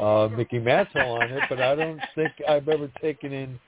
uh, 0.00 0.28
Mickey 0.36 0.58
Mantle 0.58 1.12
on 1.12 1.30
it, 1.30 1.42
but 1.48 1.60
I 1.60 1.74
don't 1.74 2.00
think 2.14 2.32
I've 2.48 2.68
ever 2.68 2.88
taken 3.00 3.32
in. 3.32 3.58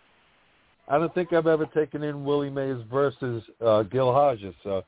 I 0.88 0.98
don't 0.98 1.12
think 1.14 1.32
I've 1.32 1.46
ever 1.46 1.66
taken 1.66 2.02
in 2.02 2.24
Willie 2.24 2.50
Mays 2.50 2.78
versus 2.90 3.42
uh, 3.64 3.82
Gil 3.82 4.12
Hodges. 4.12 4.54
So 4.62 4.84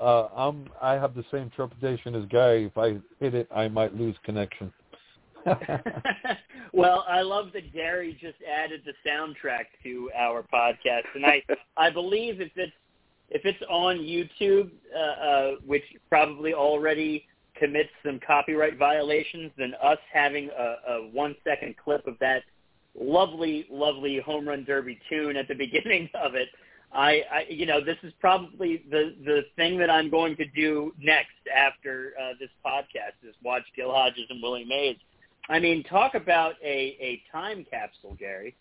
uh, 0.00 0.28
I'm 0.34 0.68
I 0.80 0.92
have 0.94 1.14
the 1.14 1.24
same 1.30 1.50
trepidation 1.50 2.14
as 2.14 2.24
Gary. 2.26 2.66
If 2.66 2.78
I 2.78 2.98
hit 3.18 3.34
it, 3.34 3.48
I 3.54 3.68
might 3.68 3.94
lose 3.96 4.16
connection. 4.24 4.72
well, 6.72 7.04
I 7.08 7.22
love 7.22 7.46
that 7.54 7.72
Gary 7.72 8.16
just 8.20 8.36
added 8.42 8.82
the 8.84 8.92
soundtrack 9.08 9.64
to 9.82 10.10
our 10.16 10.44
podcast, 10.52 11.04
and 11.14 11.26
I 11.26 11.42
I 11.76 11.90
believe 11.90 12.40
if 12.40 12.52
it's 12.56 12.72
if 13.30 13.44
it's 13.44 13.62
on 13.68 13.98
YouTube, 13.98 14.70
uh, 14.94 14.98
uh, 14.98 15.50
which 15.64 15.84
probably 16.08 16.52
already 16.52 17.26
commits 17.56 17.90
some 18.04 18.20
copyright 18.26 18.78
violations, 18.78 19.52
then 19.56 19.74
us 19.82 19.98
having 20.12 20.50
a, 20.56 20.92
a 20.92 21.10
one 21.12 21.36
second 21.44 21.76
clip 21.76 22.06
of 22.06 22.18
that 22.18 22.42
lovely, 22.98 23.66
lovely 23.70 24.18
home 24.18 24.48
run 24.48 24.64
derby 24.64 24.98
tune 25.08 25.36
at 25.36 25.46
the 25.46 25.54
beginning 25.58 26.08
of 26.14 26.34
it. 26.34 26.48
I, 26.92 27.22
I, 27.32 27.46
you 27.48 27.66
know, 27.66 27.84
this 27.84 27.98
is 28.02 28.12
probably 28.20 28.82
the 28.90 29.14
the 29.24 29.42
thing 29.54 29.78
that 29.78 29.90
I'm 29.90 30.10
going 30.10 30.34
to 30.36 30.44
do 30.44 30.92
next 31.00 31.38
after 31.54 32.14
uh, 32.20 32.32
this 32.40 32.50
podcast 32.66 33.28
is 33.28 33.34
watch 33.44 33.62
Gil 33.76 33.92
Hodges 33.92 34.24
and 34.28 34.42
Willie 34.42 34.64
Mays. 34.64 34.96
I 35.48 35.60
mean, 35.60 35.84
talk 35.84 36.16
about 36.16 36.54
a 36.64 36.96
a 37.00 37.22
time 37.30 37.64
capsule, 37.70 38.16
Gary. 38.18 38.56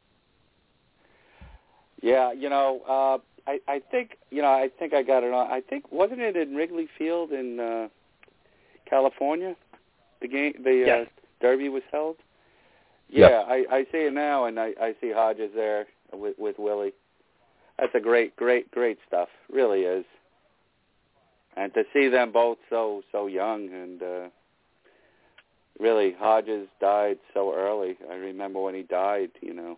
Yeah, 2.01 2.31
you 2.31 2.49
know, 2.49 2.81
uh, 2.87 3.17
I 3.47 3.59
I 3.67 3.81
think 3.91 4.17
you 4.31 4.41
know 4.41 4.49
I 4.51 4.69
think 4.79 4.93
I 4.93 5.03
got 5.03 5.23
it 5.23 5.33
on. 5.33 5.49
I 5.51 5.61
think 5.61 5.91
wasn't 5.91 6.21
it 6.21 6.35
in 6.35 6.55
Wrigley 6.55 6.87
Field 6.97 7.31
in 7.31 7.59
uh, 7.59 7.87
California? 8.89 9.55
The 10.21 10.27
game, 10.27 10.53
the 10.63 10.83
Yes. 10.85 11.07
uh, 11.07 11.09
Derby 11.41 11.69
was 11.69 11.83
held. 11.91 12.17
Yeah. 13.09 13.29
Yeah, 13.29 13.39
I 13.47 13.65
I 13.71 13.83
see 13.91 13.99
it 13.99 14.13
now, 14.13 14.45
and 14.45 14.59
I 14.59 14.73
I 14.81 14.95
see 15.01 15.11
Hodges 15.11 15.51
there 15.55 15.87
with 16.13 16.35
with 16.37 16.57
Willie. 16.59 16.93
That's 17.77 17.95
a 17.95 17.99
great, 17.99 18.35
great, 18.35 18.69
great 18.71 18.97
stuff. 19.07 19.29
Really 19.51 19.81
is. 19.83 20.05
And 21.55 21.73
to 21.73 21.83
see 21.93 22.09
them 22.09 22.31
both 22.31 22.57
so 22.69 23.03
so 23.11 23.27
young 23.27 23.69
and 23.73 24.01
uh 24.03 24.29
really 25.79 26.13
Hodges 26.19 26.67
died 26.81 27.17
so 27.33 27.53
early. 27.55 27.97
I 28.11 28.15
remember 28.15 28.61
when 28.61 28.75
he 28.75 28.83
died, 28.83 29.31
you 29.41 29.53
know, 29.53 29.77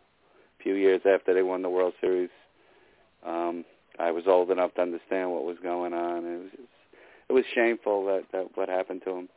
a 0.60 0.64
few 0.64 0.74
years 0.74 1.02
after 1.06 1.34
they 1.34 1.44
won 1.44 1.62
the 1.62 1.70
World 1.70 1.94
Series. 2.02 2.30
Um 3.26 3.66
I 4.00 4.12
was 4.12 4.24
old 4.28 4.52
enough 4.52 4.74
to 4.76 4.82
understand 4.82 5.32
what 5.32 5.44
was 5.44 5.58
going 5.62 5.94
on. 5.94 6.26
It 6.26 6.38
was 6.38 6.52
it 7.30 7.34
was 7.34 7.46
shameful 7.54 8.06
that 8.06 8.24
that 8.32 8.58
what 8.58 8.70
happened 8.70 9.02
to 9.06 9.12
him. 9.12 9.30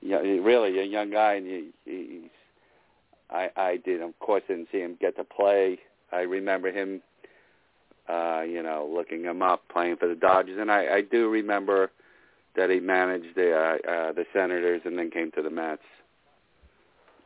Yeah, 0.00 0.18
really 0.18 0.78
a 0.78 0.84
young 0.84 1.10
guy 1.10 1.34
and 1.34 1.46
he, 1.46 1.70
he's 1.84 2.30
I 3.30 3.50
I 3.56 3.76
did 3.76 4.02
of 4.02 4.18
course 4.20 4.42
didn't 4.48 4.68
see 4.70 4.78
him 4.78 4.96
get 5.00 5.16
to 5.16 5.24
play. 5.24 5.78
I 6.12 6.20
remember 6.20 6.70
him 6.70 7.02
uh, 8.08 8.40
you 8.40 8.62
know, 8.62 8.90
looking 8.90 9.24
him 9.24 9.42
up 9.42 9.68
playing 9.68 9.96
for 9.96 10.08
the 10.08 10.14
Dodgers 10.14 10.58
and 10.58 10.70
I 10.70 10.96
I 10.96 11.00
do 11.02 11.28
remember 11.28 11.90
that 12.56 12.70
he 12.70 12.80
managed 12.80 13.34
the 13.34 13.52
uh, 13.52 13.90
uh 13.90 14.12
the 14.12 14.24
Senators 14.32 14.82
and 14.84 14.98
then 14.98 15.10
came 15.10 15.30
to 15.32 15.42
the 15.42 15.50
Mets 15.50 15.82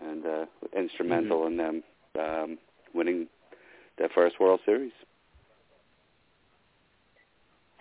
and 0.01 0.27
uh 0.27 0.47
instrumental 0.77 1.47
in 1.47 1.57
them 1.57 1.83
um 2.19 2.59
winning 2.95 3.29
their 3.99 4.09
first 4.15 4.41
World 4.41 4.61
Series. 4.65 4.93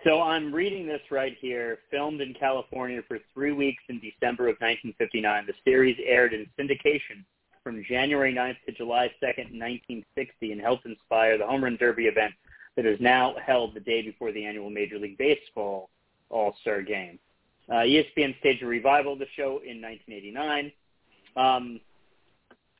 So 0.04 0.20
I'm 0.20 0.52
reading 0.52 0.86
this 0.86 1.00
right 1.10 1.36
here. 1.40 1.78
Filmed 1.90 2.20
in 2.20 2.34
California 2.34 3.02
for 3.06 3.18
three 3.32 3.52
weeks 3.52 3.82
in 3.88 4.00
December 4.00 4.48
of 4.48 4.56
1959, 4.58 5.46
the 5.46 5.54
series 5.64 5.96
aired 6.04 6.32
in 6.32 6.46
syndication 6.58 7.24
from 7.62 7.84
January 7.84 8.34
9th 8.34 8.56
to 8.66 8.72
July 8.72 9.06
2nd, 9.22 9.54
1960, 9.54 10.52
and 10.52 10.60
helped 10.60 10.86
inspire 10.86 11.38
the 11.38 11.46
Home 11.46 11.62
Run 11.62 11.76
Derby 11.76 12.06
event 12.06 12.34
that 12.76 12.86
is 12.86 12.98
now 13.00 13.36
held 13.44 13.74
the 13.74 13.80
day 13.80 14.02
before 14.02 14.32
the 14.32 14.44
annual 14.44 14.70
Major 14.70 14.98
League 14.98 15.18
Baseball 15.18 15.88
All-Star 16.30 16.82
Game. 16.82 17.18
Uh, 17.68 17.84
ESPN 17.84 18.36
staged 18.40 18.62
a 18.62 18.66
revival 18.66 19.12
of 19.12 19.18
the 19.20 19.26
show 19.36 19.60
in 19.64 19.80
1989. 19.80 20.72
Um, 21.36 21.80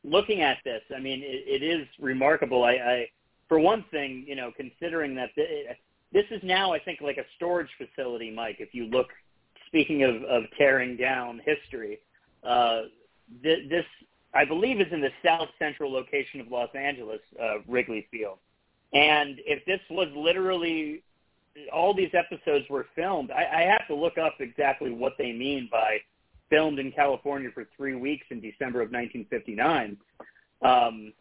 looking 0.02 0.40
at 0.40 0.58
this, 0.64 0.82
I 0.94 0.98
mean, 0.98 1.22
it, 1.22 1.62
it 1.62 1.64
is 1.64 1.86
remarkable. 2.00 2.64
I, 2.64 2.72
I, 2.72 3.08
for 3.52 3.58
one 3.58 3.84
thing, 3.90 4.24
you 4.26 4.34
know, 4.34 4.50
considering 4.56 5.14
that 5.14 5.28
this 5.36 6.24
is 6.30 6.40
now, 6.42 6.72
I 6.72 6.78
think, 6.78 7.02
like 7.02 7.18
a 7.18 7.24
storage 7.36 7.68
facility, 7.76 8.30
Mike. 8.30 8.56
If 8.60 8.72
you 8.72 8.86
look, 8.86 9.08
speaking 9.66 10.04
of, 10.04 10.22
of 10.22 10.44
tearing 10.56 10.96
down 10.96 11.38
history, 11.44 11.98
uh, 12.44 12.84
th- 13.42 13.68
this, 13.68 13.84
I 14.32 14.46
believe, 14.46 14.80
is 14.80 14.90
in 14.90 15.02
the 15.02 15.10
south 15.22 15.50
central 15.58 15.92
location 15.92 16.40
of 16.40 16.48
Los 16.48 16.70
Angeles, 16.74 17.20
uh, 17.38 17.56
Wrigley 17.68 18.08
Field. 18.10 18.38
And 18.94 19.38
if 19.44 19.62
this 19.66 19.80
was 19.90 20.08
literally 20.16 21.02
all 21.70 21.92
these 21.92 22.12
episodes 22.14 22.64
were 22.70 22.86
filmed, 22.94 23.30
I, 23.30 23.44
I 23.44 23.60
have 23.64 23.86
to 23.88 23.94
look 23.94 24.16
up 24.16 24.36
exactly 24.40 24.92
what 24.92 25.12
they 25.18 25.30
mean 25.32 25.68
by 25.70 25.98
filmed 26.48 26.78
in 26.78 26.90
California 26.90 27.50
for 27.52 27.66
three 27.76 27.96
weeks 27.96 28.24
in 28.30 28.40
December 28.40 28.80
of 28.80 28.90
1959. 28.92 29.98
Um, 30.62 31.12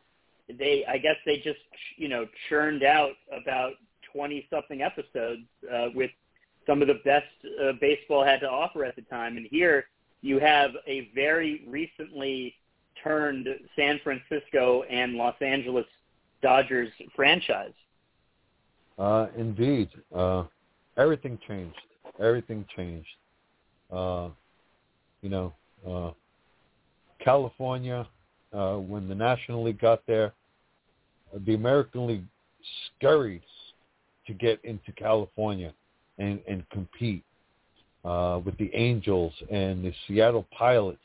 they, 0.47 0.85
I 0.87 0.97
guess, 0.97 1.15
they 1.25 1.37
just 1.37 1.59
you 1.97 2.07
know 2.07 2.27
churned 2.49 2.83
out 2.83 3.11
about 3.31 3.73
20 4.13 4.47
something 4.49 4.81
episodes 4.81 5.41
uh, 5.73 5.87
with 5.95 6.11
some 6.67 6.81
of 6.81 6.87
the 6.87 6.99
best 7.05 7.25
uh, 7.63 7.71
baseball 7.79 8.23
had 8.23 8.39
to 8.41 8.49
offer 8.49 8.85
at 8.85 8.95
the 8.95 9.01
time. 9.03 9.37
And 9.37 9.47
here 9.49 9.85
you 10.21 10.39
have 10.39 10.71
a 10.87 11.09
very 11.15 11.63
recently 11.67 12.55
turned 13.03 13.47
San 13.75 13.99
Francisco 14.03 14.83
and 14.83 15.13
Los 15.13 15.35
Angeles 15.41 15.85
Dodgers 16.41 16.89
franchise. 17.15 17.73
Uh, 18.97 19.27
indeed. 19.37 19.89
Uh, 20.13 20.43
everything 20.97 21.39
changed. 21.47 21.79
Everything 22.19 22.65
changed. 22.75 23.07
Uh, 23.91 24.29
you 25.21 25.29
know, 25.29 25.53
uh, 25.87 26.11
California, 27.23 28.07
uh, 28.53 28.75
when 28.75 29.07
the 29.07 29.15
National 29.15 29.63
League 29.63 29.79
got 29.79 30.05
there, 30.07 30.33
the 31.45 31.55
American 31.55 32.07
League 32.07 32.25
scurried 32.97 33.41
to 34.27 34.33
get 34.33 34.63
into 34.63 34.91
California 34.93 35.73
and, 36.17 36.39
and 36.47 36.67
compete 36.69 37.23
uh, 38.05 38.39
with 38.43 38.57
the 38.57 38.69
Angels 38.73 39.33
and 39.49 39.83
the 39.83 39.93
Seattle 40.07 40.47
Pilots 40.57 40.99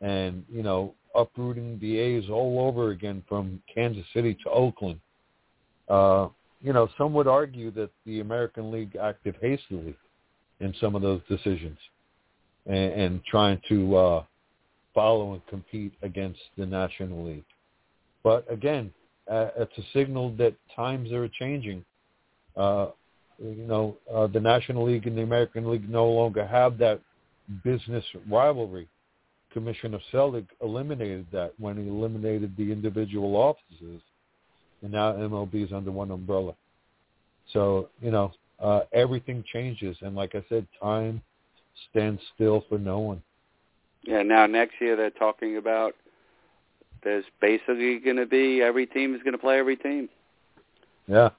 and, 0.00 0.44
you 0.52 0.62
know, 0.62 0.94
uprooting 1.14 1.78
the 1.80 1.98
A's 1.98 2.28
all 2.30 2.66
over 2.66 2.90
again 2.90 3.22
from 3.28 3.62
Kansas 3.72 4.04
City 4.14 4.36
to 4.42 4.50
Oakland. 4.50 5.00
Uh, 5.88 6.28
you 6.62 6.72
know, 6.72 6.88
some 6.96 7.12
would 7.12 7.26
argue 7.26 7.70
that 7.72 7.90
the 8.06 8.20
American 8.20 8.70
League 8.70 8.96
acted 8.96 9.36
hastily 9.40 9.94
in 10.60 10.74
some 10.80 10.94
of 10.94 11.02
those 11.02 11.20
decisions 11.28 11.78
and, 12.66 12.92
and 12.92 13.24
trying 13.24 13.60
to 13.68 13.96
uh, 13.96 14.24
follow 14.94 15.32
and 15.32 15.46
compete 15.46 15.92
against 16.02 16.40
the 16.56 16.66
National 16.66 17.24
League. 17.24 17.44
But 18.22 18.50
again, 18.50 18.92
uh, 19.30 19.48
it's 19.56 19.76
a 19.78 19.82
signal 19.92 20.34
that 20.36 20.54
times 20.74 21.12
are 21.12 21.28
changing. 21.28 21.84
Uh, 22.56 22.88
you 23.38 23.66
know, 23.66 23.96
uh, 24.12 24.26
the 24.26 24.40
National 24.40 24.84
League 24.84 25.06
and 25.06 25.16
the 25.16 25.22
American 25.22 25.70
League 25.70 25.88
no 25.88 26.08
longer 26.08 26.46
have 26.46 26.78
that 26.78 27.00
business 27.64 28.04
rivalry. 28.30 28.88
Commissioner 29.52 29.98
Selig 30.10 30.46
eliminated 30.62 31.26
that 31.32 31.52
when 31.58 31.76
he 31.76 31.88
eliminated 31.88 32.56
the 32.56 32.72
individual 32.72 33.36
offices, 33.36 34.00
and 34.82 34.92
now 34.92 35.12
MLB 35.12 35.66
is 35.66 35.72
under 35.72 35.90
one 35.92 36.10
umbrella. 36.10 36.54
So 37.52 37.88
you 38.00 38.10
know, 38.10 38.32
uh, 38.60 38.82
everything 38.92 39.44
changes, 39.52 39.96
and 40.00 40.14
like 40.14 40.34
I 40.34 40.44
said, 40.48 40.66
time 40.80 41.22
stands 41.90 42.20
still 42.34 42.64
for 42.68 42.78
no 42.78 42.98
one. 42.98 43.22
Yeah, 44.04 44.22
now 44.22 44.46
next 44.46 44.74
year 44.80 44.96
they're 44.96 45.10
talking 45.10 45.56
about 45.56 45.94
there's 47.04 47.24
basically 47.40 47.98
going 47.98 48.16
to 48.16 48.26
be 48.26 48.62
every 48.62 48.86
team 48.86 49.14
is 49.14 49.22
going 49.22 49.32
to 49.32 49.38
play 49.38 49.58
every 49.58 49.76
team. 49.76 50.08
Yeah. 51.06 51.30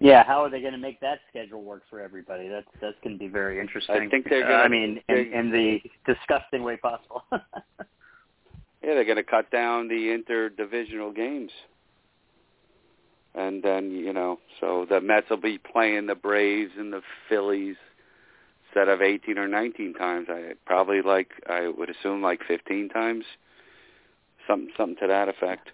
Yeah, 0.00 0.24
how 0.24 0.42
are 0.42 0.50
they 0.50 0.60
going 0.62 0.72
to 0.72 0.78
make 0.78 0.98
that 1.00 1.20
schedule 1.28 1.62
work 1.62 1.82
for 1.90 2.00
everybody? 2.00 2.48
That's 2.48 2.66
that's 2.80 2.96
going 3.04 3.16
to 3.16 3.18
be 3.18 3.28
very 3.28 3.60
interesting. 3.60 3.96
I 3.96 4.08
think 4.08 4.26
they're. 4.30 4.42
Gonna, 4.42 4.54
uh, 4.54 4.62
I 4.62 4.68
mean, 4.68 5.00
in, 5.08 5.16
in 5.16 5.50
the 5.52 5.78
disgusting 6.06 6.62
way 6.62 6.78
possible. 6.78 7.22
yeah, 7.30 7.40
they're 8.82 9.04
going 9.04 9.18
to 9.18 9.22
cut 9.22 9.50
down 9.50 9.88
the 9.88 10.16
interdivisional 10.16 11.14
games, 11.14 11.50
and 13.34 13.62
then 13.62 13.90
you 13.90 14.14
know, 14.14 14.38
so 14.58 14.86
the 14.88 15.02
Mets 15.02 15.28
will 15.28 15.36
be 15.36 15.58
playing 15.58 16.06
the 16.06 16.14
Braves 16.14 16.72
and 16.78 16.90
the 16.90 17.02
Phillies 17.28 17.76
instead 18.70 18.88
of 18.88 19.02
18 19.02 19.38
or 19.38 19.48
19 19.48 19.94
times. 19.94 20.28
I 20.30 20.52
probably 20.64 21.02
like 21.02 21.30
I 21.48 21.68
would 21.68 21.90
assume 21.90 22.22
like 22.22 22.40
15 22.46 22.88
times, 22.88 23.24
something 24.46 24.70
something 24.76 24.96
to 25.00 25.06
that 25.08 25.28
effect. 25.28 25.70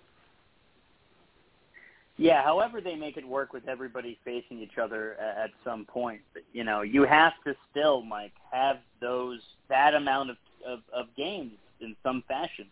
Yeah, 2.18 2.42
however 2.42 2.80
they 2.80 2.96
make 2.96 3.18
it 3.18 3.28
work 3.28 3.52
with 3.52 3.68
everybody 3.68 4.18
facing 4.24 4.58
each 4.58 4.78
other 4.78 5.16
at 5.20 5.50
some 5.62 5.84
point, 5.84 6.22
you 6.54 6.64
know, 6.64 6.80
you 6.80 7.04
have 7.04 7.34
to 7.44 7.54
still, 7.70 8.00
Mike, 8.00 8.32
have 8.50 8.78
those 9.00 9.40
that 9.68 9.94
amount 9.94 10.30
of 10.30 10.36
of, 10.66 10.80
of 10.94 11.06
games 11.16 11.52
in 11.80 11.94
some 12.02 12.24
fashion, 12.26 12.66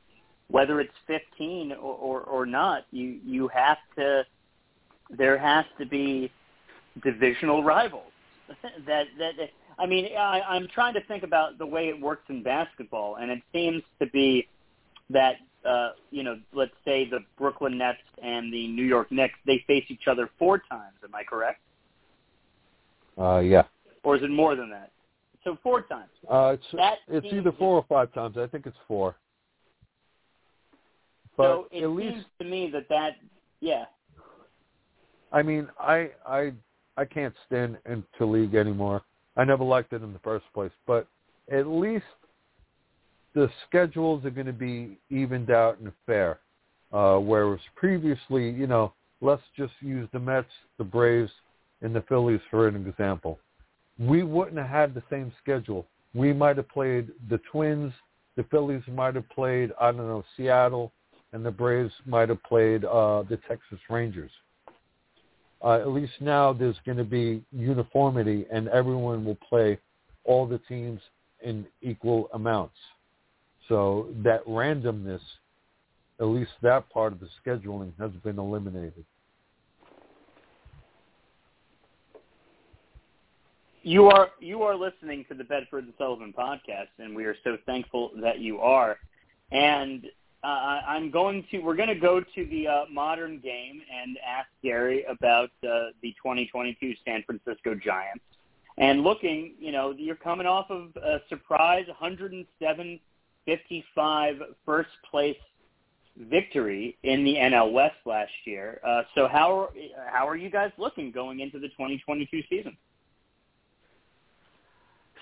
whether 0.48 0.80
it's 0.80 0.94
15 1.06 1.72
or, 1.72 1.76
or 1.76 2.20
or 2.22 2.46
not. 2.46 2.86
You 2.90 3.18
you 3.24 3.48
have 3.48 3.78
to. 3.96 4.24
There 5.10 5.36
has 5.36 5.66
to 5.78 5.84
be 5.84 6.32
divisional 7.02 7.62
rivals. 7.62 8.13
that 8.86 9.06
that 9.18 9.50
I 9.78 9.86
mean, 9.86 10.16
I, 10.16 10.40
I'm 10.40 10.68
trying 10.68 10.94
to 10.94 11.04
think 11.04 11.22
about 11.22 11.58
the 11.58 11.66
way 11.66 11.88
it 11.88 12.00
works 12.00 12.24
in 12.28 12.42
basketball, 12.42 13.16
and 13.16 13.30
it 13.30 13.42
seems 13.52 13.82
to 14.00 14.06
be 14.06 14.48
that 15.10 15.36
uh, 15.64 15.90
you 16.10 16.22
know, 16.22 16.38
let's 16.52 16.74
say 16.84 17.08
the 17.08 17.20
Brooklyn 17.38 17.78
Nets 17.78 17.98
and 18.22 18.52
the 18.52 18.68
New 18.68 18.84
York 18.84 19.10
Knicks, 19.10 19.34
they 19.46 19.64
face 19.66 19.84
each 19.88 20.06
other 20.06 20.28
four 20.38 20.58
times. 20.58 20.94
Am 21.02 21.14
I 21.14 21.22
correct? 21.24 21.60
Uh, 23.18 23.38
yeah. 23.38 23.62
Or 24.02 24.16
is 24.16 24.22
it 24.22 24.30
more 24.30 24.54
than 24.56 24.70
that? 24.70 24.90
So 25.42 25.58
four 25.62 25.82
times. 25.82 26.10
Uh, 26.30 26.54
it's 26.54 26.64
that 26.74 26.98
it's 27.08 27.26
either 27.32 27.52
four 27.52 27.76
or 27.76 27.84
five 27.88 28.12
times. 28.12 28.36
I 28.38 28.46
think 28.46 28.66
it's 28.66 28.76
four. 28.88 29.16
But 31.36 31.44
so 31.44 31.68
it 31.70 31.84
at 31.84 31.88
seems 31.88 31.96
least 31.96 32.26
to 32.38 32.44
me 32.44 32.70
that 32.72 32.88
that 32.88 33.16
yeah. 33.60 33.84
I 35.32 35.42
mean, 35.42 35.68
I 35.78 36.10
I 36.26 36.52
I 36.96 37.04
can't 37.04 37.34
stand 37.46 37.78
into 37.86 38.24
league 38.24 38.54
anymore. 38.54 39.02
I 39.36 39.44
never 39.44 39.64
liked 39.64 39.92
it 39.92 40.02
in 40.02 40.12
the 40.12 40.18
first 40.20 40.44
place, 40.54 40.70
but 40.86 41.08
at 41.50 41.66
least 41.66 42.04
the 43.34 43.50
schedules 43.66 44.24
are 44.24 44.30
going 44.30 44.46
to 44.46 44.52
be 44.52 44.98
evened 45.10 45.50
out 45.50 45.78
and 45.80 45.92
fair. 46.06 46.38
Uh, 46.92 47.18
whereas 47.18 47.60
previously, 47.74 48.48
you 48.50 48.68
know, 48.68 48.92
let's 49.20 49.42
just 49.56 49.72
use 49.80 50.08
the 50.12 50.20
Mets, 50.20 50.46
the 50.78 50.84
Braves, 50.84 51.32
and 51.82 51.94
the 51.94 52.02
Phillies 52.02 52.40
for 52.50 52.68
an 52.68 52.86
example. 52.86 53.38
We 53.98 54.22
wouldn't 54.22 54.58
have 54.58 54.68
had 54.68 54.94
the 54.94 55.02
same 55.10 55.32
schedule. 55.42 55.86
We 56.14 56.32
might 56.32 56.56
have 56.56 56.68
played 56.68 57.08
the 57.28 57.40
Twins, 57.50 57.92
the 58.36 58.44
Phillies 58.44 58.82
might 58.88 59.16
have 59.16 59.28
played, 59.28 59.72
I 59.80 59.86
don't 59.86 60.08
know, 60.08 60.24
Seattle, 60.36 60.92
and 61.32 61.44
the 61.44 61.50
Braves 61.50 61.92
might 62.06 62.28
have 62.28 62.42
played 62.44 62.84
uh, 62.84 63.22
the 63.22 63.38
Texas 63.48 63.78
Rangers. 63.90 64.30
Uh, 65.64 65.78
at 65.80 65.88
least 65.88 66.12
now 66.20 66.52
there's 66.52 66.76
going 66.84 66.98
to 66.98 67.04
be 67.04 67.42
uniformity, 67.50 68.46
and 68.52 68.68
everyone 68.68 69.24
will 69.24 69.38
play 69.48 69.78
all 70.24 70.46
the 70.46 70.58
teams 70.68 71.00
in 71.42 71.66
equal 71.80 72.28
amounts. 72.34 72.76
So 73.68 74.08
that 74.22 74.44
randomness, 74.46 75.20
at 76.20 76.26
least 76.26 76.50
that 76.60 76.88
part 76.90 77.14
of 77.14 77.20
the 77.20 77.28
scheduling, 77.44 77.92
has 77.98 78.10
been 78.22 78.38
eliminated. 78.38 79.04
You 83.82 84.06
are 84.06 84.30
you 84.40 84.62
are 84.62 84.74
listening 84.74 85.24
to 85.28 85.34
the 85.34 85.44
Bedford 85.44 85.84
and 85.84 85.92
Sullivan 85.98 86.34
podcast, 86.36 86.88
and 86.98 87.14
we 87.14 87.24
are 87.24 87.36
so 87.42 87.56
thankful 87.64 88.10
that 88.22 88.38
you 88.38 88.58
are. 88.60 88.98
And 89.50 90.06
uh, 90.44 90.82
I'm 90.86 91.10
going 91.10 91.44
to 91.50 91.58
we're 91.58 91.76
going 91.76 91.88
to 91.88 91.94
go 91.94 92.20
to 92.20 92.46
the 92.46 92.68
uh, 92.68 92.84
modern 92.90 93.38
game 93.38 93.80
and 93.92 94.18
ask 94.26 94.48
Gary 94.62 95.04
about 95.04 95.50
uh, 95.62 95.90
the 96.02 96.12
2022 96.22 96.94
San 97.04 97.22
Francisco 97.24 97.74
Giants. 97.74 98.22
And 98.76 99.02
looking, 99.02 99.54
you 99.58 99.72
know, 99.72 99.94
you're 99.96 100.16
coming 100.16 100.46
off 100.46 100.70
of 100.70 100.96
a 100.96 101.20
surprise 101.28 101.86
107 101.86 103.00
55 103.46 104.36
first 104.64 104.90
place 105.10 105.36
victory 106.16 106.96
in 107.02 107.24
the 107.24 107.34
NL 107.34 107.72
West 107.72 107.96
last 108.04 108.32
year. 108.44 108.80
Uh, 108.86 109.02
so 109.14 109.28
how 109.28 109.58
are, 109.58 109.68
how 110.12 110.28
are 110.28 110.36
you 110.36 110.50
guys 110.50 110.70
looking 110.78 111.10
going 111.10 111.40
into 111.40 111.58
the 111.58 111.68
2022 111.68 112.42
season? 112.48 112.76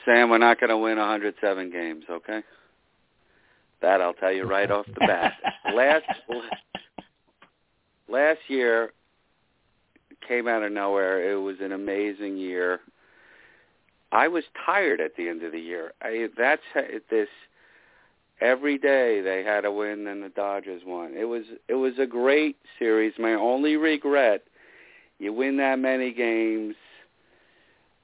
Sam, 0.05 0.31
we're 0.31 0.39
not 0.39 0.59
going 0.59 0.71
to 0.71 0.77
win 0.77 0.99
107 0.99 1.71
games, 1.71 2.05
okay? 2.11 2.43
That 3.83 4.01
I'll 4.01 4.15
tell 4.15 4.33
you 4.33 4.45
right 4.45 4.71
off 4.71 4.87
the 4.87 5.07
bat. 5.07 5.33
last 5.75 6.05
last 8.09 8.41
year 8.49 8.93
came 10.27 10.47
out 10.47 10.63
of 10.63 10.73
nowhere. 10.73 11.33
It 11.33 11.37
was 11.37 11.57
an 11.61 11.73
amazing 11.73 12.37
year. 12.37 12.81
I 14.13 14.29
was 14.29 14.45
tired 14.65 15.01
at 15.01 15.17
the 15.17 15.29
end 15.29 15.43
of 15.43 15.53
the 15.53 15.59
year. 15.59 15.93
I 16.01 16.29
that's 16.39 16.63
this 17.11 17.29
every 18.41 18.79
day 18.79 19.21
they 19.21 19.43
had 19.43 19.65
a 19.65 19.73
win 19.73 20.07
and 20.07 20.23
the 20.23 20.29
Dodgers 20.29 20.83
won. 20.87 21.15
It 21.17 21.25
was 21.25 21.45
it 21.69 21.75
was 21.75 21.95
a 21.99 22.07
great 22.07 22.57
series. 22.79 23.15
My 23.19 23.35
only 23.35 23.77
regret, 23.77 24.43
you 25.19 25.33
win 25.33 25.57
that 25.59 25.79
many 25.79 26.13
games. 26.13 26.75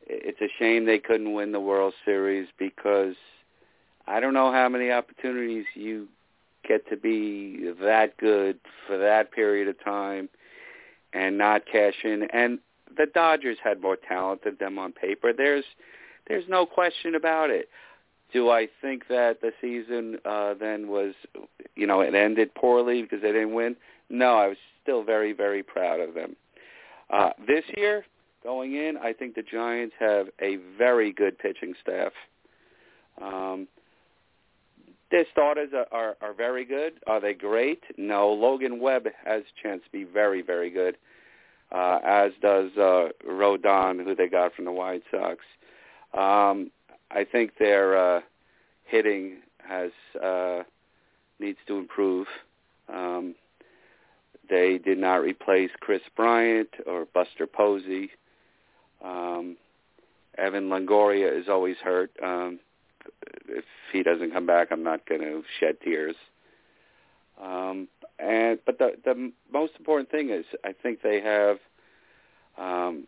It's 0.07 0.41
a 0.41 0.49
shame 0.59 0.87
they 0.87 0.99
couldn't 0.99 1.35
win 1.35 1.53
the 1.53 1.61
World 1.61 1.93
Series 2.05 2.49
because 2.59 3.15
I 4.09 4.21
don't 4.21 4.35
know 4.35 4.51
how 4.51 4.69
many 4.69 4.91
opportunities 4.91 5.67
you 5.75 6.09
get 6.67 6.89
to 6.89 6.97
be 6.97 7.73
that 7.81 8.17
good 8.17 8.59
for 8.87 8.97
that 8.99 9.33
period 9.33 9.69
of 9.69 9.83
time 9.85 10.29
and 11.13 11.37
not 11.37 11.63
cash 11.71 11.95
in. 12.05 12.25
And 12.33 12.59
the 12.97 13.07
Dodgers 13.07 13.59
had 13.63 13.81
more 13.81 13.97
talent 13.97 14.45
than 14.45 14.57
them 14.59 14.79
on 14.79 14.93
paper. 14.93 15.33
There's 15.33 15.65
there's 16.27 16.45
no 16.49 16.67
question 16.67 17.15
about 17.15 17.51
it. 17.51 17.69
Do 18.33 18.51
I 18.51 18.69
think 18.83 19.09
that 19.09 19.41
the 19.41 19.53
season 19.61 20.19
uh, 20.27 20.55
then 20.55 20.89
was, 20.89 21.15
you 21.75 21.87
know, 21.87 22.01
it 22.01 22.15
ended 22.15 22.55
poorly 22.55 23.01
because 23.01 23.23
they 23.23 23.33
didn't 23.33 23.55
win? 23.55 23.77
No, 24.11 24.37
I 24.37 24.49
was 24.49 24.59
still 24.83 25.03
very, 25.03 25.33
very 25.33 25.63
proud 25.63 26.01
of 26.01 26.13
them. 26.13 26.37
Uh, 27.09 27.31
this 27.47 27.65
year, 27.77 28.05
going 28.43 28.75
in, 28.75 28.99
I 28.99 29.15
think 29.15 29.35
the 29.35 29.43
Giants 29.43 29.95
have 29.99 30.27
a 30.43 30.57
very 30.77 31.11
good 31.13 31.39
pitching 31.39 31.73
staff. 31.81 32.13
Um, 33.23 33.67
their 35.11 35.25
starters 35.33 35.71
are, 35.75 35.87
are, 35.93 36.17
are 36.21 36.35
very 36.35 36.65
good. 36.65 36.95
Are 37.07 37.21
they 37.21 37.35
great? 37.35 37.83
No. 37.97 38.31
Logan 38.31 38.81
Webb 38.81 39.07
has 39.25 39.43
a 39.43 39.63
chance 39.63 39.83
to 39.85 39.91
be 39.91 40.05
very, 40.05 40.43
very 40.43 40.71
good, 40.71 40.97
uh, 41.73 41.99
as 42.05 42.33
does 42.43 42.71
uh, 42.77 43.09
Rodon, 43.27 44.05
who 44.05 44.15
they 44.15 44.29
got 44.29 44.55
from 44.55 44.67
the 44.67 44.73
White 44.73 45.03
Sox. 45.11 45.39
Um, 46.15 46.71
I 47.11 47.25
think 47.31 47.53
their 47.59 48.17
uh, 48.17 48.21
hitting 48.85 49.39
has 49.67 49.91
uh, 50.23 50.63
needs 51.39 51.59
to 51.67 51.79
improve. 51.79 52.27
Um, 52.93 53.35
they 54.49 54.79
did 54.79 54.99
not 54.99 55.17
replace 55.17 55.71
Kris 55.81 56.01
Bryant 56.17 56.71
or 56.87 57.07
Buster 57.13 57.47
Posey. 57.47 58.11
Um, 59.05 59.57
Evan 60.39 60.69
Longoria 60.69 61.39
is 61.39 61.49
always 61.49 61.77
hurt. 61.83 62.11
Um, 62.23 62.61
if 63.49 63.65
he 63.93 64.03
doesn't 64.03 64.33
come 64.33 64.47
back, 64.47 64.69
I'm 64.71 64.83
not 64.83 65.07
going 65.07 65.21
to 65.21 65.43
shed 65.61 65.77
tears. 65.83 66.17
Um, 67.43 67.89
and 68.19 68.59
but 68.67 68.79
the 68.79 68.93
the 69.05 69.33
most 69.53 69.75
important 69.79 70.11
thing 70.11 70.31
is 70.31 70.45
I 70.65 70.73
think 70.73 71.03
they 71.03 71.21
have 71.21 71.59
um, 72.59 73.07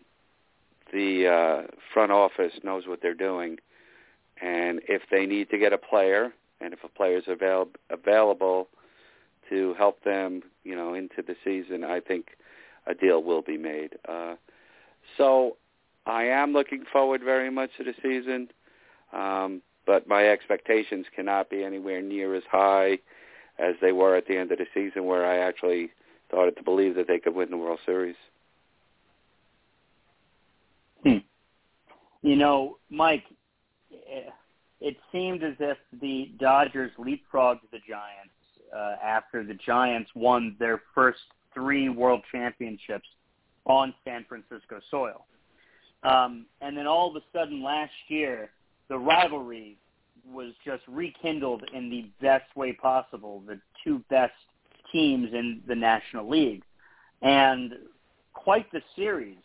the 0.93 1.27
uh, 1.27 1.67
front 1.93 2.13
office 2.13 2.53
knows 2.63 2.87
what 2.87 3.03
they're 3.03 3.15
doing 3.15 3.59
and 4.41 4.81
if 4.89 5.03
they 5.11 5.27
need 5.27 5.51
to 5.51 5.59
get 5.59 5.73
a 5.73 5.79
player, 5.79 6.33
and 6.61 6.73
if 6.73 6.83
a 6.83 6.89
player 6.89 7.19
is 7.19 7.25
avail- 7.29 7.69
available 7.91 8.69
to 9.51 9.75
help 9.75 10.03
them, 10.05 10.43
you 10.65 10.75
know, 10.75 10.95
into 10.95 11.23
the 11.23 11.37
season, 11.45 11.85
I 11.85 12.01
think 12.01 12.37
a 12.87 12.95
deal 12.95 13.23
will 13.23 13.43
be 13.43 13.59
made. 13.59 13.95
Uh, 14.09 14.37
so 15.19 15.57
I 16.07 16.25
am 16.25 16.53
looking 16.53 16.85
forward 16.91 17.23
very 17.23 17.51
much 17.51 17.71
to 17.77 17.85
the 17.85 17.95
season, 18.03 18.49
um, 19.13 19.61
but 19.91 20.07
my 20.07 20.29
expectations 20.29 21.05
cannot 21.17 21.51
be 21.51 21.65
anywhere 21.65 22.01
near 22.01 22.37
as 22.37 22.45
high 22.49 22.97
as 23.59 23.75
they 23.81 23.91
were 23.91 24.15
at 24.15 24.25
the 24.29 24.37
end 24.37 24.53
of 24.53 24.59
the 24.59 24.67
season, 24.73 25.05
where 25.05 25.27
I 25.27 25.39
actually 25.39 25.91
started 26.29 26.57
to 26.59 26.63
believe 26.63 26.95
that 26.95 27.09
they 27.09 27.19
could 27.19 27.35
win 27.35 27.51
the 27.51 27.57
World 27.57 27.81
Series. 27.85 28.15
Hmm. 31.03 31.17
You 32.23 32.37
know, 32.37 32.79
Mike, 32.89 33.25
it 34.81 34.97
seemed 35.11 35.43
as 35.43 35.55
if 35.59 35.77
the 36.01 36.31
Dodgers 36.39 36.93
leapfrogged 36.97 37.63
the 37.73 37.81
Giants 37.81 38.33
uh, 38.73 38.95
after 39.05 39.43
the 39.43 39.55
Giants 39.55 40.13
won 40.15 40.55
their 40.61 40.83
first 40.95 41.19
three 41.53 41.89
World 41.89 42.23
Championships 42.31 43.09
on 43.65 43.93
San 44.05 44.25
Francisco 44.29 44.79
soil. 44.89 45.27
Um, 46.05 46.47
and 46.61 46.77
then 46.77 46.87
all 46.87 47.11
of 47.11 47.17
a 47.17 47.25
sudden 47.37 47.61
last 47.61 47.91
year, 48.07 48.51
the 48.91 48.99
rivalry 48.99 49.79
was 50.31 50.53
just 50.65 50.83
rekindled 50.87 51.63
in 51.73 51.89
the 51.89 52.11
best 52.21 52.55
way 52.57 52.73
possible. 52.75 53.43
The 53.47 53.59
two 53.83 54.03
best 54.11 54.35
teams 54.93 55.33
in 55.33 55.63
the 55.67 55.75
National 55.75 56.29
League, 56.29 56.63
and 57.23 57.73
quite 58.35 58.71
the 58.73 58.83
series 58.97 59.39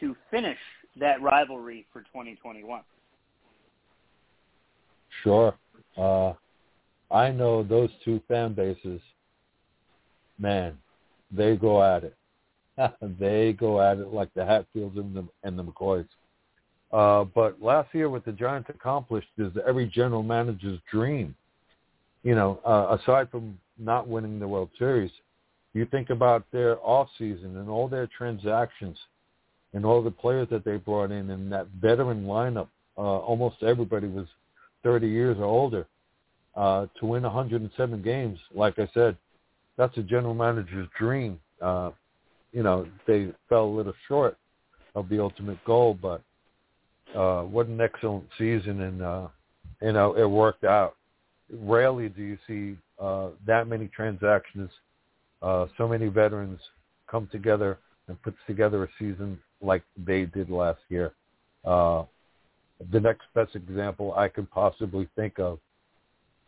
to 0.00 0.16
finish 0.30 0.58
that 0.98 1.22
rivalry 1.22 1.86
for 1.92 2.00
2021. 2.00 2.80
Sure. 5.22 5.54
Uh, 5.96 6.32
I 7.10 7.30
know 7.30 7.62
those 7.62 7.90
two 8.04 8.20
fan 8.26 8.54
bases, 8.54 9.00
man, 10.38 10.78
they 11.30 11.56
go 11.56 11.82
at 11.82 12.04
it. 12.04 12.16
they 13.20 13.52
go 13.52 13.82
at 13.82 13.98
it 13.98 14.08
like 14.08 14.32
the 14.34 14.44
Hatfields 14.44 14.96
and 14.96 15.14
the, 15.14 15.28
and 15.44 15.58
the 15.58 15.64
McCoys. 15.64 16.06
Uh, 16.92 17.24
but 17.24 17.60
last 17.62 17.94
year, 17.94 18.10
what 18.10 18.24
the 18.24 18.32
Giants 18.32 18.68
accomplished 18.68 19.28
is 19.38 19.52
every 19.66 19.86
general 19.86 20.22
manager's 20.22 20.78
dream. 20.90 21.34
You 22.22 22.34
know, 22.34 22.60
uh, 22.66 22.96
aside 23.00 23.30
from 23.30 23.58
not 23.78 24.06
winning 24.06 24.38
the 24.38 24.46
World 24.46 24.70
Series, 24.78 25.10
you 25.74 25.86
think 25.86 26.10
about 26.10 26.44
their 26.52 26.78
off 26.86 27.08
season 27.18 27.56
and 27.56 27.68
all 27.68 27.88
their 27.88 28.06
transactions 28.06 28.98
and 29.72 29.86
all 29.86 30.02
the 30.02 30.10
players 30.10 30.48
that 30.50 30.64
they 30.64 30.76
brought 30.76 31.10
in 31.10 31.30
and 31.30 31.50
that 31.50 31.66
veteran 31.80 32.24
lineup. 32.24 32.68
Uh, 32.96 33.00
almost 33.00 33.62
everybody 33.62 34.06
was 34.06 34.26
30 34.82 35.08
years 35.08 35.38
or 35.38 35.44
older. 35.44 35.86
Uh, 36.54 36.86
to 37.00 37.06
win 37.06 37.22
107 37.22 38.02
games, 38.02 38.38
like 38.54 38.78
I 38.78 38.86
said, 38.92 39.16
that's 39.78 39.96
a 39.96 40.02
general 40.02 40.34
manager's 40.34 40.86
dream. 40.98 41.40
Uh, 41.62 41.92
you 42.52 42.62
know, 42.62 42.86
they 43.06 43.32
fell 43.48 43.64
a 43.64 43.74
little 43.74 43.94
short 44.06 44.36
of 44.94 45.08
the 45.08 45.18
ultimate 45.18 45.64
goal, 45.64 45.96
but 46.00 46.20
uh, 47.14 47.42
what 47.42 47.66
an 47.66 47.80
excellent 47.80 48.24
season, 48.38 48.82
and 48.82 49.02
uh, 49.02 49.28
you 49.80 49.92
know, 49.92 50.14
it 50.14 50.28
worked 50.28 50.64
out. 50.64 50.96
Rarely 51.50 52.08
do 52.08 52.22
you 52.22 52.38
see 52.46 52.76
uh, 52.98 53.30
that 53.46 53.68
many 53.68 53.88
transactions, 53.88 54.70
uh, 55.42 55.66
so 55.76 55.88
many 55.88 56.08
veterans 56.08 56.60
come 57.10 57.28
together 57.30 57.78
and 58.08 58.20
puts 58.22 58.38
together 58.46 58.84
a 58.84 58.88
season 58.98 59.38
like 59.60 59.82
they 59.96 60.24
did 60.24 60.50
last 60.50 60.80
year. 60.88 61.12
Uh, 61.64 62.04
the 62.90 63.00
next 63.00 63.22
best 63.34 63.54
example 63.54 64.14
I 64.14 64.28
could 64.28 64.50
possibly 64.50 65.08
think 65.14 65.38
of 65.38 65.58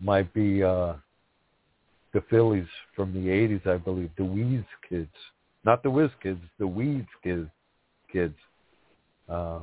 might 0.01 0.33
be 0.35 0.63
uh, 0.63 0.95
the 2.13 2.23
Phillies 2.31 2.67
from 2.97 3.13
the 3.13 3.29
80s, 3.29 3.67
I 3.67 3.77
believe, 3.77 4.11
the 4.17 4.25
Wheeze 4.25 4.65
Kids. 4.89 5.11
Not 5.65 5.83
the 5.83 5.91
Whiz 5.91 6.11
Kids, 6.23 6.41
the 6.59 6.67
Wheeze 6.67 7.05
Kids. 7.23 7.49
kids. 8.13 8.35
Uh, 9.29 9.61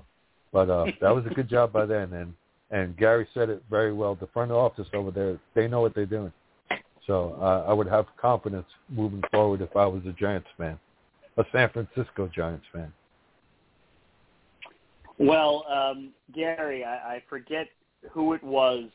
but 0.52 0.70
uh, 0.70 0.86
that 1.02 1.14
was 1.14 1.26
a 1.30 1.34
good 1.34 1.50
job 1.50 1.72
by 1.72 1.86
then. 1.86 2.14
And, 2.14 2.34
and 2.72 2.98
Gary 2.98 3.28
said 3.34 3.50
it 3.50 3.64
very 3.70 3.94
well. 3.94 4.16
The 4.16 4.28
front 4.28 4.52
office 4.52 4.88
over 4.94 5.12
there, 5.12 5.40
they 5.56 5.68
know 5.68 5.82
what 5.82 5.96
they're 5.96 6.06
doing. 6.06 6.32
So 7.08 7.36
uh, 7.42 7.66
I 7.68 7.74
would 7.74 7.88
have 7.88 8.06
confidence 8.20 8.68
moving 8.90 9.24
forward 9.32 9.62
if 9.62 9.76
I 9.76 9.86
was 9.86 10.04
a 10.06 10.14
Giants 10.14 10.48
fan, 10.58 10.80
a 11.38 11.44
San 11.52 11.70
Francisco 11.70 12.30
Giants 12.34 12.66
fan. 12.72 12.94
Well, 15.18 15.66
um, 15.70 16.12
Gary, 16.34 16.84
I, 16.84 17.16
I 17.16 17.24
forget 17.30 17.68
who 18.12 18.34
it 18.34 18.44
was 18.44 18.86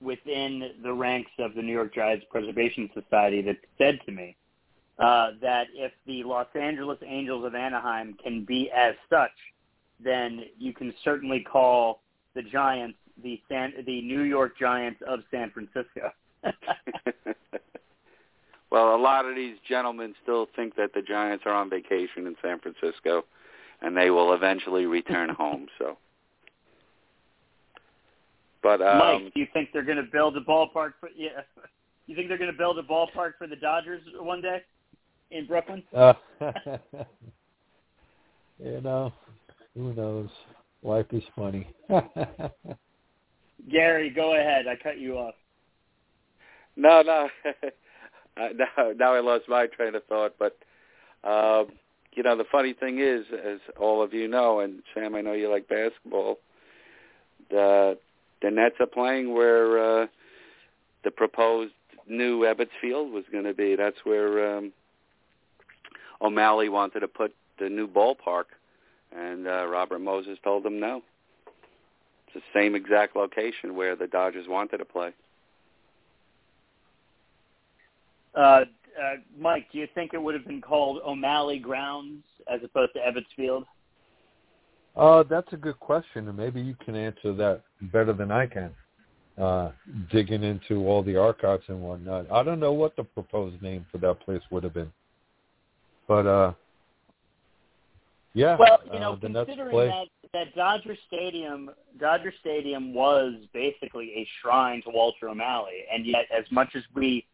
within 0.00 0.70
the 0.82 0.92
ranks 0.92 1.30
of 1.38 1.54
the 1.54 1.62
New 1.62 1.72
York 1.72 1.94
Giants 1.94 2.24
Preservation 2.30 2.88
Society 2.94 3.42
that 3.42 3.56
said 3.78 3.98
to 4.06 4.12
me 4.12 4.36
uh, 4.98 5.30
that 5.40 5.66
if 5.74 5.92
the 6.06 6.24
Los 6.24 6.46
Angeles 6.58 6.98
Angels 7.06 7.44
of 7.44 7.54
Anaheim 7.54 8.16
can 8.22 8.44
be 8.44 8.70
as 8.70 8.94
such, 9.10 9.30
then 10.02 10.44
you 10.58 10.72
can 10.72 10.94
certainly 11.04 11.40
call 11.40 12.00
the 12.34 12.42
Giants 12.42 12.98
the 13.22 13.40
San, 13.48 13.72
the 13.86 14.00
New 14.02 14.22
York 14.22 14.58
Giants 14.58 15.00
of 15.06 15.20
San 15.30 15.50
Francisco. 15.50 16.12
well, 18.70 18.94
a 18.94 19.00
lot 19.00 19.26
of 19.26 19.34
these 19.34 19.56
gentlemen 19.68 20.14
still 20.22 20.46
think 20.54 20.76
that 20.76 20.92
the 20.94 21.02
Giants 21.02 21.44
are 21.46 21.52
on 21.52 21.68
vacation 21.70 22.26
in 22.26 22.36
San 22.42 22.60
Francisco, 22.60 23.24
and 23.82 23.96
they 23.96 24.10
will 24.10 24.34
eventually 24.34 24.86
return 24.86 25.28
home. 25.38 25.66
So. 25.78 25.98
But 28.62 28.82
um, 28.82 28.98
Mike, 28.98 29.34
do 29.34 29.40
you 29.40 29.46
think 29.52 29.70
they're 29.72 29.82
going 29.84 29.98
to 29.98 30.10
build 30.10 30.36
a 30.36 30.40
ballpark 30.40 30.92
for? 31.00 31.08
Yeah, 31.16 31.42
you 32.06 32.14
think 32.16 32.28
they're 32.28 32.38
going 32.38 32.50
to 32.50 32.56
build 32.56 32.78
a 32.78 32.82
ballpark 32.82 33.32
for 33.38 33.46
the 33.46 33.56
Dodgers 33.56 34.02
one 34.18 34.40
day 34.40 34.62
in 35.30 35.46
Brooklyn? 35.46 35.82
Uh, 35.94 36.14
you 38.58 38.80
know, 38.80 39.12
who 39.78 39.94
knows? 39.94 40.28
Life 40.82 41.06
is 41.12 41.22
funny. 41.36 41.68
Gary, 43.70 44.10
go 44.10 44.34
ahead. 44.34 44.66
I 44.66 44.76
cut 44.76 44.98
you 44.98 45.16
off. 45.18 45.34
No, 46.76 47.02
no. 47.02 47.28
now, 48.54 48.92
now 48.96 49.14
I 49.14 49.20
lost 49.20 49.44
my 49.48 49.66
train 49.66 49.94
of 49.94 50.04
thought. 50.04 50.34
But 50.38 50.58
um, 51.28 51.68
you 52.12 52.22
know, 52.22 52.36
the 52.36 52.44
funny 52.50 52.72
thing 52.72 52.98
is, 52.98 53.24
as 53.32 53.60
all 53.78 54.02
of 54.02 54.12
you 54.12 54.28
know, 54.28 54.60
and 54.60 54.82
Sam, 54.94 55.14
I 55.14 55.20
know 55.20 55.32
you 55.32 55.50
like 55.50 55.68
basketball. 55.68 56.38
The 57.50 57.98
the 58.42 58.50
Nets 58.50 58.76
are 58.80 58.86
playing 58.86 59.34
where 59.34 60.02
uh, 60.02 60.06
the 61.04 61.10
proposed 61.10 61.72
new 62.08 62.40
Ebbets 62.40 62.68
Field 62.80 63.12
was 63.12 63.24
going 63.30 63.44
to 63.44 63.54
be. 63.54 63.76
That's 63.76 63.98
where 64.04 64.56
um, 64.56 64.72
O'Malley 66.20 66.68
wanted 66.68 67.00
to 67.00 67.08
put 67.08 67.34
the 67.58 67.68
new 67.68 67.86
ballpark, 67.88 68.44
and 69.16 69.46
uh, 69.46 69.66
Robert 69.66 70.00
Moses 70.00 70.38
told 70.42 70.64
him 70.64 70.80
no. 70.80 71.02
It's 72.26 72.44
the 72.44 72.60
same 72.60 72.74
exact 72.74 73.16
location 73.16 73.74
where 73.74 73.96
the 73.96 74.06
Dodgers 74.06 74.46
wanted 74.48 74.78
to 74.78 74.84
play. 74.84 75.12
Uh, 78.34 78.40
uh, 78.40 78.64
Mike, 79.38 79.66
do 79.72 79.78
you 79.78 79.88
think 79.94 80.12
it 80.12 80.22
would 80.22 80.34
have 80.34 80.46
been 80.46 80.60
called 80.60 81.00
O'Malley 81.04 81.58
Grounds 81.58 82.24
as 82.52 82.60
opposed 82.62 82.92
to 82.94 83.00
Ebbets 83.00 83.26
Field? 83.34 83.64
Uh, 84.96 85.22
that's 85.22 85.52
a 85.52 85.56
good 85.56 85.78
question, 85.78 86.28
and 86.28 86.36
maybe 86.36 86.60
you 86.60 86.76
can 86.84 86.96
answer 86.96 87.32
that 87.34 87.62
better 87.92 88.12
than 88.12 88.30
I 88.30 88.46
can. 88.46 88.70
Uh, 89.38 89.70
digging 90.10 90.42
into 90.42 90.88
all 90.88 91.00
the 91.00 91.16
archives 91.16 91.62
and 91.68 91.80
whatnot. 91.80 92.26
I 92.32 92.42
don't 92.42 92.58
know 92.58 92.72
what 92.72 92.96
the 92.96 93.04
proposed 93.04 93.62
name 93.62 93.86
for 93.92 93.98
that 93.98 94.18
place 94.18 94.42
would 94.50 94.64
have 94.64 94.74
been. 94.74 94.90
But 96.08 96.26
uh 96.26 96.52
yeah. 98.38 98.56
Well, 98.56 98.78
you 98.92 99.00
know, 99.00 99.12
uh, 99.12 99.16
considering 99.16 99.76
that 99.88 100.06
that 100.32 100.54
Dodger 100.54 100.96
Stadium 101.06 101.70
Dodger 101.98 102.32
Stadium 102.40 102.94
was 102.94 103.34
basically 103.52 104.12
a 104.16 104.28
shrine 104.40 104.82
to 104.82 104.90
Walter 104.90 105.28
O'Malley, 105.28 105.84
and 105.92 106.06
yet 106.06 106.26
as 106.36 106.44
much 106.50 106.70
as 106.74 106.82
we 106.94 107.26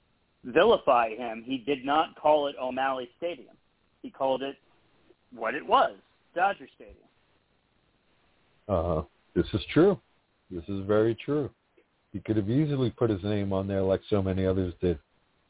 vilify 0.45 1.11
him, 1.11 1.43
he 1.45 1.59
did 1.59 1.85
not 1.85 2.19
call 2.21 2.47
it 2.49 2.57
O'Malley 2.61 3.09
Stadium. 3.19 3.55
He 4.03 4.11
called 4.11 4.43
it 4.43 4.57
what 5.35 5.55
it 5.55 5.67
was, 5.67 5.93
Dodger 6.35 6.69
Stadium. 6.75 6.97
Uh, 8.69 9.03
this 9.35 9.47
is 9.53 9.61
true. 9.73 9.99
This 10.51 10.65
is 10.69 10.87
very 10.87 11.15
true. 11.15 11.51
He 12.13 12.21
could 12.21 12.37
have 12.37 12.49
easily 12.49 12.91
put 12.91 13.11
his 13.11 13.23
name 13.23 13.53
on 13.53 13.67
there 13.67 13.83
like 13.83 14.01
so 14.09 14.23
many 14.23 14.47
others 14.47 14.73
did, 14.81 14.99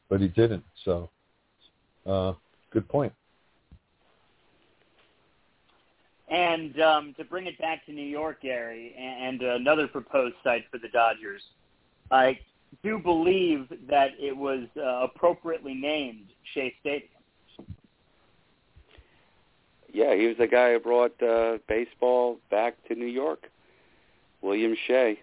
but 0.09 0.19
he 0.19 0.27
didn't. 0.29 0.63
So, 0.83 1.09
uh, 2.05 2.33
good 2.71 2.89
point. 2.89 3.13
And 6.27 6.79
um, 6.81 7.13
to 7.17 7.23
bring 7.23 7.45
it 7.45 7.57
back 7.59 7.85
to 7.85 7.91
New 7.91 8.05
York, 8.05 8.41
Gary, 8.41 8.95
and, 8.97 9.41
and 9.41 9.61
another 9.61 9.87
proposed 9.87 10.35
site 10.43 10.65
for 10.71 10.79
the 10.79 10.89
Dodgers, 10.89 11.41
I 12.09 12.39
do 12.83 12.97
believe 12.97 13.67
that 13.87 14.11
it 14.19 14.35
was 14.35 14.67
uh, 14.77 15.03
appropriately 15.03 15.75
named 15.75 16.25
Shea 16.53 16.73
Stadium. 16.81 17.09
Yeah, 19.93 20.15
he 20.15 20.27
was 20.27 20.35
the 20.37 20.47
guy 20.47 20.73
who 20.73 20.79
brought 20.79 21.21
uh, 21.23 21.59
baseball 21.69 22.37
back 22.51 22.75
to 22.87 22.95
New 22.95 23.05
York. 23.05 23.49
William 24.41 24.75
Shea. 24.87 25.19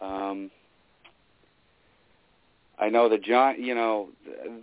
Um, 0.00 0.50
I 2.78 2.88
know 2.88 3.08
the 3.08 3.18
Giant. 3.18 3.60
You 3.60 3.74
know, 3.74 4.08
the, 4.24 4.60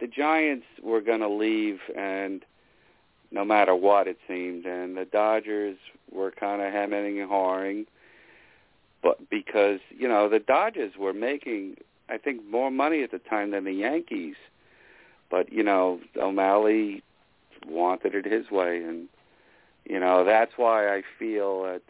the 0.00 0.06
Giants 0.06 0.66
were 0.82 1.00
going 1.00 1.20
to 1.20 1.28
leave, 1.28 1.78
and 1.96 2.44
no 3.32 3.44
matter 3.44 3.74
what 3.74 4.06
it 4.06 4.18
seemed, 4.28 4.66
and 4.66 4.96
the 4.96 5.04
Dodgers 5.04 5.78
were 6.10 6.30
kind 6.30 6.60
of 6.62 6.72
hemming 6.72 7.18
and 7.20 7.28
hawing, 7.28 7.86
but 9.02 9.28
because 9.30 9.80
you 9.90 10.06
know 10.06 10.28
the 10.28 10.38
Dodgers 10.38 10.92
were 10.98 11.12
making, 11.14 11.76
I 12.08 12.18
think, 12.18 12.44
more 12.48 12.70
money 12.70 13.02
at 13.02 13.10
the 13.10 13.18
time 13.18 13.50
than 13.50 13.64
the 13.64 13.72
Yankees, 13.72 14.36
but 15.30 15.52
you 15.52 15.62
know 15.62 16.00
O'Malley 16.16 17.02
wanted 17.66 18.14
it 18.14 18.26
his 18.26 18.50
way, 18.50 18.82
and 18.82 19.08
you 19.84 19.98
know 19.98 20.24
that's 20.24 20.52
why 20.56 20.94
I 20.94 21.02
feel 21.18 21.62
that 21.64 21.82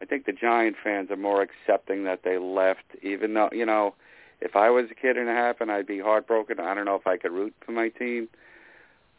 I 0.00 0.04
think 0.04 0.26
the 0.26 0.32
Giant 0.32 0.76
fans 0.82 1.10
are 1.10 1.16
more 1.16 1.42
accepting 1.42 2.04
that 2.04 2.22
they 2.22 2.38
left, 2.38 2.84
even 3.02 3.34
though 3.34 3.48
you 3.52 3.66
know 3.66 3.94
if 4.40 4.56
I 4.56 4.70
was 4.70 4.86
a 4.90 4.94
kid 4.94 5.16
and 5.16 5.28
half 5.28 5.60
and 5.60 5.70
I'd 5.70 5.86
be 5.86 6.00
heartbroken. 6.00 6.60
I 6.60 6.74
don't 6.74 6.86
know 6.86 6.96
if 6.96 7.06
I 7.06 7.16
could 7.16 7.32
root 7.32 7.54
for 7.64 7.72
my 7.72 7.88
team, 7.88 8.28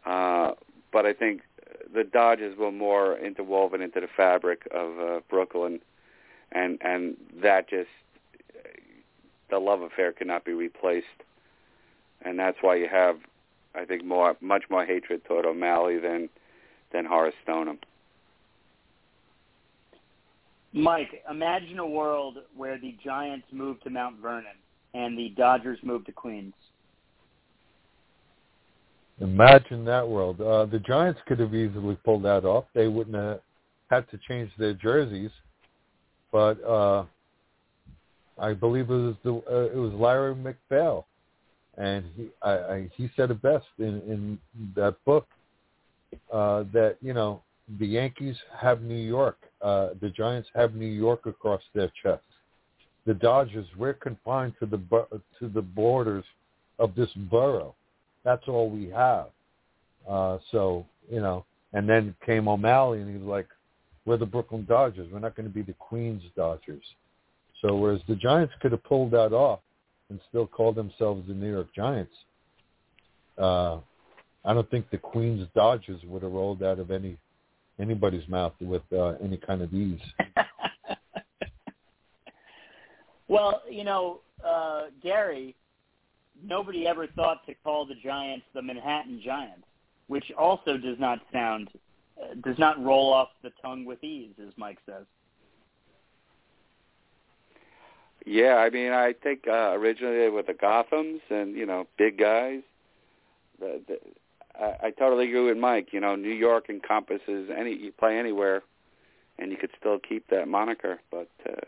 Uh, 0.06 0.54
but 0.92 1.06
I 1.06 1.14
think 1.14 1.42
the 1.94 2.04
Dodgers 2.04 2.58
were 2.58 2.72
more 2.72 3.18
interwoven 3.18 3.82
into 3.82 4.00
the 4.00 4.08
fabric 4.16 4.68
of 4.72 5.00
uh, 5.00 5.20
Brooklyn, 5.30 5.80
and 6.52 6.78
and 6.82 7.18
that 7.42 7.70
just 7.70 7.90
the 9.50 9.60
love 9.60 9.82
affair 9.82 10.12
cannot 10.12 10.46
be 10.46 10.54
replaced, 10.54 11.06
and 12.24 12.40
that's 12.40 12.58
why 12.62 12.76
you 12.76 12.88
have, 12.90 13.18
I 13.76 13.86
think, 13.86 14.04
more 14.06 14.36
much 14.42 14.64
more 14.70 14.86
hatred 14.86 15.26
toward 15.26 15.46
O'Malley 15.46 16.00
than 16.00 16.30
than 16.92 17.06
Horace 17.06 17.36
Stoneham. 17.44 17.80
Mike, 20.74 21.22
imagine 21.30 21.80
a 21.80 21.88
world 21.88 22.38
where 22.56 22.80
the 22.80 22.96
Giants 23.04 23.48
move 23.52 23.82
to 23.82 23.90
Mount 23.90 24.20
Vernon 24.22 24.56
and 24.94 25.18
the 25.18 25.30
Dodgers 25.30 25.80
move 25.84 26.06
to 26.06 26.14
Queens. 26.14 26.54
Imagine 29.22 29.86
that 29.86 30.08
world. 30.08 30.42
Uh, 30.42 30.66
the 30.66 30.80
Giants 30.80 31.20
could 31.28 31.40
have 31.40 31.54
easily 31.54 31.96
pulled 32.04 32.24
that 32.24 32.44
off. 32.44 32.66
They 32.74 32.88
wouldn't 32.88 33.16
have 33.16 33.42
had 33.92 34.10
to 34.10 34.20
change 34.28 34.50
their 34.58 34.74
jerseys, 34.74 35.30
but 36.32 36.64
uh, 36.64 37.06
I 38.40 38.54
believe 38.54 38.90
it 38.90 38.96
was 38.96 39.16
the 39.24 39.34
uh, 39.34 39.66
it 39.66 39.76
was 39.76 39.94
Larry 39.94 40.34
MacPhail, 40.34 41.06
and 41.78 42.04
he 42.16 42.30
I, 42.42 42.52
I, 42.52 42.90
he 42.96 43.12
said 43.16 43.30
it 43.30 43.42
best 43.44 43.68
in 43.78 44.02
in 44.08 44.40
that 44.76 44.96
book 45.06 45.28
uh, 46.34 46.64
that 46.74 46.98
you 47.00 47.14
know 47.14 47.44
the 47.78 47.86
Yankees 47.86 48.38
have 48.60 48.82
New 48.82 48.96
York, 48.96 49.38
uh, 49.62 49.90
the 50.02 50.10
Giants 50.10 50.50
have 50.56 50.74
New 50.74 50.88
York 50.88 51.28
across 51.28 51.62
their 51.76 51.92
chest. 52.02 52.24
The 53.06 53.14
Dodgers 53.14 53.68
we're 53.78 53.94
confined 53.94 54.54
to 54.60 54.66
the 54.66 54.80
to 55.40 55.48
the 55.48 55.62
borders 55.62 56.26
of 56.80 56.96
this 56.96 57.12
borough 57.30 57.76
that's 58.24 58.48
all 58.48 58.70
we 58.70 58.90
have. 58.90 59.28
Uh, 60.08 60.38
so, 60.52 60.86
you 61.10 61.22
know, 61.22 61.46
and 61.74 61.88
then 61.88 62.16
came 62.26 62.48
O'Malley 62.48 63.02
and 63.02 63.10
he 63.10 63.18
was 63.18 63.28
like, 63.28 63.48
we're 64.06 64.18
the 64.18 64.26
Brooklyn 64.26 64.66
Dodgers. 64.68 65.08
We're 65.12 65.20
not 65.20 65.36
going 65.36 65.48
to 65.48 65.54
be 65.54 65.62
the 65.62 65.74
Queens 65.74 66.24
Dodgers. 66.36 66.84
So 67.62 67.76
whereas 67.76 68.02
the 68.08 68.16
Giants 68.16 68.54
could 68.62 68.72
have 68.72 68.84
pulled 68.84 69.12
that 69.12 69.34
off 69.34 69.60
and 70.10 70.20
still 70.30 70.48
called 70.48 70.76
themselves 70.76 71.28
the 71.28 71.34
New 71.34 71.52
York 71.52 71.68
Giants, 71.76 72.14
uh, 73.38 73.78
I 74.44 74.54
don't 74.54 74.70
think 74.72 74.90
the 74.90 74.98
Queens 74.98 75.48
Dodgers 75.56 76.02
would 76.06 76.24
have 76.24 76.32
rolled 76.32 76.64
out 76.64 76.80
of 76.80 76.92
any 76.92 77.18
anybody's 77.80 78.28
mouth 78.28 78.54
with 78.60 78.82
uh, 78.92 79.14
any 79.24 79.38
kind 79.38 79.62
of 79.62 79.74
ease. 79.74 80.00
well, 83.28 83.62
you 83.70 83.84
know, 83.84 84.20
uh, 84.46 84.86
Gary, 85.02 85.56
nobody 86.44 86.88
ever 86.88 87.08
thought 87.08 87.46
to 87.48 87.54
call 87.64 87.86
the 87.86 87.96
Giants 87.96 88.46
the 88.54 88.62
Manhattan 88.62 89.22
Giants, 89.24 89.66
which 90.08 90.32
also 90.38 90.78
does 90.78 91.00
not 91.00 91.20
sound 91.32 91.70
uh, 92.22 92.36
does 92.44 92.58
not 92.60 92.84
roll 92.84 93.14
off 93.14 93.30
the 93.44 93.52
tongue 93.62 93.86
with 93.86 94.04
ease, 94.04 94.34
as 94.46 94.54
Mike 94.58 94.78
says. 94.86 95.06
Yeah, 98.26 98.56
I 98.56 98.70
mean, 98.70 98.92
I 98.92 99.14
think 99.14 99.48
uh, 99.48 99.72
originally 99.72 100.30
were 100.30 100.44
the 100.44 100.54
Gothams, 100.54 101.22
and 101.30 101.56
you 101.56 101.66
know, 101.66 101.88
big 101.98 102.20
guys. 102.20 102.62
The, 103.60 103.82
the, 103.88 104.00
I, 104.60 104.88
I 104.88 104.92
totally 104.92 105.28
agree 105.28 105.46
with 105.46 105.58
Mike. 105.58 105.90
You 105.92 106.00
know, 106.00 106.16
New 106.16 106.30
York 106.30 106.70
encompasses 106.70 107.50
any 107.56 107.74
you 107.74 107.92
play 107.92 108.20
anywhere, 108.20 108.62
and 109.40 109.52
you 109.52 109.58
could 109.58 109.72
still 109.80 110.00
keep 110.00 110.28
that 110.30 110.48
moniker, 110.48 111.00
but. 111.10 111.30
uh 111.48 111.62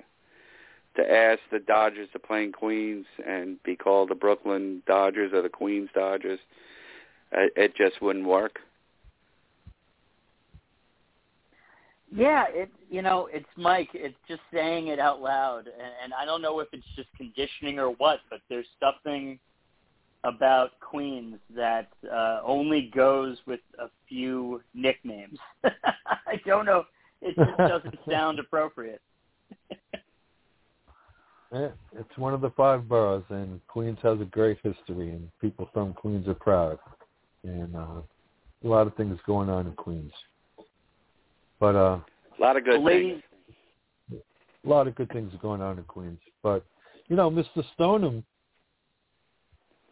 to 0.96 1.02
ask 1.02 1.40
the 1.52 1.60
Dodgers 1.60 2.10
to 2.14 2.20
play 2.20 2.44
in 2.44 2.52
Queens 2.52 3.06
and 3.26 3.62
be 3.64 3.76
called 3.76 4.10
the 4.10 4.16
Brooklyn 4.16 4.84
Dodgers 4.86 5.32
or 5.34 5.42
the 5.42 5.50
Queens 5.50 5.90
Dodgers, 5.94 6.40
it 7.32 7.76
just 7.76 8.02
wouldn't 8.02 8.26
work. 8.26 8.60
Yeah, 12.16 12.46
it 12.50 12.70
you 12.92 13.02
know 13.02 13.28
it's 13.32 13.48
Mike. 13.58 13.90
It's 13.96 14.16
just 14.28 14.42
saying 14.54 14.90
it 14.90 15.00
out 15.00 15.20
loud, 15.20 15.66
and, 15.66 15.92
and 16.04 16.14
I 16.14 16.26
don't 16.26 16.44
know 16.44 16.60
if 16.60 16.68
it's 16.72 16.86
just 16.96 17.10
conditioning 17.18 17.80
or 17.80 17.90
what, 17.90 18.20
but 18.30 18.40
there's 18.50 18.68
something 18.80 19.40
about 20.24 20.80
Queens 20.80 21.38
that 21.56 21.90
uh, 22.12 22.42
only 22.46 22.92
goes 22.94 23.38
with 23.48 23.60
a 23.80 23.88
few 24.08 24.62
nicknames. 24.76 25.40
I 25.64 26.40
don't 26.46 26.66
know. 26.66 26.86
It 27.22 27.36
just 27.36 27.58
doesn't 27.58 28.00
sound 28.10 28.40
appropriate. 28.40 29.02
Yeah, 31.54 31.70
it's 32.00 32.18
one 32.18 32.34
of 32.34 32.42
the 32.42 32.50
five 32.52 32.90
boroughs, 32.90 33.24
and 33.30 33.62
Queens 33.68 34.00
has 34.02 34.20
a 34.20 34.26
great 34.26 34.58
history, 34.64 35.12
and 35.12 35.30
people 35.40 35.70
from 35.72 35.94
Queens 35.94 36.28
are 36.28 36.34
proud. 36.34 36.80
And 37.44 37.76
uh, 37.76 38.02
a 38.64 38.68
lot 38.68 38.88
of 38.88 38.96
things 38.96 39.20
going 39.28 39.50
on 39.50 39.68
in 39.68 39.74
Queens. 39.74 40.12
But 41.60 41.76
uh, 41.76 42.00
a 42.00 42.42
lot 42.42 42.58
of 42.58 42.66
good 42.66 42.84
things. 42.84 43.22
A 44.66 44.68
lot 44.68 44.88
of 44.88 44.96
good 44.96 45.12
things 45.12 45.32
going 45.44 45.62
on 45.62 45.78
in 45.78 45.84
Queens. 45.84 46.20
But 46.42 46.66
you 47.08 47.16
know, 47.16 47.30
Mr. 47.30 47.64
Stoneham, 47.76 48.24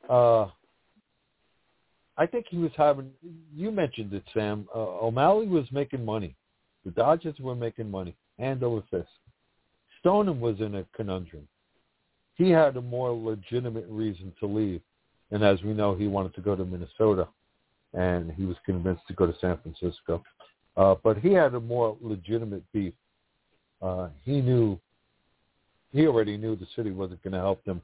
uh, 0.10 0.46
I 2.18 2.26
think 2.26 2.48
he 2.50 2.58
was 2.58 2.72
having. 2.76 3.12
You 3.56 3.70
mentioned 3.70 4.14
it, 4.14 4.24
Sam. 4.34 4.68
Uh, 4.74 4.80
O'Malley 4.80 5.48
was 5.48 5.66
making 5.72 6.04
money. 6.04 6.36
The 6.86 6.92
Dodgers 6.92 7.36
were 7.40 7.56
making 7.56 7.92
money, 7.92 8.16
hand 8.40 8.64
over 8.64 8.82
fist. 8.90 9.10
Stoneham 10.00 10.40
was 10.40 10.60
in 10.60 10.74
a 10.76 10.86
conundrum. 10.96 11.48
He 12.42 12.50
had 12.50 12.76
a 12.76 12.82
more 12.82 13.12
legitimate 13.12 13.86
reason 13.88 14.34
to 14.40 14.48
leave. 14.48 14.82
And 15.30 15.44
as 15.44 15.62
we 15.62 15.74
know, 15.74 15.94
he 15.94 16.08
wanted 16.08 16.34
to 16.34 16.42
go 16.42 16.56
to 16.56 16.66
Minnesota, 16.66 17.28
and 17.94 18.32
he 18.32 18.46
was 18.46 18.58
convinced 18.66 19.04
to 19.10 19.14
go 19.14 19.28
to 19.28 19.36
San 19.40 19.60
Francisco. 19.60 20.24
Uh, 20.76 20.96
but 21.04 21.20
he 21.20 21.34
had 21.34 21.54
a 21.54 21.60
more 21.60 21.96
legitimate 22.02 22.64
beef. 22.74 22.94
Uh, 23.80 24.08
he 24.24 24.42
knew, 24.42 24.80
he 25.92 26.08
already 26.08 26.36
knew 26.36 26.56
the 26.56 26.66
city 26.76 26.90
wasn't 26.90 27.22
going 27.22 27.34
to 27.34 27.40
help 27.40 27.64
them, 27.64 27.80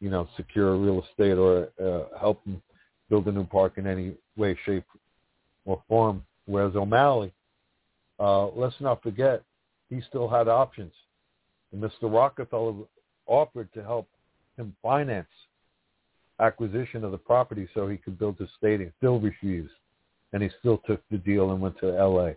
you 0.00 0.10
know, 0.10 0.28
secure 0.36 0.76
real 0.76 1.02
estate 1.10 1.38
or 1.38 1.70
uh, 1.82 2.18
help 2.20 2.44
them 2.44 2.60
build 3.08 3.26
a 3.28 3.32
new 3.32 3.46
park 3.46 3.78
in 3.78 3.86
any 3.86 4.12
way, 4.36 4.54
shape, 4.66 4.84
or 5.64 5.82
form. 5.88 6.22
Whereas 6.44 6.76
O'Malley, 6.76 7.32
uh, 8.20 8.48
let's 8.48 8.76
not 8.78 9.02
forget, 9.02 9.42
he 9.88 10.02
still 10.06 10.28
had 10.28 10.48
options. 10.48 10.92
And 11.72 11.82
Mr. 11.82 12.12
Rockefeller 12.12 12.74
offered 13.26 13.72
to 13.74 13.82
help 13.82 14.08
him 14.56 14.74
finance 14.82 15.28
acquisition 16.40 17.04
of 17.04 17.12
the 17.12 17.18
property 17.18 17.68
so 17.74 17.88
he 17.88 17.96
could 17.96 18.18
build 18.18 18.38
his 18.38 18.48
stadium. 18.58 18.92
Still 18.98 19.20
refused, 19.20 19.72
and 20.32 20.42
he 20.42 20.50
still 20.60 20.78
took 20.86 21.02
the 21.10 21.18
deal 21.18 21.50
and 21.52 21.60
went 21.60 21.78
to 21.80 21.96
L.A. 21.96 22.36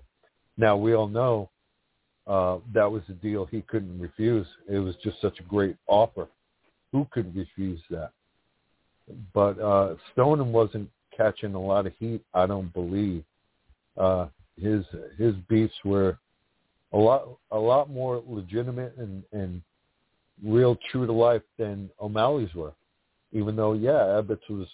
Now 0.58 0.78
we 0.78 0.94
all 0.94 1.08
know 1.08 1.50
uh, 2.28 2.60
that 2.74 2.90
was 2.90 3.04
a 3.10 3.14
deal 3.14 3.46
he 3.46 3.62
couldn't 3.62 4.00
refuse. 4.00 4.48
It 4.70 4.80
was 4.80 4.96
just 5.04 5.20
such 5.22 5.40
a 5.40 5.44
great 5.44 5.76
offer. 5.88 6.28
Who 6.92 7.08
could 7.12 7.36
refuse 7.36 7.82
that? 7.90 8.12
But 9.34 9.60
uh, 9.60 9.96
Stoneham 10.14 10.52
wasn't 10.52 10.90
catching 11.16 11.56
a 11.56 11.62
lot 11.62 11.88
of 11.88 11.94
heat. 12.00 12.22
I 12.34 12.46
don't 12.46 12.72
believe 12.74 13.24
uh, 13.98 14.28
his 14.58 14.86
his 15.18 15.36
beefs 15.48 15.74
were 15.84 16.18
a 16.94 16.98
lot 16.98 17.28
a 17.52 17.58
lot 17.58 17.90
more 17.90 18.24
legitimate 18.28 18.96
and 18.98 19.24
and 19.32 19.62
real 20.44 20.78
true 20.92 21.06
to 21.06 21.14
life 21.14 21.42
than 21.58 21.90
O'Malley's 22.02 22.54
were. 22.54 22.74
Even 23.32 23.56
though 23.56 23.74
yeah, 23.74 24.22
Ebbets 24.22 24.50
was 24.50 24.68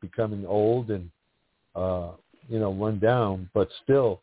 becoming 0.00 0.46
old 0.46 0.90
and 0.90 1.10
uh, 1.74 2.10
you 2.48 2.58
know 2.58 2.72
run 2.72 2.98
down, 2.98 3.48
but 3.54 3.68
still 3.82 4.20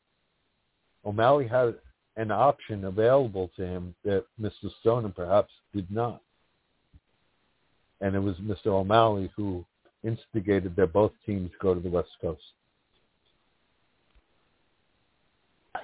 O'Malley 1.06 1.48
had 1.48 1.76
an 2.18 2.32
option 2.32 2.86
available 2.86 3.50
to 3.56 3.66
him 3.66 3.96
that 4.04 4.26
Mr. 4.42 4.70
Stone 4.82 5.12
perhaps 5.16 5.52
did 5.74 5.90
not. 5.90 6.22
And 8.02 8.16
it 8.16 8.20
was 8.20 8.36
Mr. 8.38 8.68
O'Malley 8.68 9.32
who 9.36 9.66
instigated 10.04 10.76
that 10.76 10.94
both 10.94 11.12
teams 11.26 11.52
go 11.62 11.74
to 11.74 11.80
the 11.80 11.90
West 11.90 12.10
Coast. 12.22 12.42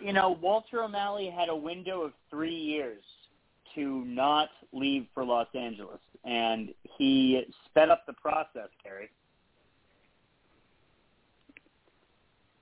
You 0.02 0.14
know, 0.14 0.38
Walter 0.42 0.84
O'Malley 0.84 1.30
had 1.30 1.50
a 1.50 1.56
window 1.56 2.02
of 2.02 2.12
three 2.30 2.56
years 2.56 3.02
to 3.76 4.04
not 4.06 4.50
leave 4.74 5.06
for 5.14 5.24
Los 5.24 5.48
Angeles, 5.54 6.00
and 6.24 6.70
he 6.98 7.44
sped 7.66 7.90
up 7.90 8.06
the 8.06 8.14
process, 8.14 8.70
Gary. 8.84 9.10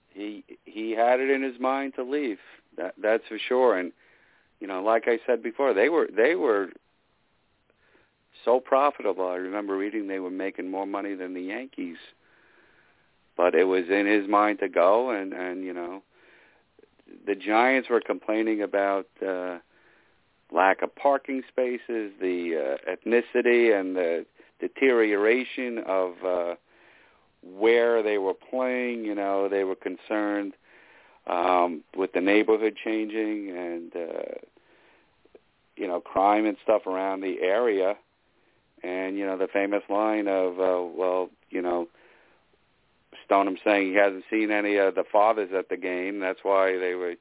He 0.10 0.44
he 0.66 0.92
had 0.92 1.20
it 1.20 1.30
in 1.30 1.42
his 1.42 1.60
mind 1.60 1.94
to 1.96 2.04
leave. 2.04 2.38
That 2.78 2.94
that's 3.02 3.24
for 3.28 3.40
sure. 3.48 3.78
And 3.78 3.92
you 4.60 4.68
know, 4.68 4.84
like 4.84 5.08
I 5.08 5.20
said 5.26 5.42
before, 5.42 5.74
they 5.74 5.90
were 5.90 6.08
they 6.16 6.36
were 6.36 6.70
so 8.46 8.60
profitable. 8.60 9.28
I 9.28 9.36
remember 9.36 9.76
reading 9.78 10.08
they 10.08 10.20
were 10.20 10.30
making 10.30 10.70
more 10.70 10.86
money 10.86 11.16
than 11.16 11.34
the 11.34 11.42
Yankees. 11.42 11.98
But 13.36 13.56
it 13.56 13.64
was 13.64 13.86
in 13.90 14.06
his 14.06 14.30
mind 14.30 14.60
to 14.60 14.70
go, 14.70 15.10
and 15.10 15.34
and 15.34 15.64
you 15.64 15.74
know, 15.74 16.04
the 17.26 17.34
Giants 17.36 17.90
were 17.90 18.02
complaining 18.02 18.62
about. 18.62 19.08
uh 19.26 19.58
lack 20.54 20.82
of 20.82 20.96
parking 20.96 21.42
spaces, 21.50 22.12
the 22.22 22.78
uh, 22.88 22.92
ethnicity 22.92 23.78
and 23.78 23.96
the 23.96 24.26
deterioration 24.60 25.80
of 25.86 26.14
uh, 26.26 26.56
where 27.42 28.04
they 28.04 28.18
were 28.18 28.34
playing. 28.34 29.04
You 29.04 29.16
know, 29.16 29.50
they 29.50 29.64
were 29.64 29.76
concerned 29.76 30.54
um, 31.28 31.84
with 31.96 32.14
the 32.14 32.22
neighborhood 32.22 32.76
changing 32.84 33.50
and 33.50 33.96
uh, 33.96 34.38
you 35.76 35.88
know 35.88 36.00
crime 36.00 36.46
and 36.46 36.58
stuff 36.64 36.86
around 36.88 37.22
the 37.22 37.38
area. 37.42 37.96
And 38.84 39.18
you 39.18 39.26
know 39.26 39.38
the 39.38 39.48
famous 39.48 39.84
line 39.90 40.28
of, 40.28 40.60
uh, 40.60 40.84
well, 40.84 41.30
you 41.50 41.62
know, 41.62 41.88
Stoneham 43.26 43.58
saying 43.64 43.92
he 43.92 43.96
hasn't 43.96 44.26
seen 44.30 44.52
any 44.52 44.76
of 44.76 44.96
the 44.96 45.06
fathers 45.10 45.50
at 45.58 45.70
the 45.70 45.78
game. 45.78 46.20
That's 46.20 46.40
why 46.44 46.78
they 46.78 46.94
were. 46.94 47.16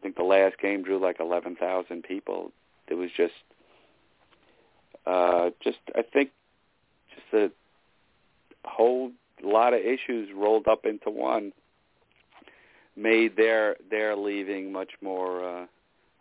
I 0.00 0.02
think 0.02 0.16
the 0.16 0.22
last 0.22 0.56
game 0.58 0.82
drew 0.82 0.98
like 0.98 1.20
eleven 1.20 1.56
thousand 1.56 2.04
people. 2.04 2.52
It 2.88 2.94
was 2.94 3.10
just, 3.16 3.34
uh, 5.06 5.50
just 5.62 5.78
I 5.94 6.02
think, 6.02 6.30
just 7.14 7.34
a 7.34 8.68
whole 8.68 9.12
lot 9.42 9.74
of 9.74 9.80
issues 9.80 10.30
rolled 10.34 10.66
up 10.68 10.86
into 10.86 11.10
one 11.10 11.52
made 12.96 13.36
their 13.36 13.76
their 13.90 14.16
leaving 14.16 14.72
much 14.72 14.90
more 15.02 15.44
uh, 15.44 15.66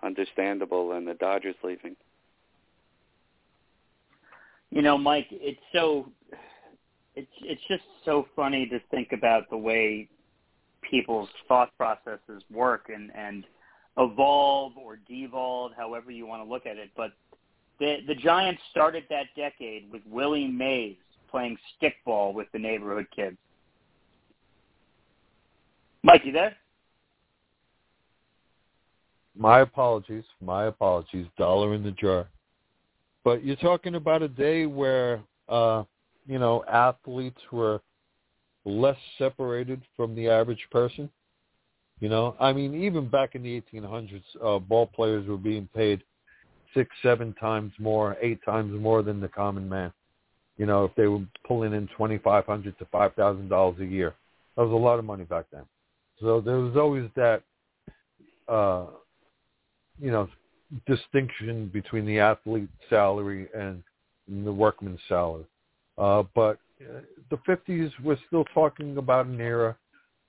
understandable 0.04 0.90
than 0.90 1.06
the 1.06 1.14
Dodgers 1.14 1.56
leaving. 1.64 1.96
You 4.72 4.82
know, 4.82 4.98
Mike, 4.98 5.28
it's 5.32 5.60
so 5.74 6.10
it's 7.16 7.32
it's 7.42 7.62
just 7.70 7.84
so 8.04 8.28
funny 8.36 8.68
to 8.68 8.80
think 8.92 9.14
about 9.14 9.50
the 9.50 9.58
way 9.58 10.10
people's 10.82 11.30
thought 11.48 11.76
processes 11.78 12.44
work 12.52 12.90
and 12.94 13.10
and 13.16 13.46
evolve 14.00 14.78
or 14.78 14.98
devolve, 15.08 15.74
however 15.76 16.10
you 16.10 16.26
want 16.26 16.44
to 16.44 16.50
look 16.50 16.66
at 16.66 16.78
it. 16.78 16.90
But 16.98 17.12
the 17.80 17.98
the 18.08 18.16
Giants 18.16 18.62
started 18.72 19.04
that 19.10 19.28
decade 19.36 19.92
with 19.92 20.02
Willie 20.10 20.48
Mays 20.48 20.96
playing 21.30 21.58
stickball 21.82 22.34
with 22.34 22.48
the 22.54 22.60
neighborhood 22.60 23.06
kids. 23.16 23.38
Mike, 26.02 26.22
you 26.26 26.32
there? 26.32 26.56
My 29.38 29.60
apologies. 29.60 30.24
My 30.42 30.66
apologies. 30.66 31.28
Dollar 31.38 31.74
in 31.74 31.84
the 31.84 31.92
jar. 31.92 32.28
But 33.24 33.44
you're 33.44 33.56
talking 33.58 33.96
about 33.96 34.22
a 34.22 34.28
day 34.28 34.66
where, 34.66 35.22
uh, 35.50 35.84
you 36.26 36.40
know, 36.40 36.64
athletes 36.68 37.42
were 37.52 37.82
less 38.66 38.98
separated 39.18 39.82
from 39.96 40.16
the 40.16 40.30
average 40.30 40.66
person. 40.72 41.10
You 42.00 42.08
know, 42.08 42.36
I 42.40 42.54
mean, 42.54 42.84
even 42.84 43.10
back 43.10 43.36
in 43.36 43.44
the 43.44 43.62
1800s, 43.62 44.22
uh, 44.44 44.60
ball 44.60 44.88
players 44.88 45.28
were 45.28 45.38
being 45.38 45.68
paid 45.76 46.02
six, 46.74 46.90
seven 47.04 47.34
times 47.34 47.74
more, 47.78 48.16
eight 48.22 48.40
times 48.46 48.80
more 48.80 49.02
than 49.02 49.20
the 49.20 49.28
common 49.28 49.68
man. 49.68 49.92
You 50.58 50.66
know, 50.66 50.86
if 50.86 50.96
they 50.96 51.08
were 51.08 51.22
pulling 51.48 51.74
in 51.74 51.88
twenty 51.96 52.18
five 52.18 52.46
hundred 52.46 52.78
to 52.80 52.86
five 52.86 53.14
thousand 53.16 53.50
dollars 53.50 53.80
a 53.80 53.86
year, 53.86 54.14
that 54.56 54.64
was 54.64 54.72
a 54.72 54.76
lot 54.76 55.00
of 55.00 55.06
money 55.06 55.24
back 55.24 55.46
then. 55.52 55.64
So 56.20 56.42
there 56.42 56.58
was 56.58 56.76
always 56.76 57.10
that, 57.16 57.44
uh, 58.50 58.88
you 60.02 60.12
know, 60.12 60.28
distinction 60.86 61.70
between 61.74 62.06
the 62.06 62.20
athlete 62.20 62.70
salary 62.90 63.48
and 63.56 63.82
the 64.28 64.52
workman's 64.52 65.00
salary. 65.08 65.46
Uh, 65.98 66.24
but 66.36 66.60
uh, 66.82 67.00
the 67.30 67.38
50s, 67.48 67.92
we're 68.04 68.18
still 68.28 68.46
talking 68.54 68.98
about 68.98 69.26
an 69.26 69.40
era 69.40 69.78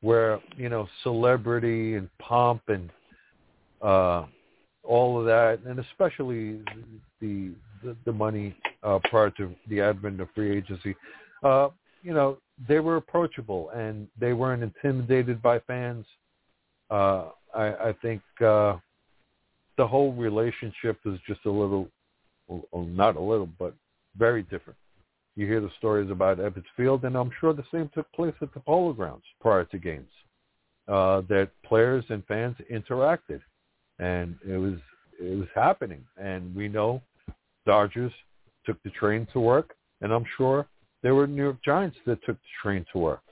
where, 0.00 0.40
you 0.56 0.68
know, 0.68 0.88
celebrity 1.02 1.94
and 1.96 2.08
pomp 2.18 2.62
and 2.68 2.90
uh, 3.82 4.24
all 4.82 5.18
of 5.18 5.26
that, 5.26 5.60
and 5.66 5.78
especially 5.78 6.60
the 7.20 7.52
the, 7.82 7.96
the 8.04 8.12
money 8.12 8.54
uh, 8.82 8.98
prior 9.04 9.30
to 9.30 9.54
the 9.68 9.80
advent 9.80 10.20
of 10.20 10.28
free 10.34 10.56
agency, 10.56 10.94
uh, 11.42 11.68
you 12.02 12.12
know, 12.12 12.36
they 12.68 12.78
were 12.78 12.96
approachable 12.96 13.70
and 13.70 14.06
they 14.18 14.32
weren't 14.34 14.62
intimidated 14.62 15.40
by 15.40 15.58
fans. 15.60 16.04
Uh, 16.90 17.28
I, 17.54 17.88
I 17.88 17.94
think 18.02 18.20
uh, 18.44 18.76
the 19.78 19.86
whole 19.86 20.12
relationship 20.12 20.98
is 21.06 21.18
just 21.26 21.40
a 21.46 21.50
little, 21.50 21.88
well, 22.48 22.84
not 22.84 23.16
a 23.16 23.20
little, 23.20 23.48
but 23.58 23.74
very 24.18 24.42
different. 24.42 24.78
You 25.36 25.46
hear 25.46 25.60
the 25.60 25.70
stories 25.78 26.10
about 26.10 26.38
Ebbets 26.38 26.64
Field, 26.76 27.04
and 27.04 27.16
I'm 27.16 27.30
sure 27.40 27.52
the 27.52 27.64
same 27.72 27.90
took 27.94 28.10
place 28.12 28.34
at 28.42 28.52
the 28.52 28.60
Polo 28.60 28.92
Grounds 28.92 29.24
prior 29.40 29.64
to 29.64 29.78
games. 29.78 30.10
Uh, 30.88 31.22
that 31.28 31.50
players 31.64 32.04
and 32.08 32.24
fans 32.26 32.56
interacted, 32.70 33.40
and 33.98 34.36
it 34.46 34.56
was 34.56 34.78
it 35.20 35.38
was 35.38 35.48
happening. 35.54 36.04
And 36.16 36.54
we 36.54 36.66
know 36.68 37.00
Dodgers 37.64 38.12
took 38.66 38.82
the 38.82 38.90
train 38.90 39.26
to 39.32 39.40
work, 39.40 39.74
and 40.00 40.12
I'm 40.12 40.24
sure 40.36 40.66
there 41.02 41.14
were 41.14 41.26
New 41.26 41.42
York 41.42 41.62
Giants 41.64 41.96
that 42.06 42.24
took 42.24 42.36
the 42.36 42.48
train 42.62 42.84
to 42.92 42.98
work. 42.98 43.22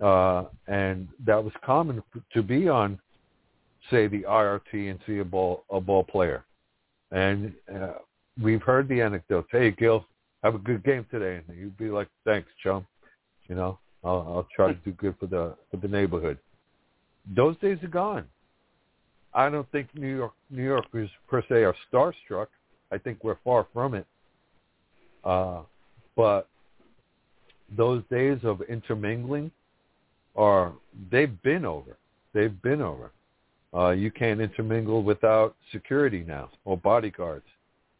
Uh, 0.00 0.44
and 0.66 1.08
that 1.26 1.42
was 1.42 1.52
common 1.62 2.02
to 2.32 2.42
be 2.42 2.68
on, 2.68 2.98
say, 3.90 4.06
the 4.06 4.22
IRT 4.22 4.90
and 4.90 4.98
see 5.06 5.18
a 5.18 5.24
ball 5.24 5.64
a 5.70 5.80
ball 5.80 6.02
player. 6.02 6.44
And 7.10 7.52
uh, 7.74 7.94
we've 8.42 8.62
heard 8.62 8.88
the 8.88 9.02
anecdotes. 9.02 9.48
Hey, 9.52 9.72
Gil, 9.72 10.06
have 10.42 10.54
a 10.54 10.58
good 10.58 10.84
game 10.84 11.06
today, 11.10 11.42
and 11.46 11.58
you'd 11.58 11.76
be 11.76 11.90
like, 11.90 12.08
"Thanks, 12.24 12.48
chum." 12.62 12.86
You 13.48 13.54
know, 13.56 13.78
I'll, 14.04 14.26
I'll 14.28 14.48
try 14.54 14.68
to 14.68 14.78
do 14.84 14.92
good 14.92 15.14
for 15.18 15.26
the 15.26 15.56
for 15.70 15.76
the 15.76 15.88
neighborhood. 15.88 16.38
Those 17.34 17.56
days 17.58 17.78
are 17.82 17.88
gone. 17.88 18.26
I 19.34 19.48
don't 19.48 19.70
think 19.70 19.88
New 19.94 20.16
York 20.16 20.32
New 20.50 20.64
Yorkers 20.64 21.10
per 21.28 21.42
se 21.48 21.64
are 21.64 21.74
starstruck. 21.92 22.46
I 22.92 22.98
think 22.98 23.22
we're 23.22 23.38
far 23.44 23.66
from 23.72 23.94
it. 23.94 24.06
Uh, 25.22 25.60
but 26.16 26.48
those 27.76 28.02
days 28.10 28.38
of 28.42 28.62
intermingling 28.62 29.50
are 30.36 30.72
they've 31.10 31.40
been 31.42 31.64
over. 31.64 31.96
They've 32.32 32.60
been 32.62 32.80
over. 32.80 33.12
Uh, 33.72 33.90
you 33.90 34.10
can't 34.10 34.40
intermingle 34.40 35.02
without 35.02 35.54
security 35.70 36.24
now, 36.26 36.50
or 36.64 36.76
bodyguards, 36.76 37.44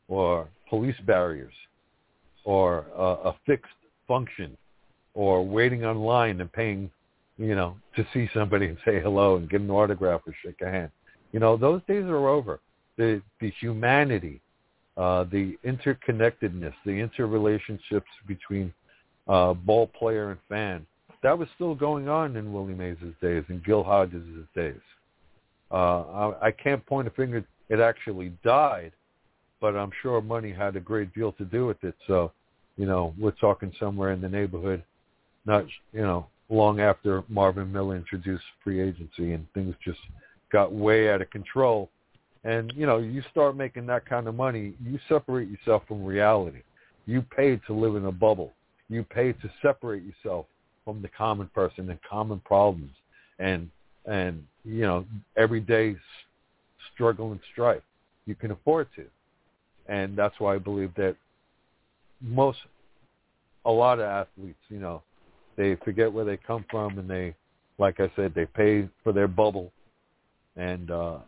or 0.09 0.49
police 0.69 0.97
barriers, 1.07 1.53
or 2.45 2.87
uh, 2.97 3.31
a 3.31 3.35
fixed 3.47 3.73
function, 4.09 4.57
or 5.15 5.47
waiting 5.47 5.85
online 5.85 6.41
and 6.41 6.53
paying, 6.53 6.91
you 7.39 7.55
know, 7.55 7.77
to 7.97 8.07
see 8.13 8.29
somebody 8.35 8.67
and 8.67 8.79
say 8.85 9.01
hello 9.01 9.37
and 9.37 9.49
get 9.49 9.61
an 9.61 9.71
autograph 9.71 10.23
or 10.27 10.35
shake 10.45 10.61
a 10.63 10.71
hand. 10.71 10.91
You 11.33 11.41
know, 11.41 11.57
those 11.57 11.81
days 11.87 12.05
are 12.05 12.29
over. 12.29 12.61
The 12.97 13.23
the 13.41 13.51
humanity 13.61 14.41
uh, 15.01 15.25
the 15.25 15.57
interconnectedness, 15.65 16.75
the 16.85 16.91
interrelationships 16.91 18.03
between 18.27 18.73
uh, 19.29 19.55
ball 19.55 19.87
player 19.87 20.31
and 20.31 20.41
fan, 20.49 20.87
that 21.23 21.39
was 21.39 21.49
still 21.55 21.75
going 21.75 22.09
on 22.09 22.37
in 22.37 22.53
Willie 22.53 22.75
Mays' 22.75 22.99
days 23.23 23.45
and 23.49 23.65
Gil 23.65 23.83
Hodges' 23.83 24.23
days. 24.55 24.81
Uh, 25.71 26.03
I, 26.03 26.49
I 26.49 26.51
can't 26.51 26.85
point 26.85 27.09
a 27.09 27.11
finger. 27.13 27.43
It 27.69 27.81
actually 27.81 28.33
died, 28.45 28.93
but 29.61 29.77
I'm 29.77 29.91
sure 30.03 30.21
money 30.21 30.53
had 30.53 30.77
a 30.77 30.81
great 30.81 31.15
deal 31.15 31.33
to 31.33 31.45
do 31.45 31.67
with 31.67 31.83
it. 31.85 31.95
So, 32.07 32.33
you 32.77 32.87
know, 32.87 33.15
we're 33.19 33.33
talking 33.33 33.73
somewhere 33.79 34.13
in 34.13 34.21
the 34.21 34.29
neighborhood, 34.29 34.83
not, 35.45 35.65
you 35.93 36.03
know, 36.03 36.27
long 36.49 36.81
after 36.81 37.23
Marvin 37.29 37.71
Miller 37.73 37.97
introduced 37.97 38.45
free 38.65 38.81
agency 38.81 39.33
and 39.33 39.47
things 39.55 39.75
just 39.85 40.01
got 40.51 40.73
way 40.73 41.11
out 41.11 41.23
of 41.23 41.31
control 41.31 41.91
and 42.45 42.73
you 42.75 42.87
know, 42.87 42.99
you 42.99 43.23
start 43.31 43.57
making 43.57 43.87
that 43.87 44.07
kind 44.07 44.27
of 44.27 44.35
money, 44.35 44.75
you 44.83 44.99
separate 45.09 45.49
yourself 45.49 45.83
from 45.87 46.05
reality. 46.05 46.63
You 47.07 47.23
pay 47.23 47.57
to 47.67 47.75
live 47.75 47.97
in 47.97 48.07
a 48.07 48.13
bubble. 48.13 48.53
You 48.89 49.05
pay 49.05 49.33
to 49.33 49.51
separate 49.63 50.03
yourself 50.05 50.47
from 50.85 51.03
the 51.03 51.09
common 51.09 51.49
person 51.55 51.91
and 51.91 51.99
common 52.09 52.41
problems, 52.41 52.93
and 53.39 53.71
and 54.07 54.45
you 54.65 54.83
know, 54.83 55.05
everyday 55.37 55.97
struggle 56.95 57.33
and 57.33 57.41
strife. 57.53 57.83
You 58.27 58.35
can 58.35 58.51
afford 58.51 58.89
to, 58.97 59.05
and 59.91 60.17
that's 60.17 60.39
why 60.39 60.55
I 60.55 60.59
believe 60.59 60.95
that 60.95 61.17
most, 62.23 62.59
a 63.65 63.71
lot 63.71 63.99
of 63.99 64.07
athletes, 64.07 64.61
you 64.69 64.79
know, 64.79 65.03
they 65.57 65.75
forget 65.85 66.11
where 66.11 66.25
they 66.25 66.37
come 66.37 66.65
from, 66.71 66.99
and 66.99 67.11
they, 67.11 67.35
like 67.79 67.99
I 67.99 68.11
said, 68.15 68.33
they 68.35 68.47
pay 68.47 68.89
for 69.03 69.13
their 69.13 69.27
bubble, 69.27 69.73
and 70.57 70.91
uh, 70.91 71.19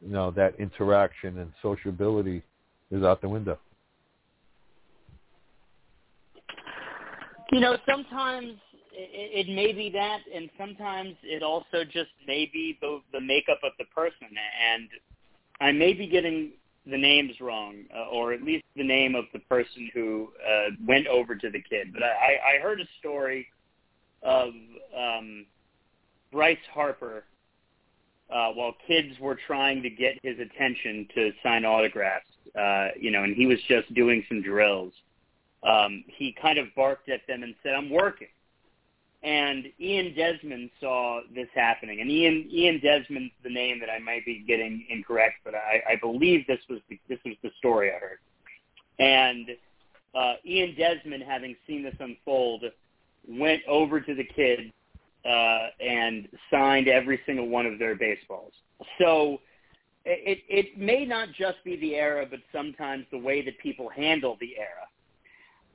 you 0.00 0.12
know 0.12 0.30
that 0.30 0.58
interaction 0.58 1.38
and 1.38 1.52
sociability 1.62 2.42
is 2.90 3.02
out 3.02 3.20
the 3.20 3.28
window. 3.28 3.58
You 7.52 7.60
know, 7.60 7.76
sometimes 7.88 8.54
it, 8.92 9.48
may 9.48 9.72
be 9.72 9.90
that, 9.90 10.20
and 10.34 10.48
sometimes 10.58 11.14
it 11.22 11.42
also 11.42 11.84
just 11.84 12.10
may 12.26 12.50
be 12.50 12.78
the 12.80 13.00
the 13.12 13.20
makeup 13.20 13.60
of 13.62 13.72
the 13.78 13.84
person. 13.94 14.28
And 14.72 14.88
I 15.60 15.70
may 15.70 15.92
be 15.92 16.06
getting 16.06 16.52
the 16.86 16.96
names 16.96 17.40
wrong, 17.40 17.84
uh, 17.94 18.08
or 18.10 18.32
at 18.32 18.42
least 18.42 18.64
the 18.76 18.86
name 18.86 19.14
of 19.14 19.24
the 19.32 19.40
person 19.40 19.90
who 19.92 20.28
uh, 20.46 20.70
went 20.86 21.06
over 21.08 21.34
to 21.34 21.50
the 21.50 21.60
kid. 21.60 21.92
But 21.92 22.02
I, 22.02 22.56
I 22.56 22.62
heard 22.62 22.80
a 22.80 22.86
story 23.00 23.48
of 24.22 24.50
um, 24.96 25.46
Bryce 26.32 26.58
Harper 26.72 27.24
uh, 28.30 28.50
while 28.52 28.74
kids 28.86 29.18
were 29.20 29.38
trying 29.46 29.82
to 29.82 29.90
get 29.90 30.18
his 30.22 30.38
attention 30.38 31.08
to 31.14 31.32
sign 31.42 31.64
autographs, 31.64 32.30
uh, 32.58 32.88
you 32.98 33.10
know, 33.10 33.22
and 33.22 33.36
he 33.36 33.46
was 33.46 33.58
just 33.68 33.92
doing 33.94 34.24
some 34.28 34.42
drills. 34.42 34.92
Um, 35.62 36.04
he 36.08 36.34
kind 36.40 36.58
of 36.58 36.66
barked 36.74 37.08
at 37.08 37.26
them 37.26 37.42
and 37.42 37.54
said, 37.62 37.74
"I'm 37.74 37.90
working," 37.90 38.28
and 39.22 39.66
Ian 39.80 40.14
Desmond 40.14 40.70
saw 40.80 41.20
this 41.34 41.48
happening. 41.54 42.00
And 42.00 42.10
Ian 42.10 42.48
Ian 42.50 42.80
Desmond's 42.80 43.32
the 43.42 43.50
name 43.50 43.80
that 43.80 43.90
I 43.90 43.98
might 43.98 44.24
be 44.24 44.44
getting 44.46 44.86
incorrect, 44.88 45.36
but 45.44 45.54
I, 45.54 45.82
I 45.92 45.96
believe 45.96 46.46
this 46.46 46.60
was 46.68 46.80
the, 46.88 46.98
this 47.08 47.18
was 47.24 47.34
the 47.42 47.50
story 47.58 47.90
I 47.90 47.98
heard. 47.98 48.18
And 48.98 49.50
uh, 50.14 50.34
Ian 50.44 50.74
Desmond, 50.76 51.22
having 51.22 51.56
seen 51.66 51.82
this 51.82 51.94
unfold, 52.00 52.64
went 53.28 53.62
over 53.66 54.00
to 54.00 54.14
the 54.14 54.24
kids 54.24 54.72
uh, 55.24 55.68
and 55.80 56.28
signed 56.50 56.88
every 56.88 57.20
single 57.26 57.48
one 57.48 57.66
of 57.66 57.78
their 57.78 57.94
baseballs. 57.96 58.52
So 58.98 59.40
it, 60.04 60.42
it 60.48 60.78
may 60.78 61.04
not 61.04 61.28
just 61.32 61.62
be 61.64 61.76
the 61.76 61.96
era, 61.96 62.26
but 62.30 62.40
sometimes 62.52 63.06
the 63.10 63.18
way 63.18 63.44
that 63.44 63.58
people 63.58 63.88
handle 63.88 64.36
the 64.40 64.54
era. 64.56 64.86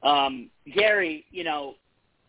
Um, 0.04 0.50
Gary, 0.74 1.26
you 1.32 1.44
know, 1.44 1.76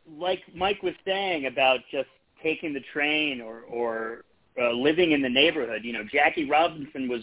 like 0.08 0.40
Mike 0.54 0.82
was 0.82 0.94
saying 1.04 1.46
about 1.46 1.80
just 1.90 2.08
taking 2.42 2.72
the 2.72 2.82
train 2.92 3.40
or, 3.40 3.60
or 3.62 4.24
uh, 4.60 4.72
living 4.72 5.12
in 5.12 5.22
the 5.22 5.28
neighborhood, 5.28 5.82
you 5.84 5.92
know, 5.92 6.04
Jackie 6.10 6.48
Robinson 6.48 7.08
was 7.08 7.22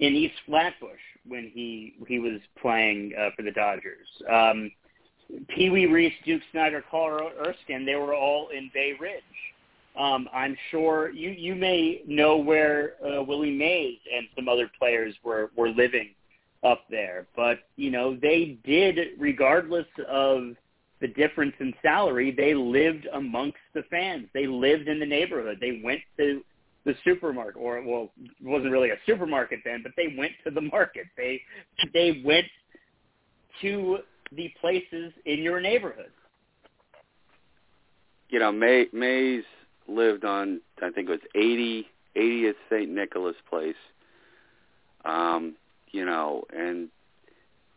in 0.00 0.14
East 0.14 0.34
Flatbush 0.46 1.00
when 1.26 1.50
he 1.52 1.94
he 2.08 2.18
was 2.18 2.40
playing 2.60 3.12
uh, 3.18 3.30
for 3.36 3.42
the 3.42 3.50
Dodgers. 3.50 4.08
Um, 4.30 4.70
Pee 5.48 5.70
Wee 5.70 5.86
Reese, 5.86 6.14
Duke 6.24 6.42
Snider, 6.50 6.82
Carl 6.90 7.30
Erskine, 7.46 7.86
they 7.86 7.94
were 7.94 8.14
all 8.14 8.48
in 8.48 8.70
Bay 8.74 8.94
Ridge. 8.98 9.22
Um, 9.96 10.28
I'm 10.32 10.56
sure 10.70 11.10
you 11.10 11.30
you 11.30 11.54
may 11.54 12.02
know 12.06 12.36
where 12.36 12.94
uh, 13.04 13.22
Willie 13.22 13.56
Mays 13.56 13.98
and 14.14 14.26
some 14.34 14.48
other 14.48 14.70
players 14.78 15.14
were 15.22 15.50
were 15.56 15.68
living 15.68 16.10
up 16.62 16.84
there, 16.90 17.26
but 17.36 17.60
you 17.76 17.90
know 17.90 18.16
they 18.16 18.58
did, 18.64 18.98
regardless 19.18 19.86
of 20.08 20.54
the 21.00 21.08
difference 21.08 21.54
in 21.60 21.72
salary, 21.82 22.30
they 22.30 22.54
lived 22.54 23.06
amongst 23.12 23.58
the 23.74 23.82
fans. 23.90 24.26
They 24.34 24.46
lived 24.46 24.88
in 24.88 25.00
the 25.00 25.06
neighborhood. 25.06 25.58
They 25.60 25.80
went 25.82 26.00
to 26.18 26.42
the 26.84 26.94
supermarket, 27.04 27.56
or 27.56 27.82
well, 27.82 28.10
it 28.22 28.46
wasn't 28.46 28.72
really 28.72 28.90
a 28.90 28.98
supermarket 29.06 29.60
then, 29.64 29.82
but 29.82 29.92
they 29.96 30.14
went 30.16 30.32
to 30.44 30.50
the 30.50 30.60
market. 30.72 31.06
They 31.16 31.40
they 31.92 32.22
went 32.24 32.46
to 33.62 33.98
the 34.32 34.52
places 34.60 35.12
in 35.26 35.40
your 35.40 35.60
neighborhood. 35.60 36.10
You 38.28 38.38
know, 38.38 38.52
May, 38.52 38.86
Mays 38.92 39.44
lived 39.88 40.24
on 40.24 40.60
I 40.82 40.90
think 40.90 41.08
it 41.08 41.12
was 41.12 41.20
80 41.34 41.86
80th 42.16 42.54
St. 42.70 42.90
Nicholas 42.90 43.36
Place. 43.48 43.74
Um, 45.04 45.56
you 45.92 46.04
know, 46.04 46.44
and 46.54 46.88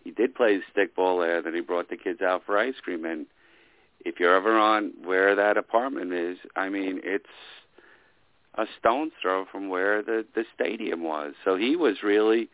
he 0.04 0.12
did 0.12 0.36
play 0.36 0.60
stickball 0.76 1.26
there. 1.26 1.41
Then 1.41 1.54
he 1.54 1.62
brought 1.62 1.89
the 1.89 1.97
kids 1.97 2.22
out 2.22 2.43
for 2.45 2.58
ice 2.58 2.76
cream. 2.82 3.06
And 3.06 3.26
if 4.06 4.20
you're 4.20 4.36
ever 4.36 4.58
on 4.58 4.93
where 5.04 5.36
that 5.36 5.58
apartment 5.58 6.14
is, 6.14 6.38
I 6.56 6.70
mean, 6.70 6.99
it's 7.04 7.26
a 8.56 8.66
stone's 8.80 9.14
throw 9.22 9.45
from 9.51 9.70
where 9.70 10.01
the 10.01 10.26
the 10.36 10.43
stadium 10.54 11.04
was. 11.04 11.34
So 11.43 11.56
he 11.56 11.76
was 11.76 12.04
really 12.04 12.49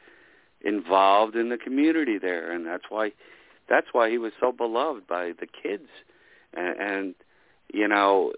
involved 0.61 1.35
in 1.35 1.49
the 1.49 1.57
community 1.57 2.17
there, 2.17 2.51
and 2.51 2.65
that's 2.65 2.85
why 2.89 3.11
that's 3.67 3.87
why 3.91 4.09
he 4.09 4.17
was 4.17 4.31
so 4.39 4.51
beloved 4.51 5.07
by 5.07 5.33
the 5.39 5.47
kids. 5.47 5.89
And, 6.53 6.79
and 6.79 7.15
you 7.73 7.87
know, 7.87 8.33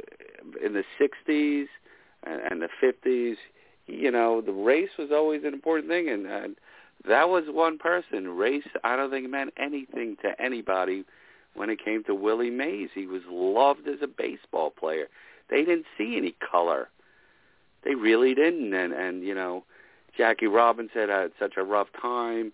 in 0.63 0.73
the 0.73 0.83
'60s 0.99 1.67
and, 2.23 2.41
and 2.49 2.61
the 2.61 2.69
'50s, 2.81 3.35
you 3.87 4.11
know, 4.11 4.41
the 4.41 4.53
race 4.53 4.91
was 4.97 5.09
always 5.11 5.43
an 5.43 5.53
important 5.53 5.89
thing, 5.89 6.09
and, 6.09 6.25
and 6.25 6.55
that 7.07 7.29
was 7.29 7.45
one 7.47 7.77
person. 7.77 8.29
Race, 8.29 8.67
I 8.83 8.95
don't 8.95 9.09
think 9.09 9.29
meant 9.29 9.53
anything 9.57 10.17
to 10.21 10.39
anybody 10.41 11.03
when 11.53 11.69
it 11.69 11.83
came 11.83 12.03
to 12.05 12.15
Willie 12.15 12.49
Mays. 12.49 12.89
He 12.93 13.07
was 13.07 13.21
loved 13.29 13.87
as 13.87 13.99
a 14.01 14.07
baseball 14.07 14.69
player. 14.69 15.07
They 15.49 15.63
didn't 15.63 15.85
see 15.97 16.15
any 16.17 16.35
color. 16.51 16.89
They 17.83 17.95
really 17.95 18.35
didn't. 18.35 18.73
And, 18.73 18.93
and 18.93 19.23
you 19.23 19.33
know, 19.33 19.63
Jackie 20.17 20.47
Robinson 20.47 21.09
had 21.09 21.31
such 21.39 21.53
a 21.57 21.63
rough 21.63 21.87
time, 21.99 22.53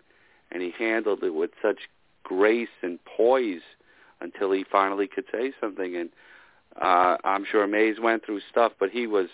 and 0.52 0.62
he 0.62 0.72
handled 0.78 1.24
it 1.24 1.34
with 1.34 1.52
such 1.62 1.90
grace 2.24 2.70
and 2.82 3.00
poise 3.06 3.62
until 4.22 4.52
he 4.52 4.66
finally 4.70 5.08
could 5.08 5.26
say 5.32 5.52
something. 5.60 5.96
And 5.96 6.10
uh, 6.82 7.18
I'm 7.24 7.46
sure 7.50 7.68
Mays 7.68 8.00
went 8.00 8.26
through 8.26 8.42
stuff, 8.50 8.74
but 8.80 8.90
he 8.90 9.08
was 9.08 9.28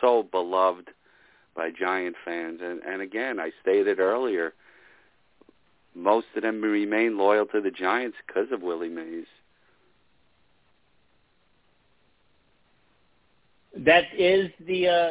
so 0.00 0.24
beloved 0.24 0.90
by 1.56 1.70
Giant 1.70 2.16
fans. 2.24 2.60
And, 2.62 2.82
and 2.82 3.02
again, 3.02 3.40
I 3.40 3.50
stated 3.62 3.98
earlier, 3.98 4.52
most 5.94 6.26
of 6.36 6.42
them 6.42 6.60
remain 6.60 7.16
loyal 7.16 7.46
to 7.46 7.60
the 7.60 7.70
Giants 7.70 8.16
because 8.26 8.52
of 8.52 8.62
Willie 8.62 8.88
Mays. 8.88 9.26
That 13.78 14.04
is 14.16 14.50
the 14.66 14.88
uh, 14.88 15.10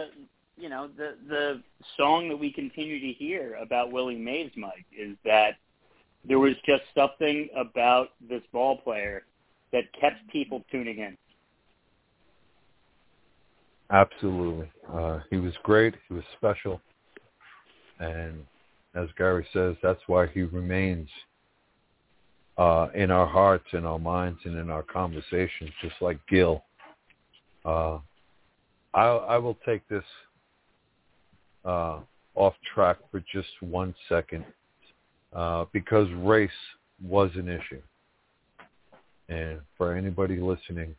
you 0.58 0.70
know 0.70 0.90
the 0.98 1.16
the 1.28 1.62
song 1.98 2.30
that 2.30 2.38
we 2.38 2.52
continue 2.52 3.00
to 3.00 3.14
hear 3.14 3.58
about 3.62 3.92
Willie 3.92 4.18
Mays, 4.18 4.52
Mike, 4.56 4.86
is 4.98 5.16
that 5.24 5.58
there 6.28 6.40
was 6.40 6.54
just 6.66 6.84
something 6.96 7.48
about 7.56 8.10
this 8.28 8.42
ball 8.52 8.78
player 8.78 9.24
that 9.72 9.84
kept 10.00 10.28
people 10.32 10.64
tuning 10.72 10.98
in. 11.00 11.16
Absolutely. 13.92 14.70
Uh, 14.92 15.20
he 15.30 15.38
was 15.38 15.54
great. 15.64 15.96
He 16.08 16.14
was 16.14 16.24
special. 16.38 16.82
And 18.00 18.46
as 18.96 19.08
Gary 19.18 19.46
says, 19.54 19.76
that's 19.84 20.02
why 20.08 20.28
he 20.28 20.44
remains 20.44 21.10
uh, 22.58 22.88
in 22.96 23.12
our 23.12 23.28
hearts, 23.28 23.66
in 23.74 23.86
our 23.86 24.00
minds, 24.00 24.40
and 24.46 24.58
in 24.58 24.70
our 24.70 24.84
conversations, 24.84 25.70
just 25.82 25.96
like 26.02 26.20
Gil. 26.28 26.64
Uh, 27.64 28.00
I, 28.94 29.04
I 29.04 29.38
will 29.38 29.58
take 29.66 29.88
this 29.88 30.04
uh, 31.66 32.00
off 32.36 32.54
track 32.74 32.98
for 33.12 33.22
just 33.32 33.50
one 33.62 33.94
second 34.08 34.46
uh, 35.34 35.66
because 35.74 36.08
race 36.18 36.50
was 37.04 37.32
an 37.36 37.50
issue. 37.50 37.82
And 39.28 39.60
for 39.78 39.94
anybody 39.96 40.38
listening, 40.38 40.96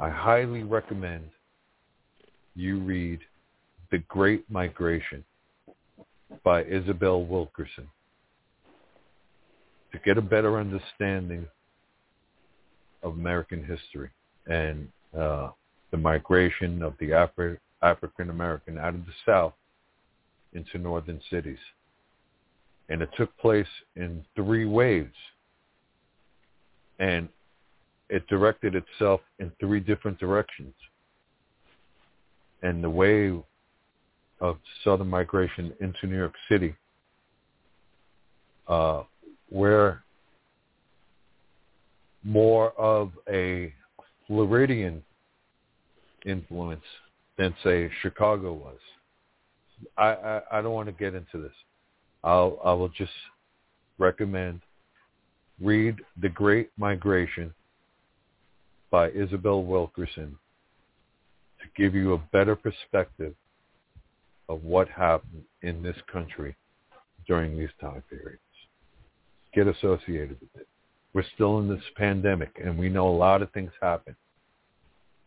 I 0.00 0.10
highly 0.10 0.62
recommend 0.62 1.24
you 2.54 2.78
read 2.80 3.20
The 3.90 3.98
Great 4.08 4.48
Migration 4.50 5.24
by 6.44 6.64
Isabel 6.64 7.24
Wilkerson 7.24 7.88
to 9.92 9.98
get 10.04 10.18
a 10.18 10.22
better 10.22 10.58
understanding 10.58 11.46
of 13.02 13.12
American 13.14 13.64
history 13.64 14.10
and 14.46 14.88
uh, 15.18 15.50
the 15.90 15.96
migration 15.96 16.82
of 16.82 16.94
the 16.98 17.10
Afri- 17.10 17.58
African 17.82 18.30
American 18.30 18.78
out 18.78 18.94
of 18.94 19.04
the 19.06 19.12
South 19.26 19.52
into 20.54 20.78
northern 20.78 21.20
cities. 21.30 21.58
And 22.88 23.02
it 23.02 23.10
took 23.16 23.36
place 23.38 23.66
in 23.96 24.24
three 24.34 24.64
waves. 24.64 25.14
And 26.98 27.28
it 28.08 28.26
directed 28.28 28.74
itself 28.74 29.20
in 29.38 29.50
three 29.60 29.80
different 29.80 30.18
directions 30.18 30.74
and 32.62 32.82
the 32.82 32.90
wave 32.90 33.42
of 34.40 34.58
southern 34.84 35.08
migration 35.08 35.72
into 35.80 36.06
New 36.06 36.16
York 36.16 36.34
City, 36.48 36.74
uh, 38.68 39.02
where 39.48 40.02
more 42.24 42.70
of 42.72 43.12
a 43.28 43.72
Floridian 44.26 45.02
influence 46.24 46.84
than 47.38 47.54
say 47.64 47.90
Chicago 48.02 48.52
was. 48.52 48.78
I, 49.96 50.08
I, 50.12 50.40
I 50.52 50.62
don't 50.62 50.72
want 50.72 50.86
to 50.86 50.92
get 50.92 51.14
into 51.14 51.38
this. 51.42 51.52
I'll 52.24 52.60
I 52.64 52.72
will 52.72 52.88
just 52.88 53.12
recommend 53.98 54.60
read 55.60 55.96
The 56.20 56.28
Great 56.28 56.70
Migration 56.76 57.52
by 58.90 59.10
Isabel 59.10 59.64
Wilkerson 59.64 60.36
give 61.76 61.94
you 61.94 62.14
a 62.14 62.18
better 62.32 62.56
perspective 62.56 63.34
of 64.48 64.62
what 64.64 64.88
happened 64.88 65.44
in 65.62 65.82
this 65.82 65.96
country 66.12 66.56
during 67.26 67.58
these 67.58 67.70
time 67.80 68.02
periods. 68.10 68.40
Get 69.54 69.66
associated 69.66 70.36
with 70.40 70.62
it. 70.62 70.68
We're 71.14 71.24
still 71.34 71.58
in 71.58 71.68
this 71.68 71.84
pandemic, 71.96 72.50
and 72.62 72.78
we 72.78 72.88
know 72.88 73.08
a 73.08 73.16
lot 73.16 73.42
of 73.42 73.50
things 73.52 73.70
happened. 73.80 74.16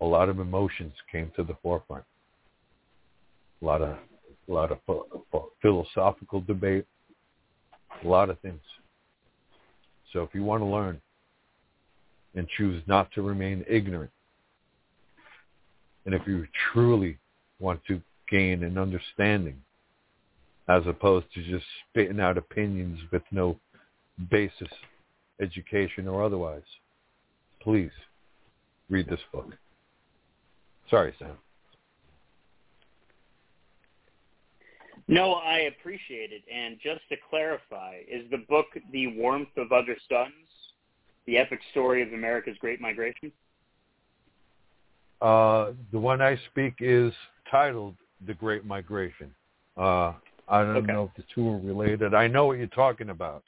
A 0.01 0.05
lot 0.05 0.29
of 0.29 0.39
emotions 0.39 0.93
came 1.11 1.31
to 1.35 1.43
the 1.43 1.55
forefront. 1.61 2.03
A 3.61 3.65
lot 3.65 3.81
of 3.81 3.97
a 4.47 4.53
lot 4.53 4.71
of 4.71 4.79
philosophical 5.61 6.41
debate, 6.41 6.85
a 8.03 8.07
lot 8.07 8.29
of 8.29 8.39
things. 8.41 8.61
So 10.13 10.21
if 10.21 10.29
you 10.33 10.43
want 10.43 10.61
to 10.61 10.65
learn 10.65 11.01
and 12.35 12.47
choose 12.57 12.83
not 12.85 13.11
to 13.13 13.21
remain 13.21 13.65
ignorant, 13.67 14.11
and 16.05 16.13
if 16.13 16.21
you 16.27 16.45
truly 16.71 17.17
want 17.59 17.81
to 17.87 18.01
gain 18.29 18.63
an 18.63 18.77
understanding 18.77 19.61
as 20.67 20.83
opposed 20.87 21.27
to 21.33 21.43
just 21.43 21.65
spitting 21.89 22.19
out 22.19 22.37
opinions 22.37 22.99
with 23.11 23.21
no 23.31 23.57
basis, 24.31 24.67
education 25.39 26.07
or 26.07 26.23
otherwise, 26.23 26.63
please 27.61 27.91
read 28.89 29.07
this 29.07 29.19
book. 29.31 29.53
Sorry, 30.89 31.13
Sam. 31.19 31.37
No, 35.07 35.33
I 35.33 35.59
appreciate 35.59 36.31
it. 36.31 36.43
And 36.51 36.77
just 36.81 37.01
to 37.09 37.15
clarify, 37.29 37.99
is 38.09 38.29
the 38.31 38.43
book 38.49 38.65
The 38.91 39.07
Warmth 39.07 39.55
of 39.57 39.71
Other 39.71 39.95
Suns, 40.09 40.33
the 41.27 41.37
epic 41.37 41.59
story 41.71 42.01
of 42.01 42.13
America's 42.13 42.57
Great 42.59 42.81
Migration? 42.81 43.31
Uh, 45.25 45.73
the 45.91 45.97
one 45.97 46.21
I 46.21 46.37
speak 46.51 46.75
is 46.81 47.11
titled 47.49 47.95
The 48.27 48.35
Great 48.35 48.63
Migration. 48.63 49.33
Uh, 49.75 50.13
I 50.47 50.61
don't 50.61 50.77
Okay. 50.77 50.93
know 50.93 51.05
if 51.05 51.15
the 51.15 51.23
two 51.33 51.49
are 51.49 51.57
related. 51.57 52.13
I 52.13 52.27
know 52.27 52.45
what 52.45 52.59
you're 52.59 52.67
talking 52.67 53.09
about. 53.09 53.43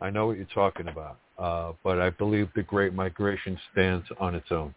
I 0.00 0.10
know 0.10 0.26
what 0.26 0.36
you're 0.36 0.46
talking 0.46 0.88
about. 0.88 1.16
Uh, 1.38 1.74
but 1.84 2.00
I 2.00 2.10
believe 2.10 2.52
The 2.54 2.64
Great 2.64 2.92
Migration 2.92 3.56
stands 3.70 4.10
on 4.18 4.34
its 4.34 4.50
own. 4.50 4.74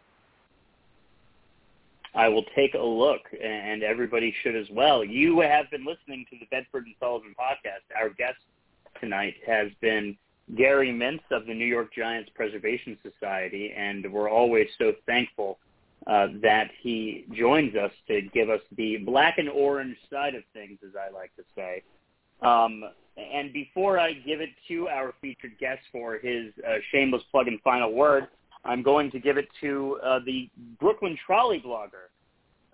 I 2.13 2.27
will 2.27 2.43
take 2.55 2.75
a 2.75 2.79
look, 2.79 3.21
and 3.41 3.81
everybody 3.81 4.31
should 4.43 4.55
as 4.55 4.69
well. 4.69 5.03
You 5.03 5.39
have 5.39 5.71
been 5.71 5.83
listening 5.83 6.27
to 6.29 6.37
the 6.37 6.45
Bedford 6.51 6.85
and 6.85 6.93
Sullivan 6.99 7.33
podcast. 7.39 7.81
Our 7.99 8.09
guest 8.09 8.37
tonight 8.99 9.33
has 9.47 9.71
been 9.81 10.15
Gary 10.55 10.91
Mintz 10.91 11.23
of 11.31 11.47
the 11.47 11.55
New 11.55 11.65
York 11.65 11.91
Giants 11.91 12.29
Preservation 12.35 12.99
Society, 13.01 13.71
and 13.75 14.05
we're 14.13 14.29
always 14.29 14.67
so 14.77 14.93
thankful 15.07 15.57
uh, 16.07 16.27
that 16.41 16.69
he 16.81 17.25
joins 17.33 17.75
us 17.75 17.91
to 18.07 18.21
give 18.33 18.49
us 18.49 18.61
the 18.77 18.97
black 18.97 19.37
and 19.37 19.49
orange 19.49 19.97
side 20.11 20.35
of 20.35 20.43
things, 20.53 20.79
as 20.83 20.95
I 20.95 21.13
like 21.13 21.35
to 21.35 21.43
say. 21.55 21.83
Um, 22.41 22.83
and 23.17 23.53
before 23.53 23.99
I 23.99 24.13
give 24.13 24.41
it 24.41 24.49
to 24.67 24.87
our 24.87 25.13
featured 25.21 25.57
guest 25.59 25.81
for 25.91 26.17
his 26.17 26.53
uh, 26.67 26.77
shameless 26.91 27.21
plug 27.31 27.47
and 27.47 27.61
final 27.61 27.93
word, 27.93 28.27
I'm 28.63 28.81
going 28.83 29.11
to 29.11 29.19
give 29.19 29.37
it 29.37 29.47
to 29.61 29.99
uh, 30.03 30.19
the 30.25 30.49
Brooklyn 30.79 31.17
trolley 31.25 31.61
blogger, 31.63 32.09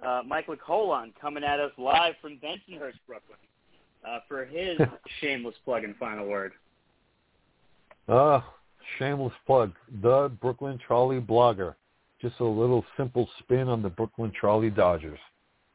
uh, 0.05 0.21
Mike 0.25 0.47
Colon, 0.65 1.13
coming 1.19 1.43
at 1.43 1.59
us 1.59 1.71
live 1.77 2.15
from 2.21 2.37
Bensonhurst, 2.37 2.99
Brooklyn, 3.07 3.37
uh, 4.07 4.19
for 4.27 4.45
his 4.45 4.77
shameless 5.21 5.55
plug 5.65 5.83
and 5.83 5.95
final 5.97 6.27
word. 6.27 6.53
Uh, 8.07 8.41
shameless 8.97 9.33
plug. 9.45 9.73
The 10.01 10.31
Brooklyn 10.41 10.79
Trolley 10.85 11.19
Blogger. 11.19 11.75
Just 12.21 12.39
a 12.39 12.45
little 12.45 12.83
simple 12.97 13.29
spin 13.39 13.67
on 13.67 13.81
the 13.81 13.89
Brooklyn 13.89 14.31
Trolley 14.37 14.69
Dodgers. 14.69 15.19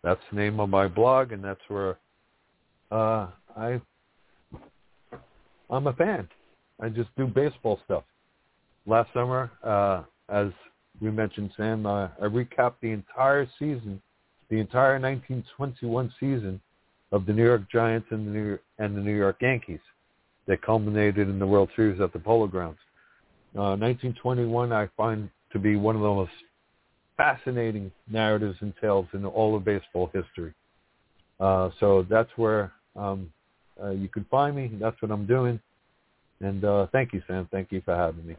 That's 0.03 0.21
the 0.31 0.37
name 0.37 0.59
of 0.59 0.69
my 0.69 0.89
blog, 0.89 1.33
and 1.33 1.43
that's 1.43 1.61
where 1.69 1.99
uh, 2.91 3.29
I 3.57 3.81
I'm 5.71 5.87
a 5.87 5.93
fan. 5.95 6.29
I 6.81 6.89
just 6.89 7.09
do 7.17 7.27
baseball 7.27 7.81
stuff. 7.85 8.05
Last 8.87 9.13
summer, 9.15 9.51
uh, 9.63 10.03
as 10.29 10.49
we 11.01 11.11
mentioned, 11.11 11.53
Sam, 11.57 11.87
uh, 11.87 12.09
I 12.21 12.25
recapped 12.25 12.75
the 12.83 12.91
entire 12.91 13.49
season, 13.59 14.03
the 14.51 14.59
entire 14.59 14.99
1921 14.99 16.13
season 16.19 16.61
of 17.13 17.25
the 17.25 17.33
New 17.33 17.45
York 17.45 17.71
Giants 17.71 18.09
and 18.11 18.27
the 18.27 18.31
New 18.31 18.47
York, 18.49 18.63
and 18.79 18.97
the 18.97 19.01
New 19.01 19.17
York 19.17 19.37
Yankees 19.41 19.81
that 20.47 20.61
culminated 20.63 21.29
in 21.29 21.39
the 21.39 21.47
World 21.47 21.71
Series 21.77 22.01
at 22.01 22.13
the 22.13 22.19
Polo 22.19 22.47
Grounds. 22.47 22.79
Uh, 23.55 23.77
1921, 23.77 24.73
I 24.73 24.89
find 24.97 25.31
to 25.53 25.59
be 25.59 25.77
one 25.77 25.97
of 25.97 26.03
the 26.03 26.09
most 26.09 26.33
fascinating 27.17 27.91
narratives 28.11 28.57
and 28.61 28.73
tales 28.81 29.07
in 29.13 29.25
all 29.25 29.57
of 29.57 29.65
baseball 29.65 30.11
history. 30.13 30.53
Uh, 31.41 31.71
so 31.81 32.07
that's 32.09 32.31
where 32.37 32.73
um, 32.97 33.33
uh, 33.83 33.91
you 33.91 34.09
can 34.09 34.25
find 34.31 34.57
me. 34.57 34.71
That's 34.81 35.01
what 35.03 35.11
I'm 35.11 35.27
doing. 35.27 35.61
And 36.41 36.65
uh, 36.65 36.87
thank 36.93 37.13
you, 37.13 37.23
Sam. 37.27 37.49
Thank 37.51 37.71
you 37.73 37.81
for 37.85 37.95
having 37.95 38.27
me. 38.27 38.37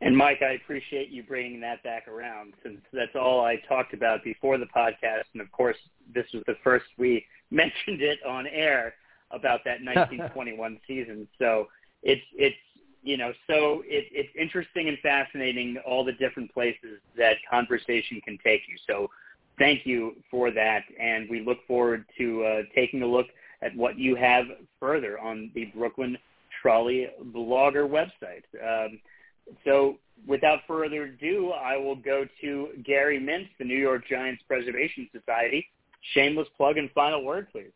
And 0.00 0.16
Mike, 0.16 0.42
I 0.42 0.52
appreciate 0.52 1.08
you 1.08 1.22
bringing 1.22 1.60
that 1.60 1.82
back 1.82 2.08
around 2.08 2.52
since 2.62 2.80
that's 2.92 3.14
all 3.14 3.44
I 3.44 3.56
talked 3.68 3.94
about 3.94 4.22
before 4.22 4.58
the 4.58 4.66
podcast. 4.66 5.24
And 5.32 5.40
of 5.40 5.50
course, 5.50 5.78
this 6.14 6.26
was 6.34 6.42
the 6.46 6.56
first 6.62 6.84
we 6.98 7.24
mentioned 7.50 8.02
it 8.02 8.18
on 8.26 8.46
air 8.46 8.94
about 9.30 9.60
that 9.64 9.78
1921 9.82 10.78
season. 10.86 11.26
So 11.38 11.68
it's 12.02 12.22
it's 12.34 12.56
you 13.04 13.16
know 13.16 13.32
so 13.46 13.82
it, 13.86 14.06
it's 14.10 14.30
interesting 14.38 14.88
and 14.88 14.98
fascinating 15.00 15.76
all 15.86 16.04
the 16.04 16.12
different 16.12 16.52
places 16.52 16.98
that 17.16 17.36
conversation 17.48 18.20
can 18.24 18.38
take 18.42 18.62
you. 18.68 18.76
So 18.86 19.08
thank 19.58 19.86
you 19.86 20.16
for 20.30 20.50
that, 20.50 20.82
and 21.00 21.28
we 21.28 21.44
look 21.44 21.58
forward 21.66 22.04
to 22.18 22.44
uh, 22.44 22.62
taking 22.74 23.02
a 23.02 23.06
look 23.06 23.26
at 23.62 23.76
what 23.76 23.98
you 23.98 24.16
have 24.16 24.46
further 24.80 25.18
on 25.18 25.50
the 25.54 25.66
Brooklyn 25.66 26.18
Trolley 26.60 27.08
Blogger 27.34 27.88
website. 27.88 28.44
Um, 28.62 28.98
so 29.64 29.98
without 30.26 30.60
further 30.66 31.04
ado, 31.04 31.50
I 31.50 31.76
will 31.76 31.96
go 31.96 32.26
to 32.40 32.68
Gary 32.84 33.20
Mintz, 33.20 33.48
the 33.58 33.64
New 33.64 33.78
York 33.78 34.08
Giants 34.08 34.42
Preservation 34.48 35.08
Society. 35.12 35.66
Shameless 36.12 36.48
plug 36.56 36.76
and 36.76 36.90
final 36.92 37.24
word, 37.24 37.48
please. 37.52 37.72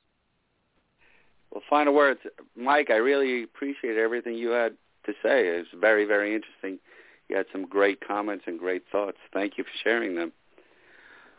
Well, 1.51 1.63
final 1.71 1.95
words, 1.95 2.21
Mike. 2.57 2.91
I 2.91 2.97
really 2.97 3.45
appreciate 3.45 3.97
everything 3.97 4.35
you 4.35 4.51
had 4.51 4.75
to 5.09 5.15
say. 5.23 5.49
It 5.49 5.59
was 5.59 5.81
very, 5.81 6.05
very 6.05 6.35
interesting. 6.35 6.79
You 7.29 7.37
had 7.37 7.47
some 7.53 7.67
great 7.67 8.07
comments 8.07 8.45
and 8.47 8.59
great 8.59 8.85
thoughts. 8.91 9.19
Thank 9.33 9.59
you 9.59 9.65
for 9.65 9.71
sharing 9.83 10.15
them. 10.15 10.33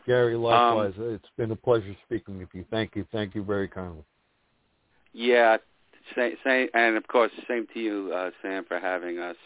Gary, 0.06 0.36
likewise. 0.36 0.94
Um, 0.98 1.14
it's 1.14 1.28
been 1.36 1.50
a 1.50 1.56
pleasure 1.56 1.96
speaking 2.06 2.38
with 2.38 2.48
you. 2.52 2.64
Thank 2.70 2.96
you. 2.96 3.06
Thank 3.12 3.34
you 3.34 3.42
very 3.42 3.68
kindly. 3.68 4.04
Yeah, 5.12 5.56
same, 6.14 6.36
same 6.44 6.68
and 6.74 6.96
of 6.96 7.06
course, 7.08 7.32
same 7.48 7.66
to 7.74 7.80
you, 7.80 8.12
uh, 8.14 8.30
Sam, 8.42 8.64
for 8.64 8.78
having 8.78 9.18
us. 9.18 9.36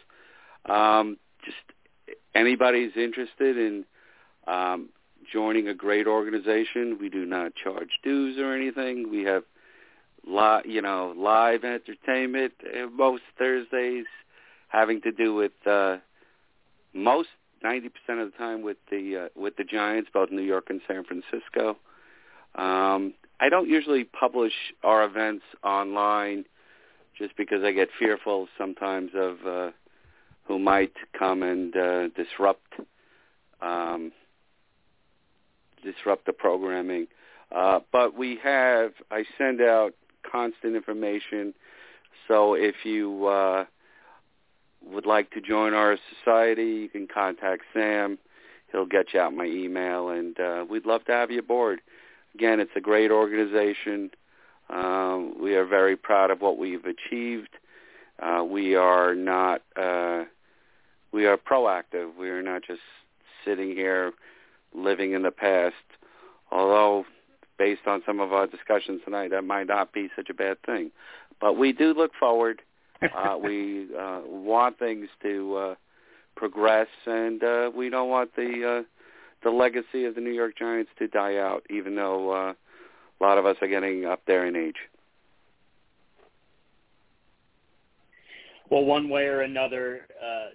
Um, 0.67 1.17
just 1.45 1.57
anybody's 2.35 2.93
interested 2.97 3.57
in 3.57 3.85
um, 4.47 4.91
joining 5.33 5.69
a 5.69 5.75
great 5.75 6.07
organization, 6.07 6.99
we 7.01 7.09
do 7.09 7.25
not 7.25 7.55
charge 7.55 7.99
dues 8.03 8.39
or 8.39 8.55
anything. 8.55 9.11
We 9.11 9.25
have 9.25 9.45
li- 10.27 10.63
you 10.65 10.83
know 10.83 11.15
live 11.17 11.65
entertainment 11.65 12.53
uh, 12.65 12.87
most 12.91 13.23
Thursdays, 13.39 14.07
having 14.69 15.01
to 15.03 15.13
do 15.13 15.35
with 15.35 15.53
uh, 15.67 15.97
most 16.93 17.29
ninety 17.63 17.89
percent 17.89 18.21
of 18.21 18.33
the 18.33 18.39
time 18.39 18.63
with 18.63 18.77
the 18.91 19.25
uh, 19.25 19.41
with 19.41 19.57
the 19.57 19.65
Giants, 19.65 20.11
both 20.13 20.31
New 20.31 20.43
York 20.43 20.67
and 20.71 20.81
San 20.87 21.05
Francisco. 21.05 21.77
Um, 22.55 23.15
I 23.41 23.49
don't 23.49 23.69
usually 23.69 24.05
publish 24.05 24.53
our 24.85 25.05
events 25.05 25.45
online, 25.65 26.45
just 27.19 27.37
because 27.37 27.65
I 27.65 27.73
get 27.73 27.89
fearful 27.99 28.49
sometimes 28.57 29.11
of 29.15 29.47
uh, 29.47 29.71
who 30.47 30.59
might 30.59 30.93
come 31.19 31.43
and 31.43 31.77
uh, 31.77 32.09
disrupt 32.09 32.75
um, 33.61 34.13
disrupt 35.83 36.27
the 36.27 36.33
programming. 36.33 37.07
Uh, 37.55 37.81
but 37.93 38.17
we 38.17 38.39
have 38.43 38.93
I 39.11 39.25
send 39.37 39.61
out 39.61 39.95
constant 40.31 40.77
information. 40.77 41.55
So 42.29 42.55
if 42.55 42.75
you 42.85 43.27
uh, 43.27 43.65
would 44.85 45.07
like 45.07 45.31
to 45.33 45.41
join 45.41 45.75
our 45.75 45.97
society, 46.19 46.65
you 46.65 46.89
can 46.89 47.07
contact 47.13 47.63
Sam. 47.73 48.19
He'll 48.73 48.87
get 48.87 49.15
you 49.15 49.21
out 49.21 49.35
my 49.35 49.47
email, 49.47 50.09
and 50.09 50.39
uh, 50.41 50.65
we'd 50.69 50.87
love 50.87 51.05
to 51.05 51.13
have 51.13 51.31
you 51.31 51.39
aboard. 51.41 51.81
Again, 52.35 52.59
it's 52.61 52.73
a 52.75 52.81
great 52.81 53.11
organization. 53.11 54.11
Um, 54.71 55.35
we 55.41 55.55
are 55.55 55.65
very 55.65 55.97
proud 55.97 56.31
of 56.31 56.41
what 56.41 56.59
we've 56.59 56.85
achieved. 56.85 57.51
Uh, 58.21 58.45
we 58.45 58.75
are 58.75 59.15
not 59.15 59.63
uh, 59.77 60.25
we 61.13 61.27
are 61.27 61.37
proactive. 61.37 62.17
We 62.19 62.29
are 62.29 62.43
not 62.43 62.63
just 62.67 62.81
sitting 63.45 63.71
here 63.71 64.13
living 64.75 65.13
in 65.13 65.23
the 65.23 65.31
past. 65.31 65.75
Although, 66.51 67.05
based 67.59 67.87
on 67.87 68.03
some 68.07 68.21
of 68.21 68.33
our 68.33 68.47
discussions 68.47 69.01
tonight, 69.05 69.31
that 69.31 69.43
might 69.43 69.67
not 69.67 69.93
be 69.93 70.09
such 70.17 70.29
a 70.31 70.35
bad 70.35 70.57
thing. 70.65 70.91
But 71.41 71.55
we 71.55 71.73
do 71.73 71.93
look 71.95 72.13
forward. 72.19 72.63
uh, 73.03 73.37
we 73.37 73.89
uh, 73.99 74.21
want 74.25 74.79
things 74.79 75.09
to 75.23 75.57
uh, 75.57 75.75
progress, 76.37 76.89
and 77.07 77.43
uh, 77.43 77.71
we 77.75 77.91
don't 77.91 78.09
want 78.09 78.35
the 78.37 78.83
uh, 78.83 78.83
the 79.43 79.51
legacy 79.51 80.05
of 80.07 80.15
the 80.15 80.21
New 80.21 80.33
York 80.33 80.57
Giants 80.57 80.91
to 80.99 81.07
die 81.07 81.37
out, 81.37 81.65
even 81.69 81.97
though 81.97 82.31
uh, 82.31 82.53
a 82.53 83.21
lot 83.23 83.37
of 83.37 83.45
us 83.45 83.57
are 83.61 83.69
getting 83.69 84.07
up 84.07 84.23
there 84.27 84.47
in 84.47 84.57
age. 84.57 84.77
Well, 88.71 88.85
one 88.85 89.09
way 89.09 89.25
or 89.27 89.43
another, 89.43 90.07
uh, 90.21 90.47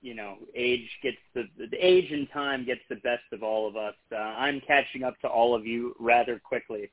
you 0.00 0.14
know, 0.14 0.36
age 0.54 0.88
gets 1.02 1.16
the, 1.34 1.44
the 1.58 1.76
age 1.84 2.10
and 2.12 2.28
time 2.32 2.64
gets 2.64 2.80
the 2.88 2.96
best 2.96 3.22
of 3.32 3.42
all 3.42 3.66
of 3.66 3.76
us. 3.76 3.94
Uh, 4.12 4.16
I'm 4.16 4.60
catching 4.66 5.02
up 5.02 5.18
to 5.20 5.28
all 5.28 5.54
of 5.54 5.66
you 5.66 5.94
rather 5.98 6.38
quickly, 6.38 6.90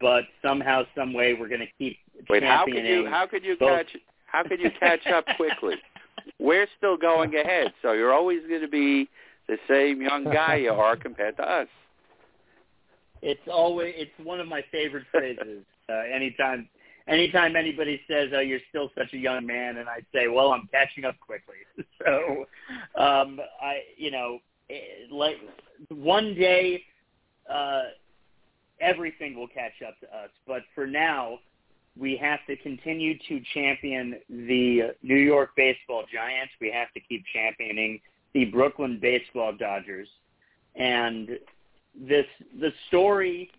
but 0.00 0.24
somehow, 0.42 0.84
some 0.96 1.12
way, 1.12 1.34
we're 1.34 1.48
going 1.48 1.60
to 1.60 1.72
keep 1.78 1.98
Wait, 2.28 2.42
how 2.42 2.64
could 2.64 2.84
you 2.84 3.06
how 3.08 3.26
could 3.26 3.44
you 3.44 3.56
both- 3.58 3.86
catch 3.86 3.96
how 4.26 4.44
could 4.44 4.60
you 4.60 4.70
catch 4.78 5.06
up 5.08 5.24
quickly? 5.36 5.74
We're 6.38 6.68
still 6.76 6.96
going 6.96 7.34
ahead, 7.34 7.72
so 7.82 7.92
you're 7.92 8.12
always 8.12 8.40
going 8.48 8.60
to 8.60 8.68
be 8.68 9.08
the 9.48 9.56
same 9.68 10.00
young 10.00 10.24
guy 10.24 10.56
you 10.56 10.70
are 10.70 10.96
compared 11.08 11.36
to 11.38 11.42
us. 11.42 11.66
It's 13.22 13.40
always 13.50 13.94
it's 13.96 14.10
one 14.22 14.38
of 14.38 14.46
my 14.46 14.62
favorite 14.70 15.04
phrases. 15.10 15.64
Uh, 15.88 16.02
anytime 16.14 16.68
anytime 17.10 17.56
anybody 17.56 18.00
says, 18.08 18.30
"Oh, 18.34 18.40
you're 18.40 18.60
still 18.68 18.90
such 18.96 19.12
a 19.12 19.18
young 19.18 19.44
man," 19.44 19.78
and 19.78 19.88
I 19.88 20.00
say, 20.14 20.28
"Well, 20.28 20.52
I'm 20.52 20.68
catching 20.72 21.04
up 21.04 21.18
quickly." 21.20 21.56
so, 22.04 22.46
um, 22.94 23.40
I 23.60 23.82
you 23.96 24.10
know, 24.10 24.38
like 25.10 25.36
one 25.88 26.34
day, 26.34 26.84
uh, 27.52 27.82
everything 28.80 29.34
will 29.34 29.48
catch 29.48 29.82
up 29.86 29.98
to 30.00 30.06
us. 30.16 30.30
But 30.46 30.62
for 30.74 30.86
now, 30.86 31.40
we 31.98 32.16
have 32.16 32.40
to 32.46 32.56
continue 32.56 33.18
to 33.28 33.40
champion 33.52 34.20
the 34.28 34.94
New 35.02 35.16
York 35.16 35.50
Baseball 35.56 36.04
Giants. 36.12 36.52
We 36.60 36.70
have 36.70 36.92
to 36.94 37.00
keep 37.00 37.24
championing 37.32 38.00
the 38.32 38.46
Brooklyn 38.46 38.98
Baseball 39.00 39.52
Dodgers. 39.52 40.08
And 40.76 41.38
this 41.94 42.26
the 42.60 42.72
story 42.88 43.50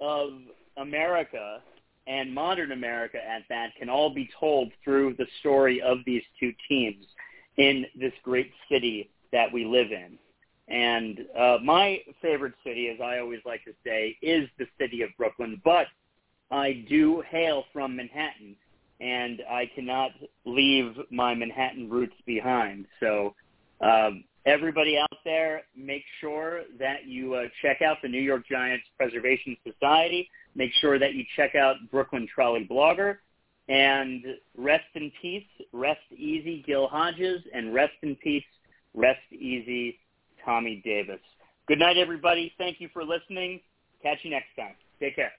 of 0.00 0.32
America 0.76 1.60
and 2.08 2.34
modern 2.34 2.72
America 2.72 3.18
at 3.18 3.42
that 3.50 3.74
can 3.78 3.88
all 3.90 4.10
be 4.10 4.28
told 4.40 4.72
through 4.82 5.14
the 5.18 5.26
story 5.40 5.80
of 5.82 5.98
these 6.06 6.22
two 6.40 6.52
teams 6.68 7.04
in 7.58 7.84
this 7.94 8.12
great 8.22 8.50
city 8.70 9.10
that 9.32 9.52
we 9.52 9.64
live 9.64 9.92
in. 9.92 10.18
And 10.68 11.20
uh, 11.38 11.58
my 11.62 12.00
favorite 12.22 12.54
city, 12.64 12.88
as 12.88 13.00
I 13.00 13.18
always 13.18 13.40
like 13.44 13.64
to 13.64 13.72
say, 13.84 14.16
is 14.22 14.48
the 14.58 14.66
city 14.78 15.02
of 15.02 15.10
Brooklyn. 15.18 15.60
But 15.64 15.86
I 16.50 16.84
do 16.88 17.22
hail 17.28 17.64
from 17.72 17.96
Manhattan, 17.96 18.56
and 19.00 19.42
I 19.50 19.70
cannot 19.74 20.12
leave 20.44 20.94
my 21.10 21.34
Manhattan 21.34 21.88
roots 21.90 22.16
behind. 22.26 22.86
So 23.00 23.34
um, 23.80 24.24
everybody 24.48 24.98
out 24.98 25.18
there, 25.24 25.62
make 25.76 26.02
sure 26.20 26.62
that 26.78 27.06
you 27.06 27.34
uh, 27.34 27.44
check 27.62 27.82
out 27.82 27.98
the 28.02 28.08
New 28.08 28.20
York 28.20 28.42
Giants 28.48 28.86
Preservation 28.96 29.56
Society. 29.66 30.28
Make 30.54 30.72
sure 30.80 30.98
that 30.98 31.14
you 31.14 31.24
check 31.36 31.54
out 31.54 31.76
Brooklyn 31.90 32.26
Trolley 32.32 32.66
Blogger. 32.68 33.18
And 33.68 34.24
rest 34.56 34.86
in 34.94 35.12
peace, 35.20 35.44
rest 35.72 36.00
easy, 36.10 36.64
Gil 36.66 36.88
Hodges, 36.88 37.42
and 37.52 37.74
rest 37.74 37.92
in 38.02 38.16
peace, 38.16 38.44
rest 38.94 39.20
easy, 39.30 39.98
Tommy 40.42 40.80
Davis. 40.82 41.20
Good 41.66 41.78
night, 41.78 41.98
everybody. 41.98 42.54
Thank 42.56 42.80
you 42.80 42.88
for 42.94 43.04
listening. 43.04 43.60
Catch 44.02 44.18
you 44.22 44.30
next 44.30 44.56
time. 44.56 44.74
Take 45.00 45.16
care. 45.16 45.32